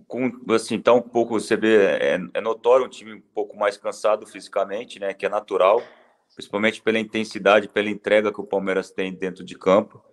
[0.06, 3.78] com assim, tá um pouco, você vê, é, é notório um time um pouco mais
[3.78, 5.82] cansado fisicamente, né, que é natural,
[6.34, 10.04] principalmente pela intensidade, pela entrega que o Palmeiras tem dentro de campo.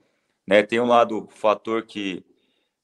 [0.47, 0.63] Né?
[0.63, 2.23] Tem um lado, fator que,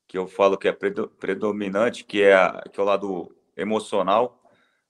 [0.08, 2.36] que eu falo que é predominante, que é,
[2.72, 4.42] que é o lado emocional,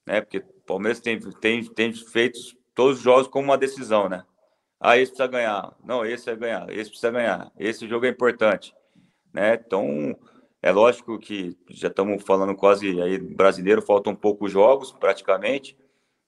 [0.05, 0.21] né?
[0.21, 2.39] Porque o Palmeiras tem, tem, tem feito
[2.73, 4.25] todos os jogos como uma decisão, né?
[4.79, 5.75] Ah, esse precisa ganhar.
[5.83, 6.69] Não, esse vai ganhar.
[6.71, 7.51] Esse precisa ganhar.
[7.57, 8.73] Esse jogo é importante,
[9.33, 9.53] né?
[9.53, 10.17] Então,
[10.61, 15.77] é lógico que já estamos falando quase aí brasileiro, faltam poucos jogos, praticamente,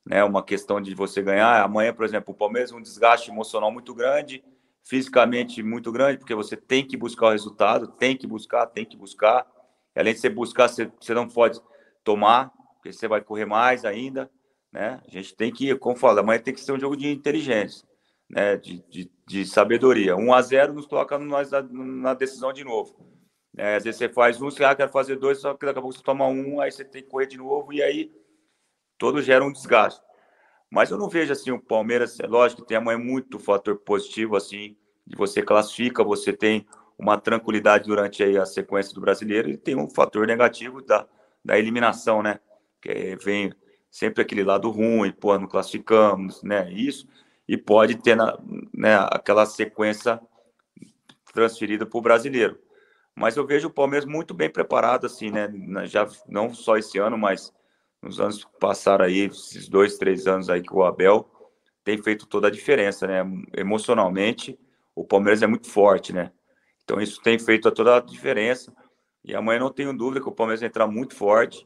[0.06, 0.24] né?
[0.24, 1.64] Uma questão de você ganhar.
[1.64, 4.44] Amanhã, por exemplo, o Palmeiras um desgaste emocional muito grande,
[4.84, 8.98] fisicamente muito grande, porque você tem que buscar o resultado, tem que buscar, tem que
[8.98, 9.48] buscar.
[9.96, 11.62] E além de você buscar, você, você não pode
[12.04, 14.30] tomar, porque você vai correr mais ainda,
[14.72, 15.02] né?
[15.08, 17.88] A gente tem que, como fala, amanhã tem que ser um jogo de inteligência,
[18.30, 18.58] né?
[18.58, 20.16] De, de, de sabedoria.
[20.16, 23.14] 1 a 0 nos coloca nós na, na decisão de novo.
[23.56, 25.82] É, às vezes você faz um, você ah, quer fazer dois, só que daqui a
[25.82, 28.12] pouco você toma um, aí você tem que correr de novo, e aí
[28.98, 30.02] todo gera um desgaste.
[30.74, 34.36] Mas eu não vejo assim o Palmeiras, é lógico que tem amanhã muito fator positivo
[34.36, 36.66] assim, de você classifica, você tem
[36.98, 41.08] uma tranquilidade durante aí a sequência do brasileiro e tem um fator negativo da,
[41.46, 42.40] da eliminação, né?
[42.82, 43.54] Que vem
[43.92, 46.68] sempre aquele lado ruim, pô, não classificamos, né?
[46.74, 47.08] Isso
[47.48, 48.36] e pode ter na,
[48.74, 50.20] né, aquela sequência
[51.32, 52.58] transferida para o brasileiro.
[53.14, 55.54] Mas eu vejo o Palmeiras muito bem preparado, assim, né?
[55.86, 57.54] Já não só esse ano, mas
[58.04, 61.30] nos anos que passaram aí, esses dois, três anos aí que o Abel
[61.84, 63.24] tem feito toda a diferença, né?
[63.56, 64.60] Emocionalmente,
[64.94, 66.32] o Palmeiras é muito forte, né?
[66.84, 68.76] Então isso tem feito toda a diferença.
[69.24, 71.66] E amanhã não tenho dúvida que o Palmeiras vai entrar muito forte,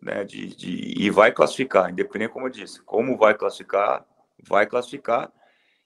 [0.00, 0.24] né?
[0.24, 2.82] De, de, e vai classificar, independente como eu disse.
[2.82, 4.04] Como vai classificar,
[4.42, 5.32] vai classificar.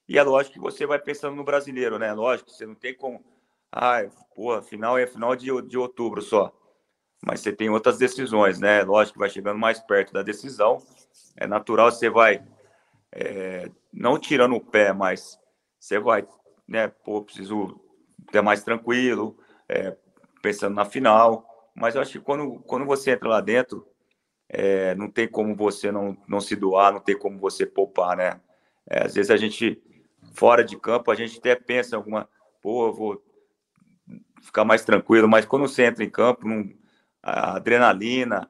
[0.09, 2.13] E é lógico que você vai pensando no brasileiro, né?
[2.13, 3.23] Lógico, você não tem como.
[3.71, 3.99] Ah,
[4.35, 6.56] pô, final é final de, de outubro só
[7.25, 8.83] mas você tem outras decisões, né?
[8.83, 10.77] Lógico que vai chegando mais perto da decisão,
[11.35, 12.43] é natural você vai
[13.11, 15.39] é, não tirando o pé, mas
[15.79, 16.27] você vai,
[16.67, 16.87] né?
[16.87, 17.79] Pô, preciso
[18.31, 19.37] ter mais tranquilo,
[19.67, 19.95] é,
[20.41, 21.47] pensando na final.
[21.73, 23.87] Mas eu acho que quando, quando você entra lá dentro,
[24.49, 28.39] é, não tem como você não, não se doar, não tem como você poupar, né?
[28.89, 29.81] É, às vezes a gente,
[30.33, 32.27] fora de campo, a gente até pensa alguma,
[32.61, 33.23] pô, eu vou
[34.41, 36.69] ficar mais tranquilo, mas quando você entra em campo, não
[37.21, 38.47] a adrenalina,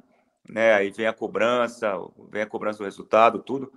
[0.47, 0.73] né?
[0.73, 1.93] Aí vem a cobrança,
[2.29, 3.71] vem a cobrança do resultado, tudo.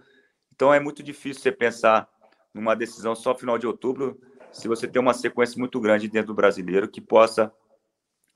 [0.55, 2.09] Então é muito difícil você pensar
[2.53, 4.21] numa decisão só final de outubro,
[4.53, 7.53] se você tem uma sequência muito grande dentro do brasileiro que possa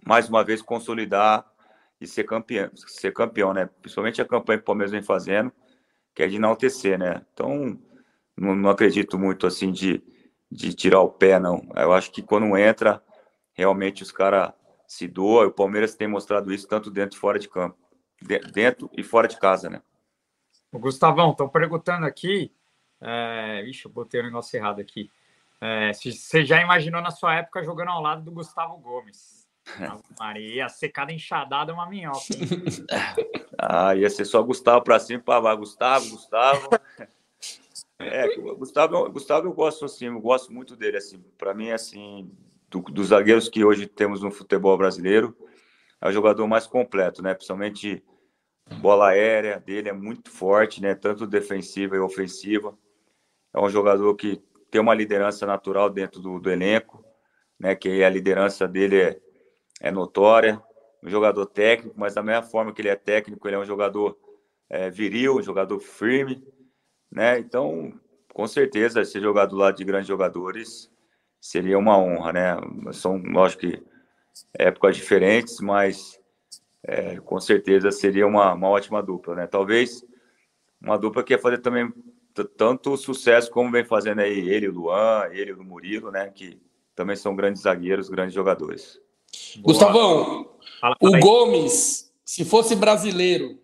[0.05, 1.45] mais uma vez consolidar
[2.01, 3.69] e ser campeão, ser campeão, né?
[3.81, 5.53] Principalmente a campanha que o Palmeiras vem fazendo,
[6.15, 7.23] que é de enaltecer, né?
[7.33, 7.79] Então
[8.37, 10.03] não, não acredito muito assim de,
[10.51, 11.67] de tirar o pé, não.
[11.77, 13.03] Eu acho que quando entra,
[13.53, 14.53] realmente os caras
[14.87, 15.47] se doa.
[15.47, 17.79] O Palmeiras tem mostrado isso tanto dentro e fora de campo.
[18.21, 19.83] De, dentro e fora de casa, né?
[20.73, 22.53] O Gustavão, estão perguntando aqui.
[23.01, 23.63] É...
[23.67, 25.11] Ixi, eu botei o um negócio errado aqui.
[25.61, 29.49] É, se você já imaginou na sua época jogando ao lado do Gustavo Gomes?
[30.21, 32.19] Maria, secada enxadada é uma minhoca.
[33.59, 35.61] ah, ia ser só Gustavo para cima para baixo.
[35.61, 36.69] Gustavo, Gustavo.
[37.97, 41.25] É, Gustavo, Gustavo eu gosto assim, eu gosto muito dele assim.
[41.39, 42.29] Para mim assim,
[42.75, 45.37] do, dos zagueiros que hoje temos no futebol brasileiro,
[46.01, 47.33] é o jogador mais completo, né?
[47.33, 48.03] Principalmente
[48.81, 50.95] bola aérea dele é muito forte, né?
[50.95, 52.77] Tanto defensiva e ofensiva.
[53.53, 57.05] É um jogador que tem uma liderança natural dentro do, do elenco,
[57.59, 57.77] né?
[57.77, 59.21] Que a liderança dele é,
[59.81, 60.61] é notória.
[61.03, 64.19] Um jogador técnico, mas da mesma forma que ele é técnico, ele é um jogador
[64.69, 66.43] é, viril, um jogador firme,
[67.13, 67.39] né?
[67.39, 67.93] Então,
[68.33, 70.91] com certeza, ser jogador do lado de grandes jogadores
[71.45, 72.57] seria uma honra, né?
[72.95, 73.83] São, lógico que
[74.55, 76.19] épocas diferentes, mas
[76.83, 79.47] é, com certeza seria uma, uma ótima dupla, né?
[79.47, 80.03] Talvez
[80.81, 81.93] uma dupla que ia fazer também
[82.57, 86.31] tanto sucesso como vem fazendo aí ele, o Luan, ele, o Murilo, né?
[86.35, 86.59] Que
[86.95, 88.99] também são grandes zagueiros, grandes jogadores.
[89.57, 89.65] Boa.
[89.65, 90.51] Gustavão,
[90.81, 91.21] fala, fala o.
[91.21, 93.59] Gomes, se fosse brasileiro,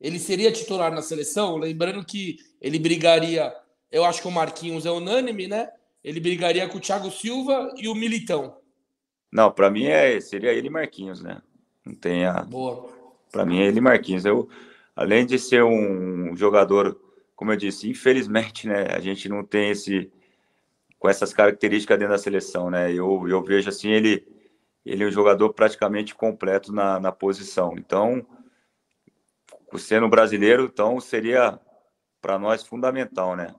[0.00, 1.56] ele seria titular na seleção?
[1.58, 3.54] Lembrando que ele brigaria,
[3.92, 5.68] eu acho que o Marquinhos é unânime, né?
[6.02, 8.56] Ele brigaria com o Thiago Silva e o Militão.
[9.32, 11.42] Não, para mim é seria ele Marquinhos, né?
[11.84, 12.42] Não tem a.
[12.42, 12.88] Boa.
[13.30, 14.24] Para mim é ele Marquinhos.
[14.24, 14.48] Eu,
[14.96, 16.98] além de ser um jogador,
[17.36, 18.86] como eu disse, infelizmente, né?
[18.90, 20.10] A gente não tem esse
[20.98, 22.92] com essas características dentro da seleção, né?
[22.92, 24.26] Eu, eu vejo assim ele
[24.84, 27.74] ele é um jogador praticamente completo na, na posição.
[27.76, 28.26] Então,
[29.76, 31.60] sendo brasileiro, então seria
[32.22, 33.54] para nós fundamental, né?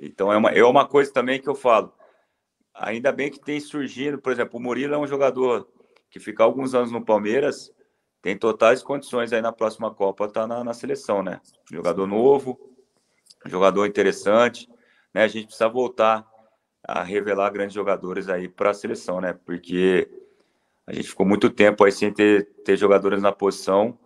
[0.00, 1.92] Então é uma, é uma coisa também que eu falo.
[2.74, 5.68] Ainda bem que tem surgindo, por exemplo, o Murilo é um jogador
[6.08, 7.70] que fica alguns anos no Palmeiras,
[8.22, 11.40] tem totais condições aí na próxima Copa tá na, na, seleção, né?
[11.70, 12.58] Jogador novo,
[13.46, 14.68] jogador interessante,
[15.12, 15.24] né?
[15.24, 16.26] A gente precisa voltar
[16.82, 19.32] a revelar grandes jogadores aí para a seleção, né?
[19.44, 20.10] Porque
[20.86, 23.98] a gente ficou muito tempo aí sem ter, ter jogadores na posição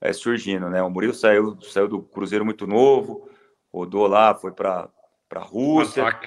[0.00, 0.82] é, surgindo, né?
[0.82, 3.28] O Murilo saiu, saiu do Cruzeiro muito novo,
[3.72, 4.88] rodou lá, foi para
[5.38, 6.18] a Rússia,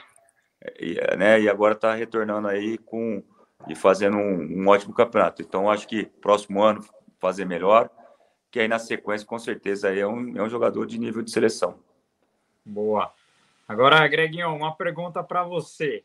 [0.80, 1.42] e, né?
[1.42, 3.22] E agora está retornando aí com
[3.68, 5.42] e fazendo um, um, ótimo campeonato.
[5.42, 6.84] Então, acho que próximo ano
[7.20, 7.90] fazer melhor,
[8.52, 11.32] que aí na sequência, com certeza, aí é um, é um jogador de nível de
[11.32, 11.80] seleção.
[12.66, 13.14] Boa.
[13.68, 16.04] Agora, Greginho, uma pergunta para você.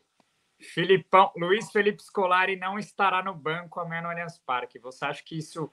[0.57, 4.79] Filipão, Luiz Felipe Scolari não estará no banco amanhã no Allianz Parque.
[4.79, 5.71] Você acha que isso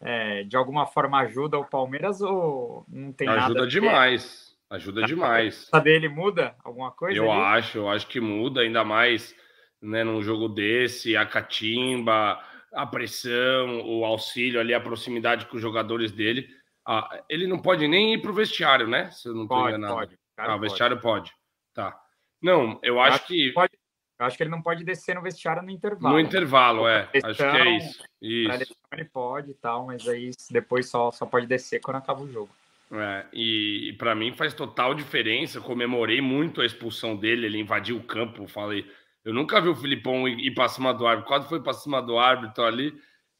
[0.00, 3.60] é, de alguma forma ajuda o Palmeiras ou não tem ajuda nada?
[3.60, 4.53] Ajuda demais.
[4.74, 5.68] Ajuda demais.
[5.72, 7.16] A dele muda alguma coisa?
[7.16, 7.58] Eu ali?
[7.58, 9.34] acho, eu acho que muda ainda mais,
[9.80, 12.42] né, num jogo desse, a catimba,
[12.72, 16.48] a pressão, o auxílio ali, a proximidade com os jogadores dele.
[16.84, 19.10] Ah, ele não pode nem ir para o vestiário, né?
[19.12, 19.94] Se eu não estou enganado.
[19.94, 21.32] Pode, ah, o vestiário pode.
[21.72, 21.96] Tá.
[22.42, 23.52] Não, eu acho, acho que.
[23.52, 23.72] Pode,
[24.18, 26.14] eu acho que ele não pode descer no vestiário no intervalo.
[26.14, 27.08] No intervalo, é.
[27.24, 28.04] acho que é isso.
[28.20, 28.76] isso.
[28.92, 32.50] Ele pode e tal, mas aí depois só, só pode descer quando acaba o jogo.
[32.92, 35.60] É, e, e para mim faz total diferença.
[35.60, 37.46] Comemorei muito a expulsão dele.
[37.46, 38.46] Ele invadiu o campo.
[38.46, 38.86] Falei,
[39.24, 41.28] eu nunca vi o Filipão ir, ir para cima do árbitro.
[41.28, 42.94] Quase foi para cima do árbitro ali,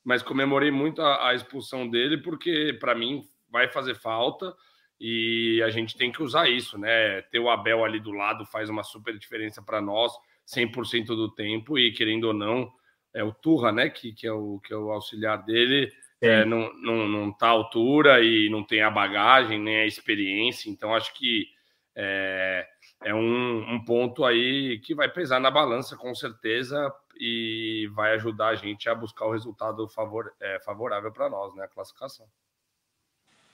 [0.05, 4.55] mas comemorei muito a, a expulsão dele porque para mim vai fazer falta
[5.01, 7.23] e a gente tem que usar isso, né?
[7.23, 10.13] Ter o Abel ali do lado faz uma super diferença para nós.
[10.47, 12.71] 100% do tempo e querendo ou não,
[13.13, 15.91] é o Turra, né, que, que, é, o, que é o auxiliar dele,
[16.27, 20.71] é, não, não, não tá à altura e não tem a bagagem, nem a experiência,
[20.71, 21.49] então acho que
[21.95, 22.67] é,
[23.03, 28.49] é um, um ponto aí que vai pesar na balança com certeza e vai ajudar
[28.49, 32.27] a gente a buscar o resultado favor, é, favorável para nós, né, a classificação.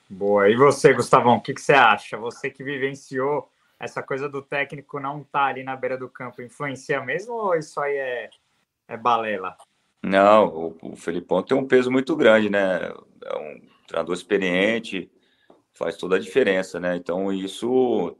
[0.08, 0.48] Boa.
[0.48, 2.16] E você, Gustavão, o que, que você acha?
[2.16, 6.42] Você que vivenciou essa coisa do técnico não estar tá ali na beira do campo
[6.42, 8.30] influencia mesmo ou isso aí é,
[8.88, 9.56] é balela?
[10.02, 12.92] Não, o, o Felipão tem um peso muito grande, né?
[13.24, 15.10] É um treinador experiente,
[15.74, 16.96] faz toda a diferença, né?
[16.96, 18.16] Então isso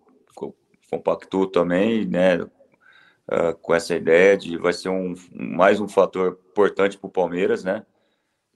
[0.91, 2.43] compactou também, né?
[2.43, 7.63] Uh, com essa ideia de vai ser um mais um fator importante para o Palmeiras,
[7.65, 7.87] né?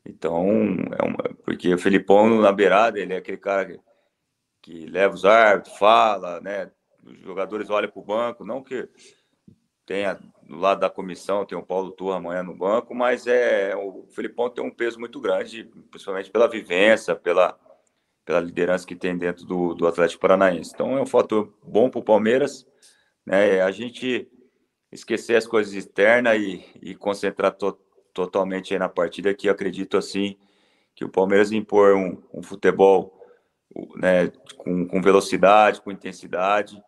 [0.05, 0.47] Então,
[0.99, 3.81] é uma, porque o Felipão na beirada, ele é aquele cara que,
[4.61, 6.71] que leva os árbitros, fala, né?
[7.05, 8.89] os jogadores olham para o banco, não que
[9.86, 14.06] tenha do lado da comissão, tem o Paulo Turra amanhã no banco, mas é o
[14.11, 17.59] Felipão tem um peso muito grande, principalmente pela vivência, pela,
[18.24, 20.73] pela liderança que tem dentro do, do Atlético Paranaense.
[20.74, 22.66] Então é um fator bom para o Palmeiras,
[23.24, 23.61] né?
[23.62, 24.28] A gente
[24.93, 27.73] esquecer as coisas externas e, e concentrar to,
[28.12, 30.36] totalmente na partida, que eu acredito assim
[30.94, 33.20] que o Palmeiras impor um, um futebol
[33.97, 36.81] né, com, com velocidade, com intensidade,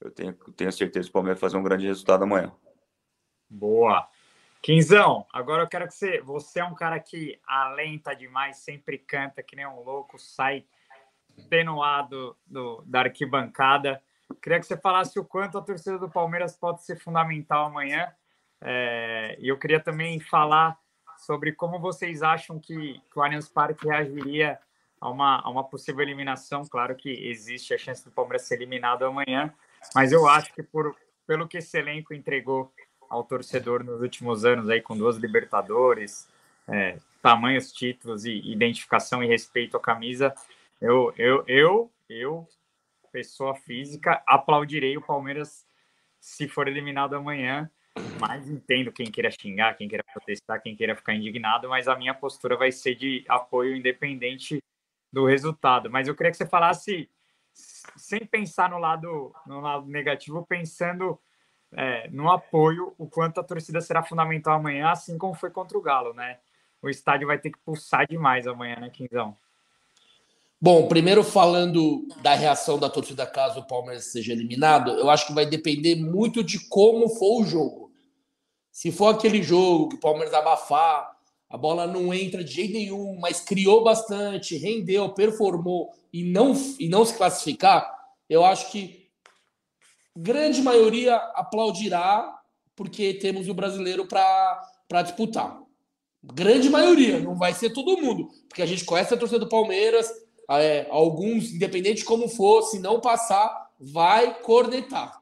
[0.00, 2.52] eu tenho, tenho certeza que o Palmeiras vai fazer um grande resultado amanhã.
[3.48, 4.08] Boa.
[4.62, 6.20] Quinzão, agora eu quero que você.
[6.22, 10.64] Você é um cara que alenta demais, sempre canta que nem um louco, sai
[11.48, 14.02] penuado do, da arquibancada.
[14.42, 18.12] Queria que você falasse o quanto a torcida do Palmeiras pode ser fundamental amanhã.
[18.60, 20.76] É, e eu queria também falar
[21.18, 24.58] sobre como vocês acham que, que o Allianz Parque reagiria
[25.00, 26.64] a uma, a uma possível eliminação.
[26.64, 29.52] Claro que existe a chance do Palmeiras ser eliminado amanhã,
[29.94, 30.94] mas eu acho que por,
[31.26, 32.72] pelo que esse elenco entregou
[33.08, 36.28] ao torcedor nos últimos anos, aí com duas Libertadores,
[36.68, 40.34] é, tamanhos títulos e identificação e respeito à camisa,
[40.80, 42.48] eu, eu, eu, eu,
[43.12, 45.66] pessoa física, aplaudirei o Palmeiras
[46.20, 47.70] se for eliminado amanhã.
[48.20, 52.12] Mas entendo quem queira xingar, quem queira protestar, quem queira ficar indignado, mas a minha
[52.12, 54.58] postura vai ser de apoio independente
[55.10, 55.90] do resultado.
[55.90, 57.08] Mas eu queria que você falasse
[57.96, 61.18] sem pensar no lado, no lado negativo, pensando
[61.72, 65.82] é, no apoio, o quanto a torcida será fundamental amanhã, assim como foi contra o
[65.82, 66.38] Galo, né?
[66.86, 69.36] o estádio vai ter que pulsar demais amanhã, né, Quinzão?
[70.60, 75.34] Bom, primeiro falando da reação da torcida caso o Palmeiras seja eliminado, eu acho que
[75.34, 77.92] vai depender muito de como for o jogo.
[78.70, 81.15] Se for aquele jogo que o Palmeiras abafar,
[81.48, 86.88] a bola não entra de jeito nenhum, mas criou bastante, rendeu, performou e não, e
[86.88, 87.94] não se classificar,
[88.28, 89.08] eu acho que
[90.16, 92.36] grande maioria aplaudirá
[92.74, 95.58] porque temos o brasileiro para disputar.
[96.22, 100.10] Grande maioria, não vai ser todo mundo, porque a gente conhece a torcida do Palmeiras,
[100.50, 105.20] é, alguns, independente de como for, se não passar, vai cornetar.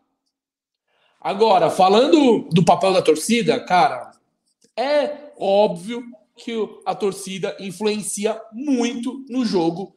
[1.21, 4.13] Agora, falando do papel da torcida, cara,
[4.77, 6.05] é óbvio
[6.37, 6.53] que
[6.85, 9.95] a torcida influencia muito no jogo,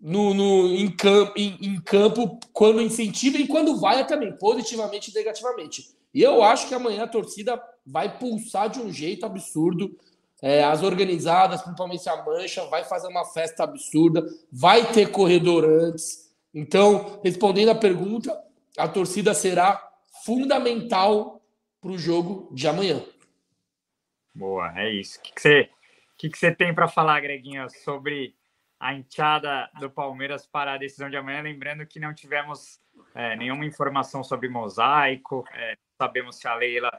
[0.00, 5.14] no, no em, campo, em, em, campo, quando incentiva e quando vai também, positivamente e
[5.14, 5.94] negativamente.
[6.12, 9.96] E eu acho que amanhã a torcida vai pulsar de um jeito absurdo.
[10.42, 16.30] É, as organizadas, principalmente a Mancha, vai fazer uma festa absurda, vai ter corredor antes.
[16.52, 18.38] Então, respondendo a pergunta,
[18.76, 19.90] a torcida será
[20.22, 21.40] fundamental
[21.80, 23.02] para o jogo de amanhã.
[24.34, 25.18] Boa, é isso.
[25.18, 25.70] O que, que, você,
[26.18, 28.34] que, que você tem para falar, Greguinho, sobre
[28.80, 31.42] a enxada do Palmeiras para a decisão de amanhã?
[31.42, 32.80] Lembrando que não tivemos
[33.14, 36.90] é, nenhuma informação sobre mosaico, é, sabemos se a Leila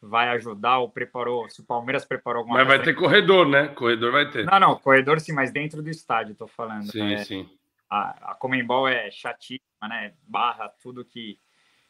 [0.00, 3.68] vai ajudar ou preparou, se o Palmeiras preparou alguma Mas vai ter corredor, né?
[3.68, 4.44] Corredor vai ter.
[4.44, 6.90] Não, não, corredor sim, mas dentro do estádio, estou falando.
[6.90, 7.48] Sim, é, sim.
[7.88, 10.12] A, a Comembol é chatíssima, né?
[10.26, 11.38] Barra tudo que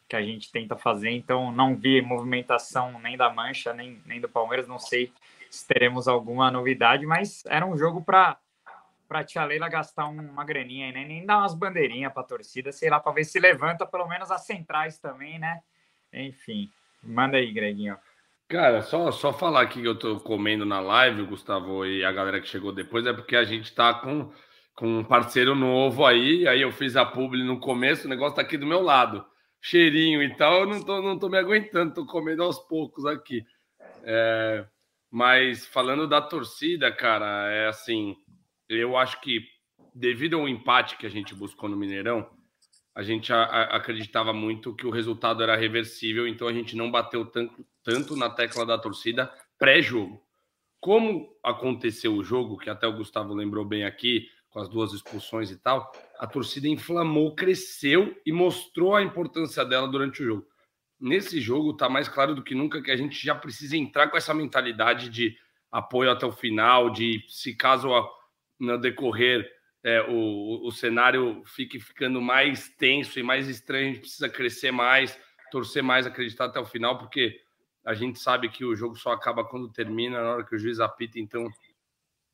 [0.08, 4.28] que a gente tenta fazer, então não vi movimentação nem da Mancha, nem, nem do
[4.28, 5.12] Palmeiras, não sei
[5.50, 8.38] se teremos alguma novidade, mas era um jogo para
[9.06, 11.04] para Tia Leila gastar uma graninha, né?
[11.04, 14.30] nem dar umas bandeirinhas para a torcida, sei lá, para ver se levanta pelo menos
[14.30, 15.60] as centrais também, né?
[16.10, 16.70] Enfim,
[17.02, 17.98] manda aí, Greginho.
[18.48, 22.40] Cara, só, só falar aqui que eu tô comendo na live, Gustavo e a galera
[22.40, 24.32] que chegou depois, é porque a gente tá com,
[24.74, 28.42] com um parceiro novo aí, aí eu fiz a publi no começo, o negócio tá
[28.42, 29.24] aqui do meu lado
[29.64, 33.42] cheirinho e tal, eu não tô, não tô me aguentando, tô comendo aos poucos aqui.
[34.02, 34.66] É,
[35.10, 38.14] mas falando da torcida, cara, é assim,
[38.68, 39.40] eu acho que
[39.94, 42.28] devido ao empate que a gente buscou no Mineirão,
[42.94, 46.90] a gente a, a, acreditava muito que o resultado era reversível, então a gente não
[46.90, 50.22] bateu tanto, tanto na tecla da torcida pré-jogo.
[50.78, 55.50] Como aconteceu o jogo, que até o Gustavo lembrou bem aqui, com as duas expulsões
[55.50, 55.90] e tal,
[56.24, 60.46] a torcida inflamou, cresceu e mostrou a importância dela durante o jogo.
[60.98, 64.16] Nesse jogo está mais claro do que nunca que a gente já precisa entrar com
[64.16, 65.36] essa mentalidade de
[65.70, 67.90] apoio até o final, de se caso
[68.58, 69.46] no decorrer
[69.82, 74.70] é, o, o cenário fique ficando mais tenso e mais estranho, a gente precisa crescer
[74.70, 75.20] mais,
[75.52, 77.38] torcer mais, acreditar até o final, porque
[77.84, 80.80] a gente sabe que o jogo só acaba quando termina, na hora que o juiz
[80.80, 81.46] apita, então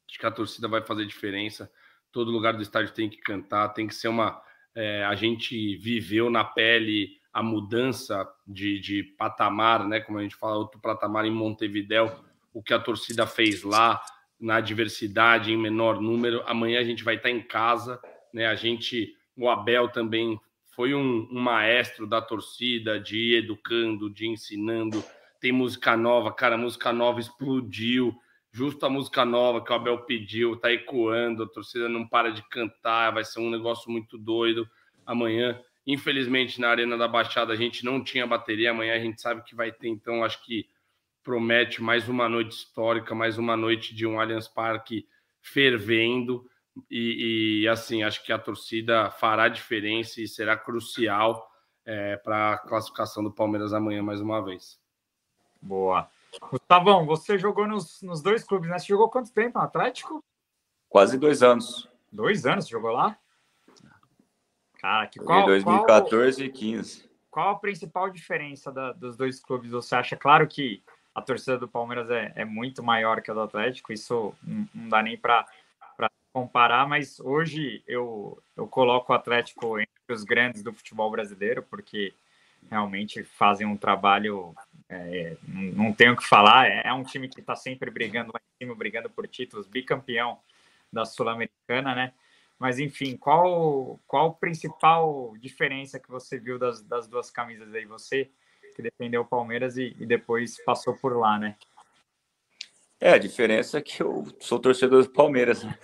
[0.09, 1.69] acho que a torcida vai fazer diferença
[2.13, 4.41] todo lugar do estádio tem que cantar, tem que ser uma.
[4.75, 10.01] É, a gente viveu na pele a mudança de, de patamar, né?
[10.01, 12.13] Como a gente fala, outro patamar em Montevidéu,
[12.53, 14.01] o que a torcida fez lá,
[14.39, 16.43] na diversidade, em menor número.
[16.47, 18.01] Amanhã a gente vai estar em casa,
[18.33, 18.47] né?
[18.47, 20.41] A gente, o Abel também
[20.75, 25.05] foi um, um maestro da torcida, de ir educando, de ensinando.
[25.41, 28.15] Tem música nova, cara, música nova explodiu
[28.53, 32.43] justo a música nova que o Abel pediu, tá ecoando, a torcida não para de
[32.49, 34.69] cantar, vai ser um negócio muito doido
[35.07, 35.61] amanhã.
[35.87, 39.55] Infelizmente, na Arena da Baixada a gente não tinha bateria, amanhã a gente sabe que
[39.55, 40.69] vai ter, então acho que
[41.23, 45.07] promete mais uma noite histórica, mais uma noite de um Allianz Parque
[45.41, 46.49] fervendo.
[46.91, 51.51] E, e assim, acho que a torcida fará diferença e será crucial
[51.85, 54.79] é, para a classificação do Palmeiras amanhã mais uma vez.
[55.61, 56.09] Boa.
[56.51, 58.79] Gustavão, você jogou nos, nos dois clubes, né?
[58.79, 60.23] Você jogou quanto tempo no Atlético?
[60.89, 61.89] Quase dois anos.
[62.13, 63.17] Dois anos você jogou lá?
[64.79, 67.11] Cara, que qual, 2014 qual, e 15.
[67.31, 69.71] Qual a principal diferença da, dos dois clubes?
[69.71, 70.17] Você acha?
[70.17, 70.83] Claro que
[71.15, 74.89] a torcida do Palmeiras é, é muito maior que a do Atlético, isso não, não
[74.89, 75.47] dá nem para
[76.33, 82.15] comparar, mas hoje eu, eu coloco o Atlético entre os grandes do futebol brasileiro, porque
[82.71, 84.55] realmente fazem um trabalho
[84.91, 88.41] é, não tenho o que falar, é, é um time que está sempre brigando lá
[88.41, 90.39] em cima, brigando por títulos, bicampeão
[90.93, 92.13] da Sul-Americana, né?
[92.59, 97.87] Mas enfim, qual qual a principal diferença que você viu das, das duas camisas aí?
[97.87, 98.31] Você
[98.75, 101.57] que defendeu o Palmeiras e, e depois passou por lá, né?
[103.01, 105.65] É, a diferença é que eu sou torcedor do Palmeiras.
[105.65, 105.79] Né?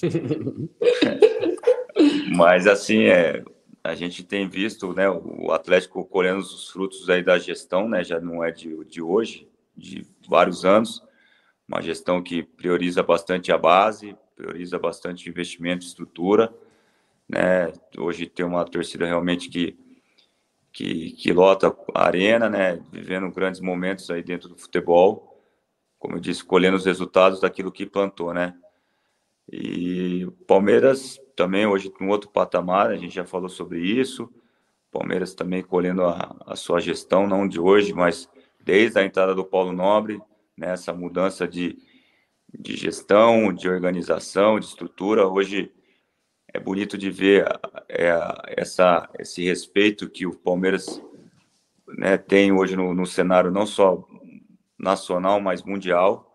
[2.34, 3.44] Mas assim, é,
[3.84, 8.20] a gente tem visto né, o Atlético colhendo os frutos aí da gestão, né, já
[8.20, 11.02] não é de, de hoje, de vários anos.
[11.68, 16.52] uma gestão que prioriza bastante a base, prioriza bastante investimento, estrutura,
[17.28, 17.72] né?
[17.96, 19.76] Hoje tem uma torcida realmente que
[20.72, 22.82] que, que lota a arena, né?
[22.90, 25.38] Vivendo grandes momentos aí dentro do futebol,
[25.98, 28.54] como eu disse, colhendo os resultados daquilo que plantou, né?
[29.50, 34.32] E Palmeiras também hoje um outro patamar, a gente já falou sobre isso.
[34.90, 38.28] Palmeiras também colhendo a, a sua gestão, não de hoje, mas
[38.62, 40.20] desde a entrada do Paulo Nobre,
[40.56, 41.78] né, mudança de,
[42.52, 45.26] de gestão, de organização, de estrutura.
[45.26, 45.72] Hoje
[46.52, 47.46] é bonito de ver
[47.88, 48.12] é,
[48.56, 51.02] essa, esse respeito que o Palmeiras
[51.96, 54.06] né, tem hoje no, no, cenário não só
[54.78, 56.31] nacional, mas mundial.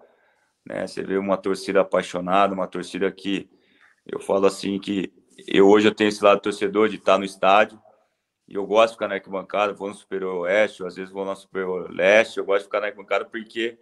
[0.68, 0.85] Né?
[0.85, 3.49] Você vê uma torcida apaixonada, uma torcida que
[4.06, 5.14] eu falo assim que
[5.48, 7.80] eu hoje eu tenho esse lado torcedor de estar no estádio
[8.48, 11.35] e eu gosto de ficar na arquibancada, vou no Superior Oeste, às vezes vou no
[11.35, 13.77] Superior Leste, eu gosto de ficar na arquibancada porque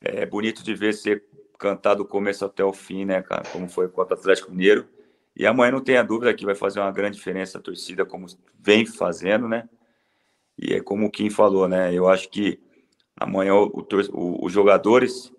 [0.00, 1.24] é bonito de ver ser
[1.58, 3.42] cantado do começo até o fim, né, cara?
[3.50, 4.86] Como foi contra o Atlético Mineiro.
[5.34, 8.26] E amanhã não tenha dúvida que vai fazer uma grande diferença a torcida, como
[8.58, 9.68] vem fazendo, né?
[10.58, 11.92] E é como o Kim falou, né?
[11.92, 12.58] Eu acho que
[13.18, 15.32] amanhã o, o, os jogadores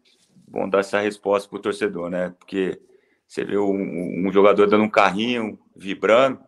[0.48, 2.34] vão dar essa resposta para o torcedor, né?
[2.40, 2.80] Porque
[3.28, 6.40] você vê um, um, jogador dando um carrinho, vibrando,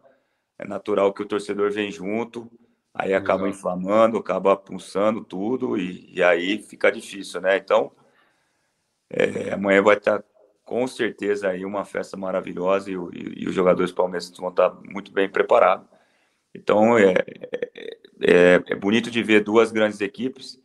[0.58, 2.50] é natural que o torcedor vem junto,
[2.94, 7.58] aí acaba inflamando, acaba pulsando tudo, e, e, aí fica difícil, né?
[7.58, 7.92] Então,
[9.10, 10.24] é, amanhã vai estar
[10.64, 15.12] com certeza aí uma festa maravilhosa e, e, e os jogadores palmeirenses vão estar muito
[15.12, 15.88] bem preparados.
[16.54, 17.82] Então é, é,
[18.22, 20.60] é, é, bonito de ver duas grandes equipes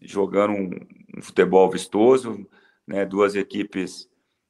[0.00, 0.70] jogando um,
[1.16, 2.46] um, futebol vistoso,
[2.86, 3.04] né?
[3.04, 4.08] Duas equipes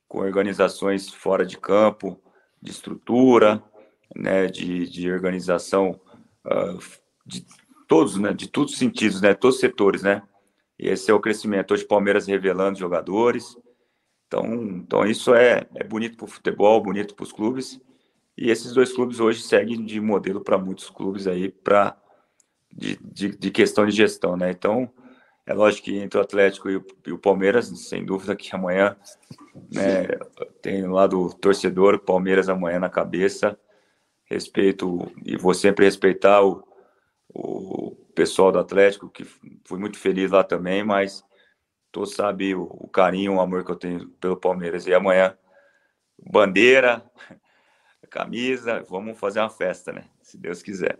[0.09, 2.21] com organizações fora de campo,
[2.61, 3.63] de estrutura,
[4.15, 4.47] né?
[4.47, 6.01] De, de organização
[6.47, 6.79] uh,
[7.27, 7.47] de
[7.89, 8.33] todos, né?
[8.33, 9.35] De todos os sentidos, né?
[9.35, 10.23] Todos os setores, né?
[10.79, 11.75] E esse é o crescimento.
[11.75, 13.57] Hoje Palmeiras revelando jogadores,
[14.31, 17.81] então, então isso é, é bonito para o futebol, bonito para os clubes.
[18.39, 22.01] E esses dois clubes hoje seguem de modelo para muitos clubes aí para
[22.73, 24.53] de, de, de, questão de gestão, né?
[24.53, 24.89] Então,
[25.51, 28.97] é lógico que entre o Atlético e o, e o Palmeiras, sem dúvida que amanhã
[29.73, 30.07] né,
[30.63, 33.59] tem lá do torcedor, Palmeiras amanhã na cabeça.
[34.27, 36.65] Respeito e vou sempre respeitar o,
[37.35, 39.25] o pessoal do Atlético, que
[39.65, 41.25] fui muito feliz lá também, mas
[41.91, 44.87] tu sabe o, o, carinho, o amor que eu tenho pelo Palmeiras.
[44.87, 45.37] E amanhã,
[46.17, 47.05] bandeira,
[48.09, 50.05] camisa, vamos fazer uma festa, né?
[50.23, 50.97] Se Deus quiser.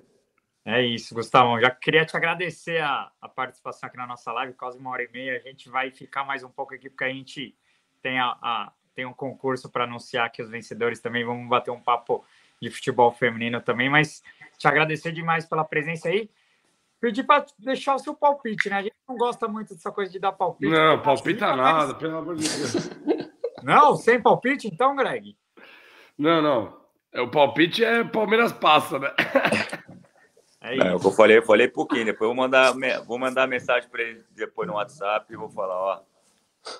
[0.65, 1.61] É isso, Gustavão.
[1.61, 5.09] Já queria te agradecer a, a participação aqui na nossa live, quase uma hora e
[5.11, 5.37] meia.
[5.37, 7.57] A gente vai ficar mais um pouco aqui, porque a gente
[8.03, 11.25] tem, a, a tem um concurso para anunciar aqui os vencedores também.
[11.25, 12.25] Vamos bater um papo
[12.61, 14.23] de futebol feminino também, mas
[14.59, 16.31] te agradecer demais pela presença aí
[17.01, 18.77] pedir para deixar o seu palpite, né?
[18.77, 20.71] A gente não gosta muito dessa coisa de dar palpite.
[20.71, 22.91] Não, palpita tá nada, pelo amor de Deus.
[23.63, 25.37] Não, sem palpite, então, Greg?
[26.17, 26.81] Não, não.
[27.13, 29.11] É, o palpite é Palmeiras passa, né?
[30.71, 30.85] É isso.
[30.85, 32.05] Não, eu falei, eu falei pouquinho.
[32.05, 32.73] Depois eu vou mandar,
[33.05, 36.01] vou mandar mensagem para ele depois no WhatsApp e vou falar, ó,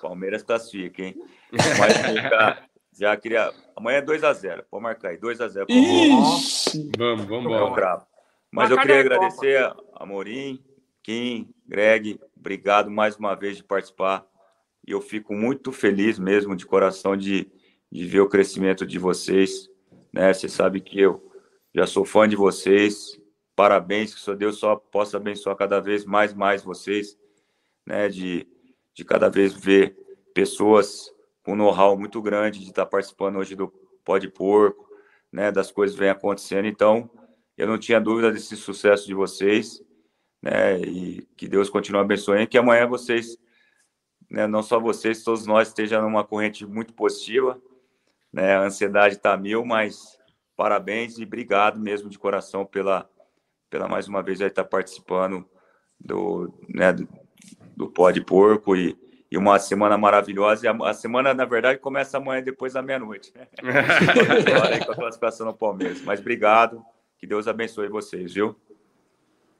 [0.01, 1.15] Palmeiras classifica, hein?
[1.51, 2.63] Mas já,
[2.93, 3.51] já queria.
[3.75, 4.63] Amanhã é 2x0.
[4.69, 5.65] Pode marcar aí, 2x0.
[6.97, 8.03] Vamos, vamos, vamos.
[8.49, 10.63] Mas eu queria agradecer a Amorim,
[11.03, 14.25] Kim, Greg, obrigado mais uma vez de participar.
[14.87, 17.51] E eu fico muito feliz mesmo, de coração, de,
[17.91, 19.69] de ver o crescimento de vocês.
[20.13, 20.33] Né?
[20.33, 21.31] Você sabe que eu
[21.73, 23.20] já sou fã de vocês.
[23.55, 27.17] Parabéns, que só Deus só possa abençoar cada vez mais, mais vocês.
[27.85, 28.09] Né?
[28.09, 28.47] De,
[28.93, 29.97] de cada vez ver
[30.33, 31.13] pessoas
[31.43, 33.67] com know-how muito grande de estar participando hoje do
[34.03, 34.89] Pode Porco,
[35.31, 35.51] né?
[35.51, 36.67] Das coisas vêm acontecendo.
[36.67, 37.09] Então,
[37.57, 39.83] eu não tinha dúvida desse sucesso de vocês,
[40.41, 40.79] né?
[40.79, 43.37] E que Deus continue abençoando, que amanhã vocês,
[44.29, 47.61] né, não só vocês, todos nós estejam numa corrente muito positiva,
[48.31, 48.55] né?
[48.55, 50.17] A ansiedade está mil, mas
[50.55, 53.09] parabéns e obrigado mesmo de coração pela,
[53.71, 55.43] pela mais uma vez aí estar tá participando
[55.99, 57.07] do, né, do,
[57.75, 58.95] do Pó de Porco e,
[59.31, 60.65] e uma semana maravilhosa.
[60.65, 63.31] E a, a, semana, na verdade, começa amanhã depois da meia-noite.
[63.33, 63.47] Né?
[64.53, 66.01] Agora aí com a classificação no Palmeiras.
[66.03, 66.83] Mas obrigado.
[67.17, 68.55] Que Deus abençoe vocês, viu?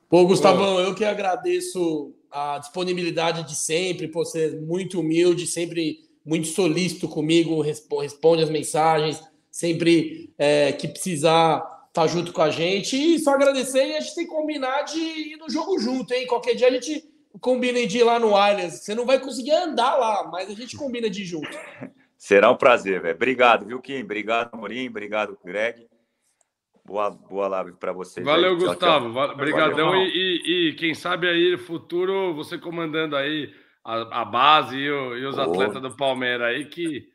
[0.09, 6.47] Pô, Gustavão, eu que agradeço a disponibilidade de sempre, por ser muito humilde, sempre muito
[6.47, 12.95] solícito comigo, responde as mensagens, sempre é, que precisar tá junto com a gente.
[12.95, 16.27] E só agradecer e a gente tem que combinar de ir no jogo junto, hein?
[16.27, 17.03] Qualquer dia a gente
[17.39, 18.83] combina de ir lá no Allianz.
[18.83, 21.49] Você não vai conseguir andar lá, mas a gente combina de ir junto.
[22.17, 23.15] Será um prazer, velho.
[23.15, 24.01] Obrigado, viu, Kim?
[24.01, 24.87] Obrigado, Morim.
[24.87, 25.87] Obrigado, Greg.
[26.85, 28.25] Boa, boa live para vocês.
[28.25, 28.57] Valeu, aí.
[28.57, 29.17] Gustavo.
[29.17, 29.95] Obrigadão.
[29.95, 33.51] E, e, e, quem sabe aí, futuro, você comandando aí
[33.83, 35.41] a, a base e, o, e os oh.
[35.41, 37.10] atletas do Palmeiras aí que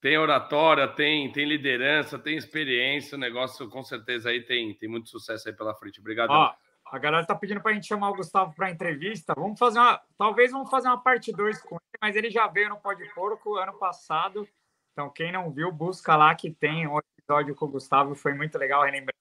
[0.00, 3.16] tem oratória, tem, tem liderança, tem experiência.
[3.16, 6.00] O negócio com certeza aí tem, tem muito sucesso aí pela frente.
[6.00, 6.32] Obrigado.
[6.32, 9.34] A galera tá pedindo para a gente chamar o Gustavo para entrevista.
[9.36, 10.00] Vamos fazer uma.
[10.18, 13.56] Talvez vamos fazer uma parte 2 com ele, mas ele já veio no Pode Porco
[13.56, 14.48] ano passado.
[14.92, 18.14] Então, quem não viu, busca lá que tem um episódio com o Gustavo.
[18.14, 19.14] Foi muito legal relembrar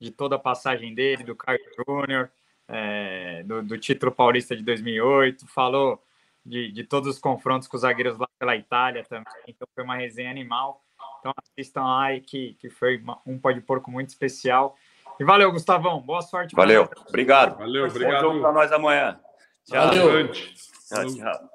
[0.00, 2.30] de toda a passagem dele, do Caio Júnior,
[2.68, 5.48] é, do, do título paulista de 2008.
[5.48, 6.00] Falou
[6.44, 9.32] de, de todos os confrontos com os zagueiros pela Itália também.
[9.46, 10.82] Então foi uma resenha animal.
[11.20, 14.76] Então assistam lá e que, que foi um pode porco muito especial.
[15.18, 16.00] E valeu, Gustavão.
[16.00, 16.54] Boa sorte.
[16.54, 16.88] Valeu.
[17.08, 17.58] Obrigado.
[17.58, 18.30] Valeu, obrigado.
[18.30, 19.20] Bom para nós amanhã.
[19.64, 19.86] Tchau.
[19.86, 20.32] Valeu.
[20.32, 21.50] Tchau, tchau.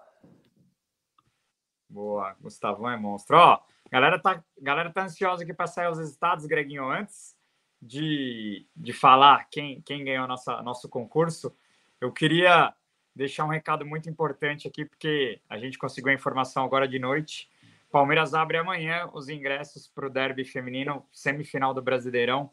[1.89, 3.38] Boa, Gustavão é monstro.
[3.38, 3.60] Ó,
[3.91, 7.35] galera tá, galera tá ansiosa aqui para sair os resultados, Greginho, antes
[7.81, 11.56] de, de falar quem, quem ganhou nossa, nosso concurso.
[11.99, 12.73] Eu queria
[13.20, 17.50] deixar um recado muito importante aqui, porque a gente conseguiu a informação agora de noite.
[17.91, 22.50] Palmeiras abre amanhã os ingressos para o derby feminino, semifinal do Brasileirão,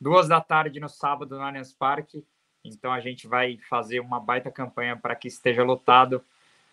[0.00, 2.26] duas da tarde no sábado no Allianz Parque.
[2.64, 6.20] Então a gente vai fazer uma baita campanha para que esteja lotado.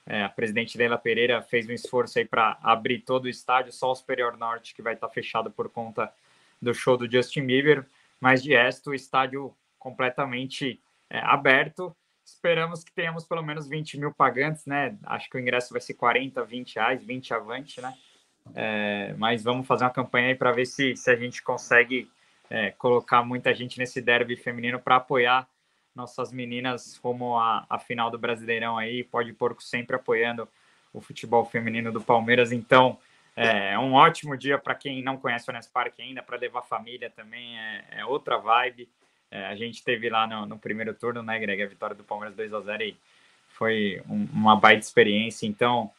[0.07, 3.91] É, a presidente Leila Pereira fez um esforço aí para abrir todo o estádio, só
[3.91, 6.11] o Superior Norte que vai estar tá fechado por conta
[6.59, 7.85] do show do Justin Bieber,
[8.19, 10.81] mas de resto o estádio completamente
[11.11, 14.97] é, aberto Esperamos que tenhamos pelo menos 20 mil pagantes, né?
[15.05, 17.93] Acho que o ingresso vai ser 40, 20 reais, 20 avante, né?
[18.55, 22.09] É, mas vamos fazer uma campanha aí para ver se, se a gente consegue
[22.49, 25.47] é, colocar muita gente nesse derby feminino para apoiar
[25.95, 29.03] nossas meninas rumo à, à final do Brasileirão aí.
[29.03, 30.47] Pode Porco sempre apoiando
[30.91, 32.51] o futebol feminino do Palmeiras.
[32.51, 32.97] Então,
[33.35, 37.09] é, é um ótimo dia para quem não conhece o Parque ainda, para levar família
[37.09, 38.89] também, é, é outra vibe.
[39.35, 41.61] É, a gente teve lá no, no, primeiro turno, né, Greg?
[41.61, 42.97] A vitória do Palmeiras 2 a 0 e
[43.49, 45.45] foi um, uma baita experiência.
[45.45, 45.91] Então,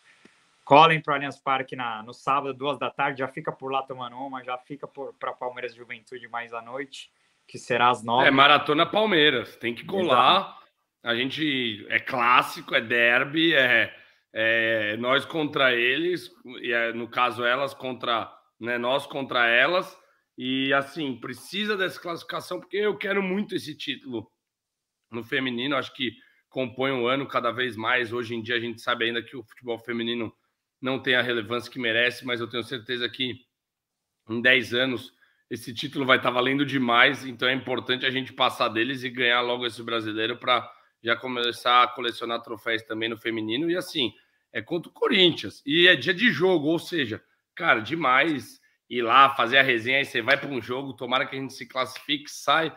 [0.65, 3.83] colhem para o Allianz Parque na, no sábado, duas da tarde, já fica por lá
[3.83, 7.11] tomando uma, já fica para Palmeiras Juventude mais à noite,
[7.47, 8.27] que será às nove.
[8.27, 10.41] É maratona Palmeiras, tem que colar.
[10.41, 10.67] Exato.
[11.03, 13.95] A gente é clássico, é derby, é,
[14.33, 19.95] é nós contra eles, e é, no caso elas contra né, nós contra elas.
[20.37, 24.31] E assim, precisa dessa classificação, porque eu quero muito esse título
[25.11, 25.77] no feminino.
[25.77, 26.13] Acho que
[26.51, 28.13] compõe o um ano cada vez mais.
[28.13, 30.33] Hoje em dia a gente sabe ainda que o futebol feminino
[30.81, 33.35] não tem a relevância que merece, mas eu tenho certeza que
[34.29, 35.13] em 10 anos
[35.49, 37.25] esse título vai estar valendo demais.
[37.25, 40.71] Então é importante a gente passar deles e ganhar logo esse brasileiro para
[41.03, 43.71] já começar a colecionar troféus também no feminino.
[43.71, 44.13] E assim,
[44.53, 45.63] é contra o Corinthians.
[45.65, 47.23] E é dia de jogo, ou seja,
[47.55, 51.37] cara, demais ir lá, fazer a resenha, aí você vai para um jogo, tomara que
[51.37, 52.75] a gente se classifique, sai,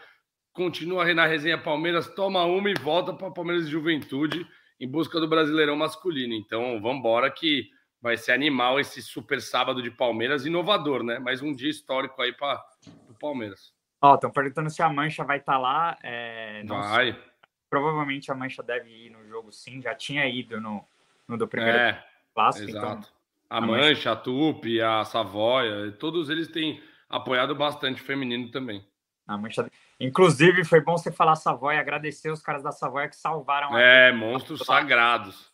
[0.53, 4.45] continua na resenha Palmeiras, toma uma e volta para Palmeiras e Juventude
[4.80, 6.34] em busca do Brasileirão masculino.
[6.34, 7.69] Então, vamos embora que
[8.02, 11.19] vai ser animal esse super sábado de Palmeiras, inovador, né?
[11.19, 12.64] Mais um dia histórico aí para
[13.10, 13.73] o Palmeiras.
[14.02, 15.98] Ó, estão perguntando se a Mancha vai estar tá lá.
[16.02, 17.11] É, vai.
[17.11, 17.23] Sei.
[17.69, 19.81] Provavelmente a Mancha deve ir no jogo, sim.
[19.81, 20.84] Já tinha ido no,
[21.27, 22.03] no do primeiro é,
[22.34, 22.99] clássico, então exato.
[22.99, 23.19] então
[23.49, 28.85] a Mancha, a Tupi, a Savoia, todos eles têm apoiado bastante o feminino também.
[29.27, 29.69] A Mancha...
[29.99, 34.11] Inclusive, foi bom você falar Savoia, agradecer os caras da Savoia que salvaram a É,
[34.11, 34.19] gente.
[34.19, 35.51] monstros sagrados.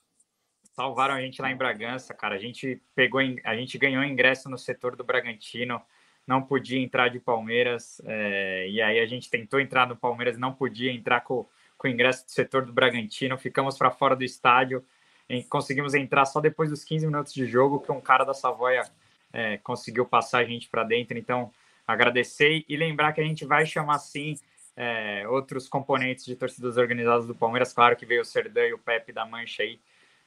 [0.73, 2.35] Salvaram a gente lá em Bragança, cara.
[2.35, 5.81] A gente pegou, a gente ganhou ingresso no setor do Bragantino,
[6.27, 8.67] não podia entrar de Palmeiras, é...
[8.69, 11.47] e aí a gente tentou entrar no Palmeiras, não podia entrar com,
[11.77, 14.83] com o ingresso do setor do Bragantino, ficamos para fora do estádio
[15.49, 18.83] conseguimos entrar só depois dos 15 minutos de jogo, que um cara da Savoia
[19.33, 21.17] é, conseguiu passar a gente para dentro.
[21.17, 21.51] Então,
[21.87, 24.37] agradecer e lembrar que a gente vai chamar sim
[24.75, 27.73] é, outros componentes de torcidas organizadas do Palmeiras.
[27.73, 29.79] Claro que veio o Serdã e o Pepe da Mancha aí,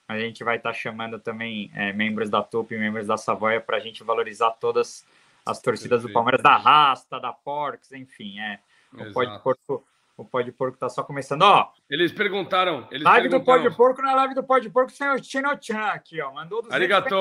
[0.06, 3.16] mas a gente vai estar tá chamando também é, membros da TUP e membros da
[3.16, 5.04] Savoia para a gente valorizar todas
[5.44, 8.58] as torcidas do Palmeiras, da Rasta, da Porcs, enfim, é.
[8.92, 9.84] O Pode Porto
[10.18, 11.42] o Pó de Porco tá só começando.
[11.42, 12.88] Ó, eles perguntaram.
[12.90, 13.62] Eles live perguntaram.
[13.62, 16.32] do Pó de Porco na live do Pó de Porco sem o Chino-chan aqui, ó.
[16.32, 17.14] Mandou dos Arigato.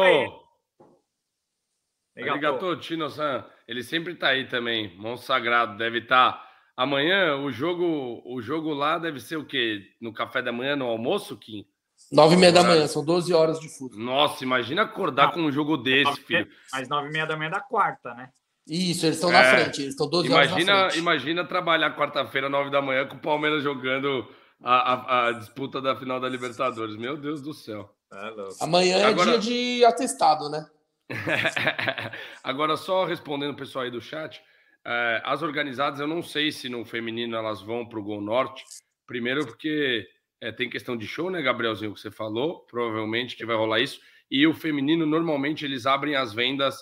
[2.18, 3.46] Arigato, Chino-san.
[3.68, 4.98] Ele sempre tá aí também.
[4.98, 5.78] Monstro Sagrado.
[5.78, 6.34] Deve estar.
[6.34, 6.48] Tá...
[6.76, 9.84] Amanhã o jogo, o jogo lá deve ser o quê?
[10.02, 11.68] No café da manhã, no almoço, Kim?
[12.12, 14.04] Nove e meia da manhã, são 12 horas de futebol.
[14.04, 16.48] Nossa, imagina acordar ah, com um jogo desse, filho.
[16.72, 18.30] Mas nove e meia da manhã da quarta, né?
[18.70, 21.00] Isso, eles estão é, na frente, eles estão 12 imagina, horas na frente.
[21.00, 24.28] Imagina trabalhar quarta-feira, 9 da manhã, com o Palmeiras jogando
[24.62, 26.98] a, a, a, disputa da final da Libertadores.
[26.98, 27.90] Meu Deus do céu.
[28.12, 29.38] É Amanhã é Agora...
[29.38, 30.66] dia de atestado, né?
[32.44, 34.42] Agora, só respondendo o pessoal aí do chat,
[34.86, 38.66] é, as organizadas, eu não sei se no feminino elas vão para o Gol Norte.
[39.06, 40.06] Primeiro, porque
[40.42, 44.00] é, tem questão de show, né, Gabrielzinho, que você falou, provavelmente que vai rolar isso.
[44.30, 46.78] E o feminino, normalmente, eles abrem as vendas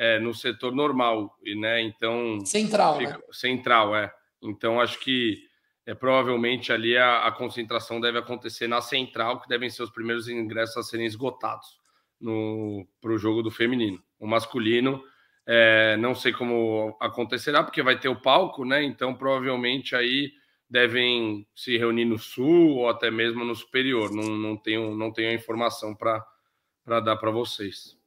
[0.00, 1.82] é, no setor normal, né?
[1.82, 2.40] Então.
[2.46, 3.24] Central, fica, né?
[3.30, 4.10] Central, é.
[4.42, 5.44] Então, acho que
[5.84, 10.26] é, provavelmente ali a, a, concentração deve acontecer na central, que devem ser os primeiros
[10.26, 11.78] ingressos a serem esgotados
[12.18, 14.02] para o jogo do feminino.
[14.18, 15.04] O masculino,
[15.46, 18.82] é, não sei como acontecerá, porque vai ter o palco, né?
[18.82, 20.32] Então, provavelmente aí
[20.68, 24.10] devem se reunir no sul ou até mesmo no superior.
[24.10, 27.99] Não, não, tenho, não tenho a informação para dar para vocês.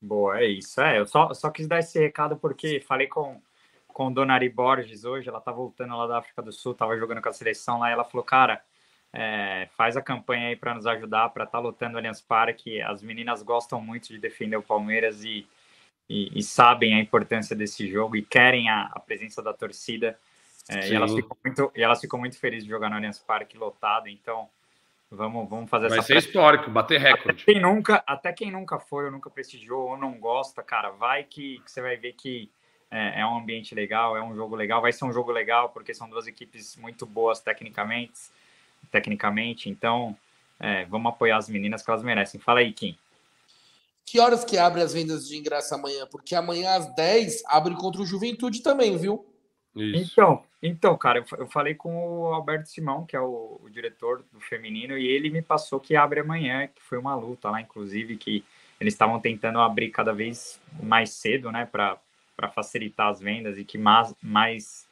[0.00, 0.80] Boa, é isso.
[0.80, 3.40] É, eu só, só quis dar esse recado porque falei com,
[3.88, 7.28] com Donari Borges hoje, ela tá voltando lá da África do Sul, tava jogando com
[7.28, 8.62] a seleção lá, e ela falou, cara,
[9.12, 12.80] é, faz a campanha aí para nos ajudar, para estar tá lutando o Allianz Parque.
[12.80, 15.46] As meninas gostam muito de defender o Palmeiras e,
[16.08, 20.18] e, e sabem a importância desse jogo e querem a, a presença da torcida.
[20.68, 23.56] É, e, elas ficam muito, e elas ficam muito felizes de jogar no Allianz Parque
[23.56, 24.48] lotado, então
[25.10, 26.12] vamos, vamos fazer Vai essa.
[26.12, 27.42] Vai ser histórico, bater recorde.
[27.42, 31.24] Até quem, nunca, até quem nunca foi ou nunca prestigiou ou não gosta, cara, vai
[31.24, 32.50] que, que você vai ver que
[32.90, 35.92] é, é, um ambiente legal, é um jogo legal, vai ser um jogo legal, porque
[35.92, 38.18] são duas equipes muito boas tecnicamente,
[38.90, 40.16] tecnicamente, então
[40.58, 42.40] é, vamos apoiar as meninas que elas merecem.
[42.40, 42.96] Fala aí, Kim.
[44.06, 46.06] Que horas que abre as vendas de ingresso amanhã?
[46.10, 49.26] Porque amanhã às 10 abre contra o Juventude também, viu?
[49.82, 50.12] Isso.
[50.12, 54.40] Então, então, cara, eu falei com o Alberto Simão, que é o, o, diretor do
[54.40, 58.44] feminino, e ele me passou que abre amanhã, que foi uma luta lá, inclusive, que
[58.80, 61.98] eles estavam tentando abrir cada vez mais cedo, né, para
[62.52, 64.88] facilitar as vendas e que mais, mais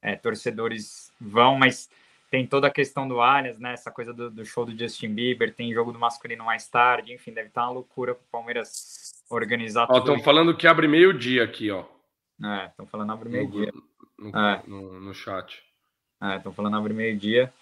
[0.00, 1.90] é, torcedores vão, mas
[2.30, 5.52] tem toda a questão do Allianz, né, essa coisa do, do, show do Justin Bieber,
[5.52, 9.88] tem jogo do masculino mais tarde, enfim, deve estar uma loucura para o Palmeiras organizar
[9.90, 11.84] ó, Estão falando que abre meio-dia aqui, ó.
[12.42, 13.72] É, estão falando abre meio-dia
[14.20, 14.62] no, é.
[14.66, 15.62] no, no chat.
[16.36, 17.52] Estão é, falando abre meio-dia.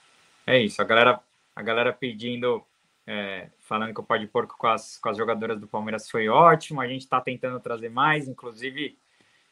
[0.46, 1.20] É isso, a galera,
[1.54, 2.64] a galera pedindo,
[3.06, 6.80] é, falando que o Pode Porco com as, com as jogadoras do Palmeiras foi ótimo.
[6.80, 8.98] A gente está tentando trazer mais, inclusive,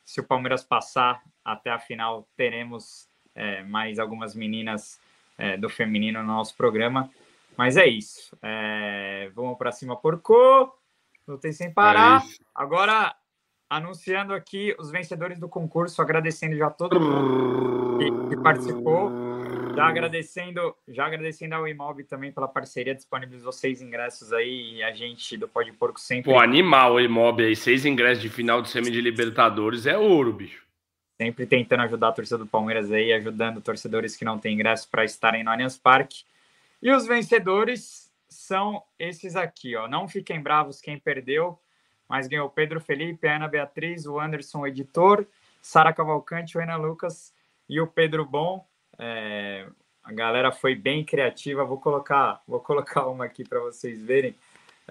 [0.05, 5.01] se o Palmeiras passar até a final, teremos é, mais algumas meninas
[5.39, 7.11] é, do feminino no nosso programa.
[7.57, 8.37] Mas é isso.
[8.43, 10.77] É, vamos para cima, porco.
[11.27, 12.23] Lutei sem parar.
[12.23, 13.15] É Agora
[13.69, 19.11] anunciando aqui os vencedores do concurso, agradecendo já todo mundo que, que, participou,
[19.75, 24.93] já agradecendo, já agradecendo ao Imob também pela parceria, disponibilizou seis ingressos aí e a
[24.93, 26.33] gente do Pode Porco sempre.
[26.33, 30.33] Pô, animal o Imob aí, seis ingressos de final de semi de Libertadores é ouro,
[30.33, 30.65] bicho.
[31.21, 35.05] Sempre tentando ajudar a torcida do Palmeiras aí, ajudando torcedores que não têm ingresso para
[35.05, 36.25] estarem no Allianz Parque.
[36.83, 39.89] E os vencedores são esses aqui, ó.
[39.89, 41.59] Não fiquem bravos quem perdeu
[42.09, 45.27] mas ganhou Pedro Felipe, Ana Beatriz, o Anderson, o editor,
[45.61, 47.33] Sara Cavalcante, o Ana Lucas
[47.69, 48.67] e o Pedro Bom.
[48.99, 49.67] É,
[50.03, 51.65] a galera foi bem criativa.
[51.65, 54.35] Vou colocar, vou colocar uma aqui para vocês verem.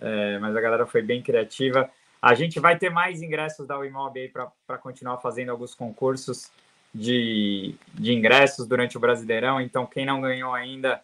[0.01, 1.89] É, mas a galera foi bem criativa.
[2.21, 6.51] A gente vai ter mais ingressos da Wimob aí para continuar fazendo alguns concursos
[6.93, 9.61] de, de ingressos durante o Brasileirão.
[9.61, 11.01] Então, quem não ganhou ainda,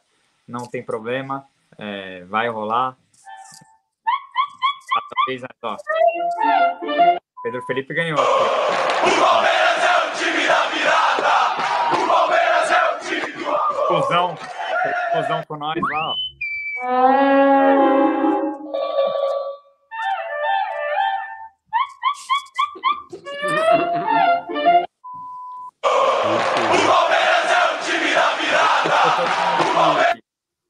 [0.47, 1.45] não tem problema.
[1.77, 2.97] É, vai rolar
[5.27, 5.47] vez, né?
[5.63, 5.77] Ó.
[7.43, 8.19] Pedro Felipe ganhou.
[8.19, 8.23] O
[9.19, 11.29] Palmeiras é o time da virada!
[11.93, 13.87] O Palmeiras é o time do amor!
[13.87, 14.37] Fusão,
[15.11, 16.15] fusão com nós lá, ó.
[25.83, 28.91] O Palmeiras é o time da virada!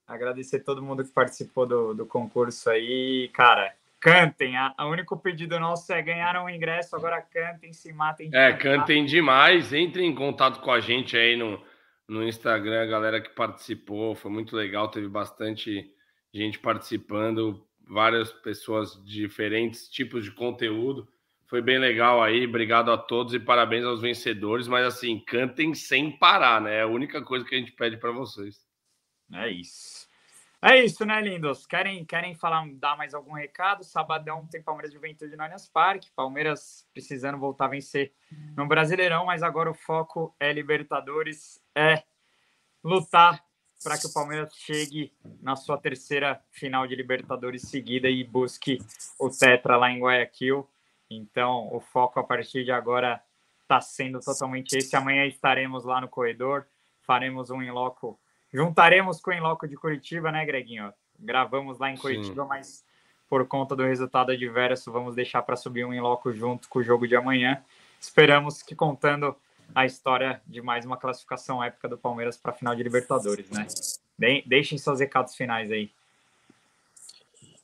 [0.07, 4.55] Agradecer todo mundo que participou do, do concurso aí, cara cantem.
[4.79, 8.31] O único pedido nosso é ganhar um ingresso, agora cantem, se matem.
[8.33, 9.71] É, cantem demais.
[9.71, 11.63] Entrem em contato com a gente aí no,
[12.07, 14.15] no Instagram, a galera que participou.
[14.15, 15.93] Foi muito legal, teve bastante
[16.33, 21.07] gente participando, várias pessoas de diferentes tipos de conteúdo.
[21.45, 24.67] Foi bem legal aí, obrigado a todos e parabéns aos vencedores.
[24.67, 26.77] Mas assim, cantem sem parar, né?
[26.77, 28.65] É a única coisa que a gente pede para vocês.
[29.33, 30.00] É isso.
[30.63, 31.65] É isso, né, lindos?
[31.65, 33.83] Querem, querem falar, dar mais algum recado?
[33.83, 36.11] Sabadão tem Palmeiras Juventude no Allianz Parque.
[36.15, 38.13] Palmeiras precisando voltar a vencer
[38.55, 42.03] no Brasileirão, mas agora o foco é Libertadores, é
[42.83, 43.43] lutar
[43.83, 45.11] para que o Palmeiras chegue
[45.41, 48.77] na sua terceira final de Libertadores seguida e busque
[49.19, 50.69] o Tetra lá em Guayaquil.
[51.09, 53.19] Então, o foco a partir de agora
[53.63, 54.95] está sendo totalmente esse.
[54.95, 56.67] Amanhã estaremos lá no corredor,
[57.01, 58.19] faremos um em loco
[58.53, 60.93] Juntaremos com o Inloco de Curitiba, né, Greginho?
[61.19, 62.49] Gravamos lá em Curitiba, Sim.
[62.49, 62.83] mas
[63.29, 67.07] por conta do resultado adverso, vamos deixar para subir um Inloco junto com o jogo
[67.07, 67.63] de amanhã.
[67.99, 69.35] Esperamos que contando
[69.73, 73.67] a história de mais uma classificação épica do Palmeiras para a final de Libertadores, né?
[74.17, 75.89] De, deixem seus recados finais aí.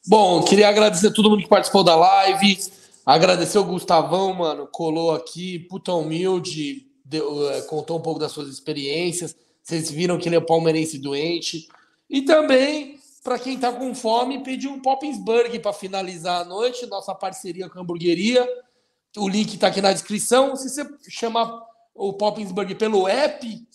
[0.07, 2.57] Bom, queria agradecer a todo mundo que participou da live.
[3.05, 8.47] Agradecer o Gustavão, mano, colou aqui, puta humilde, deu, é, contou um pouco das suas
[8.47, 9.35] experiências.
[9.67, 11.67] Vocês viram que ele é palmeirense doente.
[12.09, 17.13] E também, para quem tá com fome, pediu um Poppensburg para finalizar a noite, nossa
[17.13, 18.47] parceria com a hamburgueria.
[19.17, 20.55] O link está aqui na descrição.
[20.55, 21.61] Se você chamar
[21.93, 23.67] o Poppensburg pelo app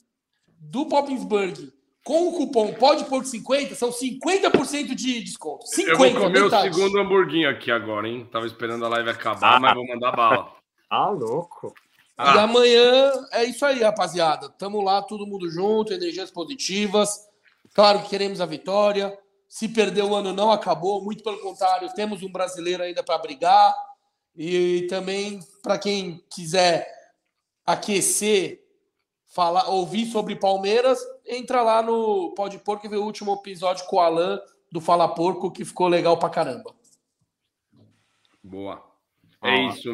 [0.58, 1.70] do Poppensburg
[2.02, 5.66] com o cupom pode pôr 50, são 50% de desconto.
[5.66, 6.70] 50, eu vou comer metade.
[6.70, 8.26] o segundo hamburguinho aqui agora, hein?
[8.32, 10.54] Tava esperando a live acabar, ah, mas vou mandar bala.
[10.88, 11.74] Ah, louco.
[12.16, 12.36] Ah.
[12.36, 14.48] E amanhã é isso aí, rapaziada.
[14.50, 17.28] Tamo lá, todo mundo junto, energias positivas.
[17.74, 19.16] Claro que queremos a vitória.
[19.48, 21.02] Se perder o ano, não acabou.
[21.02, 23.74] Muito pelo contrário, temos um brasileiro ainda para brigar.
[24.34, 26.88] E também, para quem quiser
[27.66, 28.62] aquecer,
[29.26, 33.96] falar, ouvir sobre Palmeiras, entra lá no Pode Porco e vê o último episódio com
[33.96, 34.40] o Alan
[34.70, 36.74] do Fala Porco, que ficou legal pra caramba.
[38.42, 38.82] Boa.
[39.42, 39.90] É ah, isso.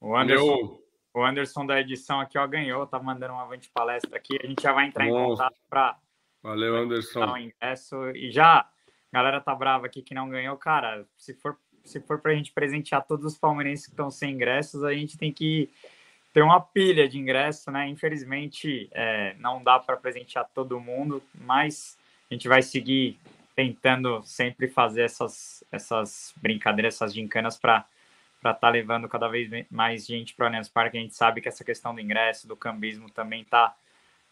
[0.00, 0.77] O Anderson, Meu...
[1.18, 4.38] o Anderson da edição aqui ó, ganhou, tá mandando uma avante palestra aqui.
[4.42, 5.18] A gente já vai entrar Nossa.
[5.18, 5.98] em contato para.
[6.42, 7.24] Valeu, Anderson.
[7.24, 8.10] Um ingresso.
[8.10, 8.66] E já, a
[9.12, 10.56] galera tá brava aqui que não ganhou.
[10.56, 14.84] Cara, se for, se for pra gente presentear todos os palmeirenses que estão sem ingressos,
[14.84, 15.68] a gente tem que
[16.32, 17.88] ter uma pilha de ingresso, né?
[17.88, 21.98] Infelizmente, é, não dá para presentear todo mundo, mas
[22.30, 23.18] a gente vai seguir
[23.56, 27.84] tentando sempre fazer essas, essas brincadeiras, essas gincanas para
[28.38, 30.96] estar tá levando cada vez mais gente para o Allianz Parque.
[30.96, 33.74] A gente sabe que essa questão do ingresso, do cambismo também tá,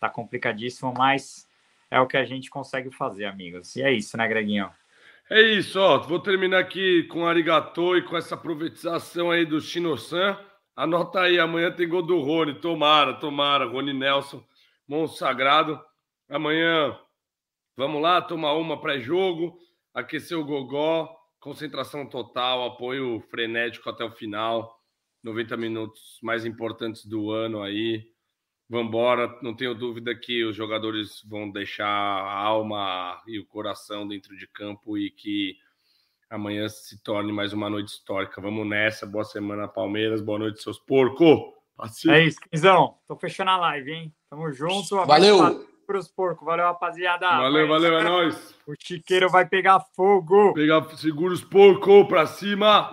[0.01, 1.49] tá complicadíssimo, mas
[1.91, 3.77] é o que a gente consegue fazer, amigos.
[3.77, 4.71] E é isso, né, Greguinho?
[5.29, 5.99] É isso, ó.
[5.99, 10.39] Vou terminar aqui com arigatô e com essa profetização aí do Shino-san.
[10.75, 12.55] Anota aí, amanhã tem gol do Rony.
[12.55, 13.67] Tomara, tomara.
[13.67, 14.45] Rony Nelson,
[14.87, 15.81] monstro sagrado.
[16.29, 16.97] Amanhã,
[17.77, 19.59] vamos lá, tomar uma pré-jogo,
[19.95, 21.16] aquecer o gogó,
[21.47, 24.81] concentração total, apoio frenético até o final.
[25.23, 28.05] 90 minutos mais importantes do ano aí.
[28.69, 34.37] Vambora, não tenho dúvida que os jogadores vão deixar a alma e o coração dentro
[34.37, 35.57] de campo e que
[36.29, 38.41] amanhã se torne mais uma noite histórica.
[38.41, 39.07] Vamos nessa.
[39.07, 40.21] Boa semana, Palmeiras.
[40.21, 41.39] Boa noite, seus porcos.
[42.09, 42.99] É isso, Quinzão.
[43.07, 44.15] Tô fechando a live, hein?
[44.29, 44.97] Tamo junto.
[45.07, 45.65] Valeu.
[45.87, 46.45] Pros porcos.
[46.45, 47.27] Valeu, rapaziada.
[47.29, 48.55] Valeu, valeu, é nóis.
[48.67, 50.53] O chiqueiro vai pegar fogo.
[50.53, 52.91] Pegar, segura os porcos pra cima.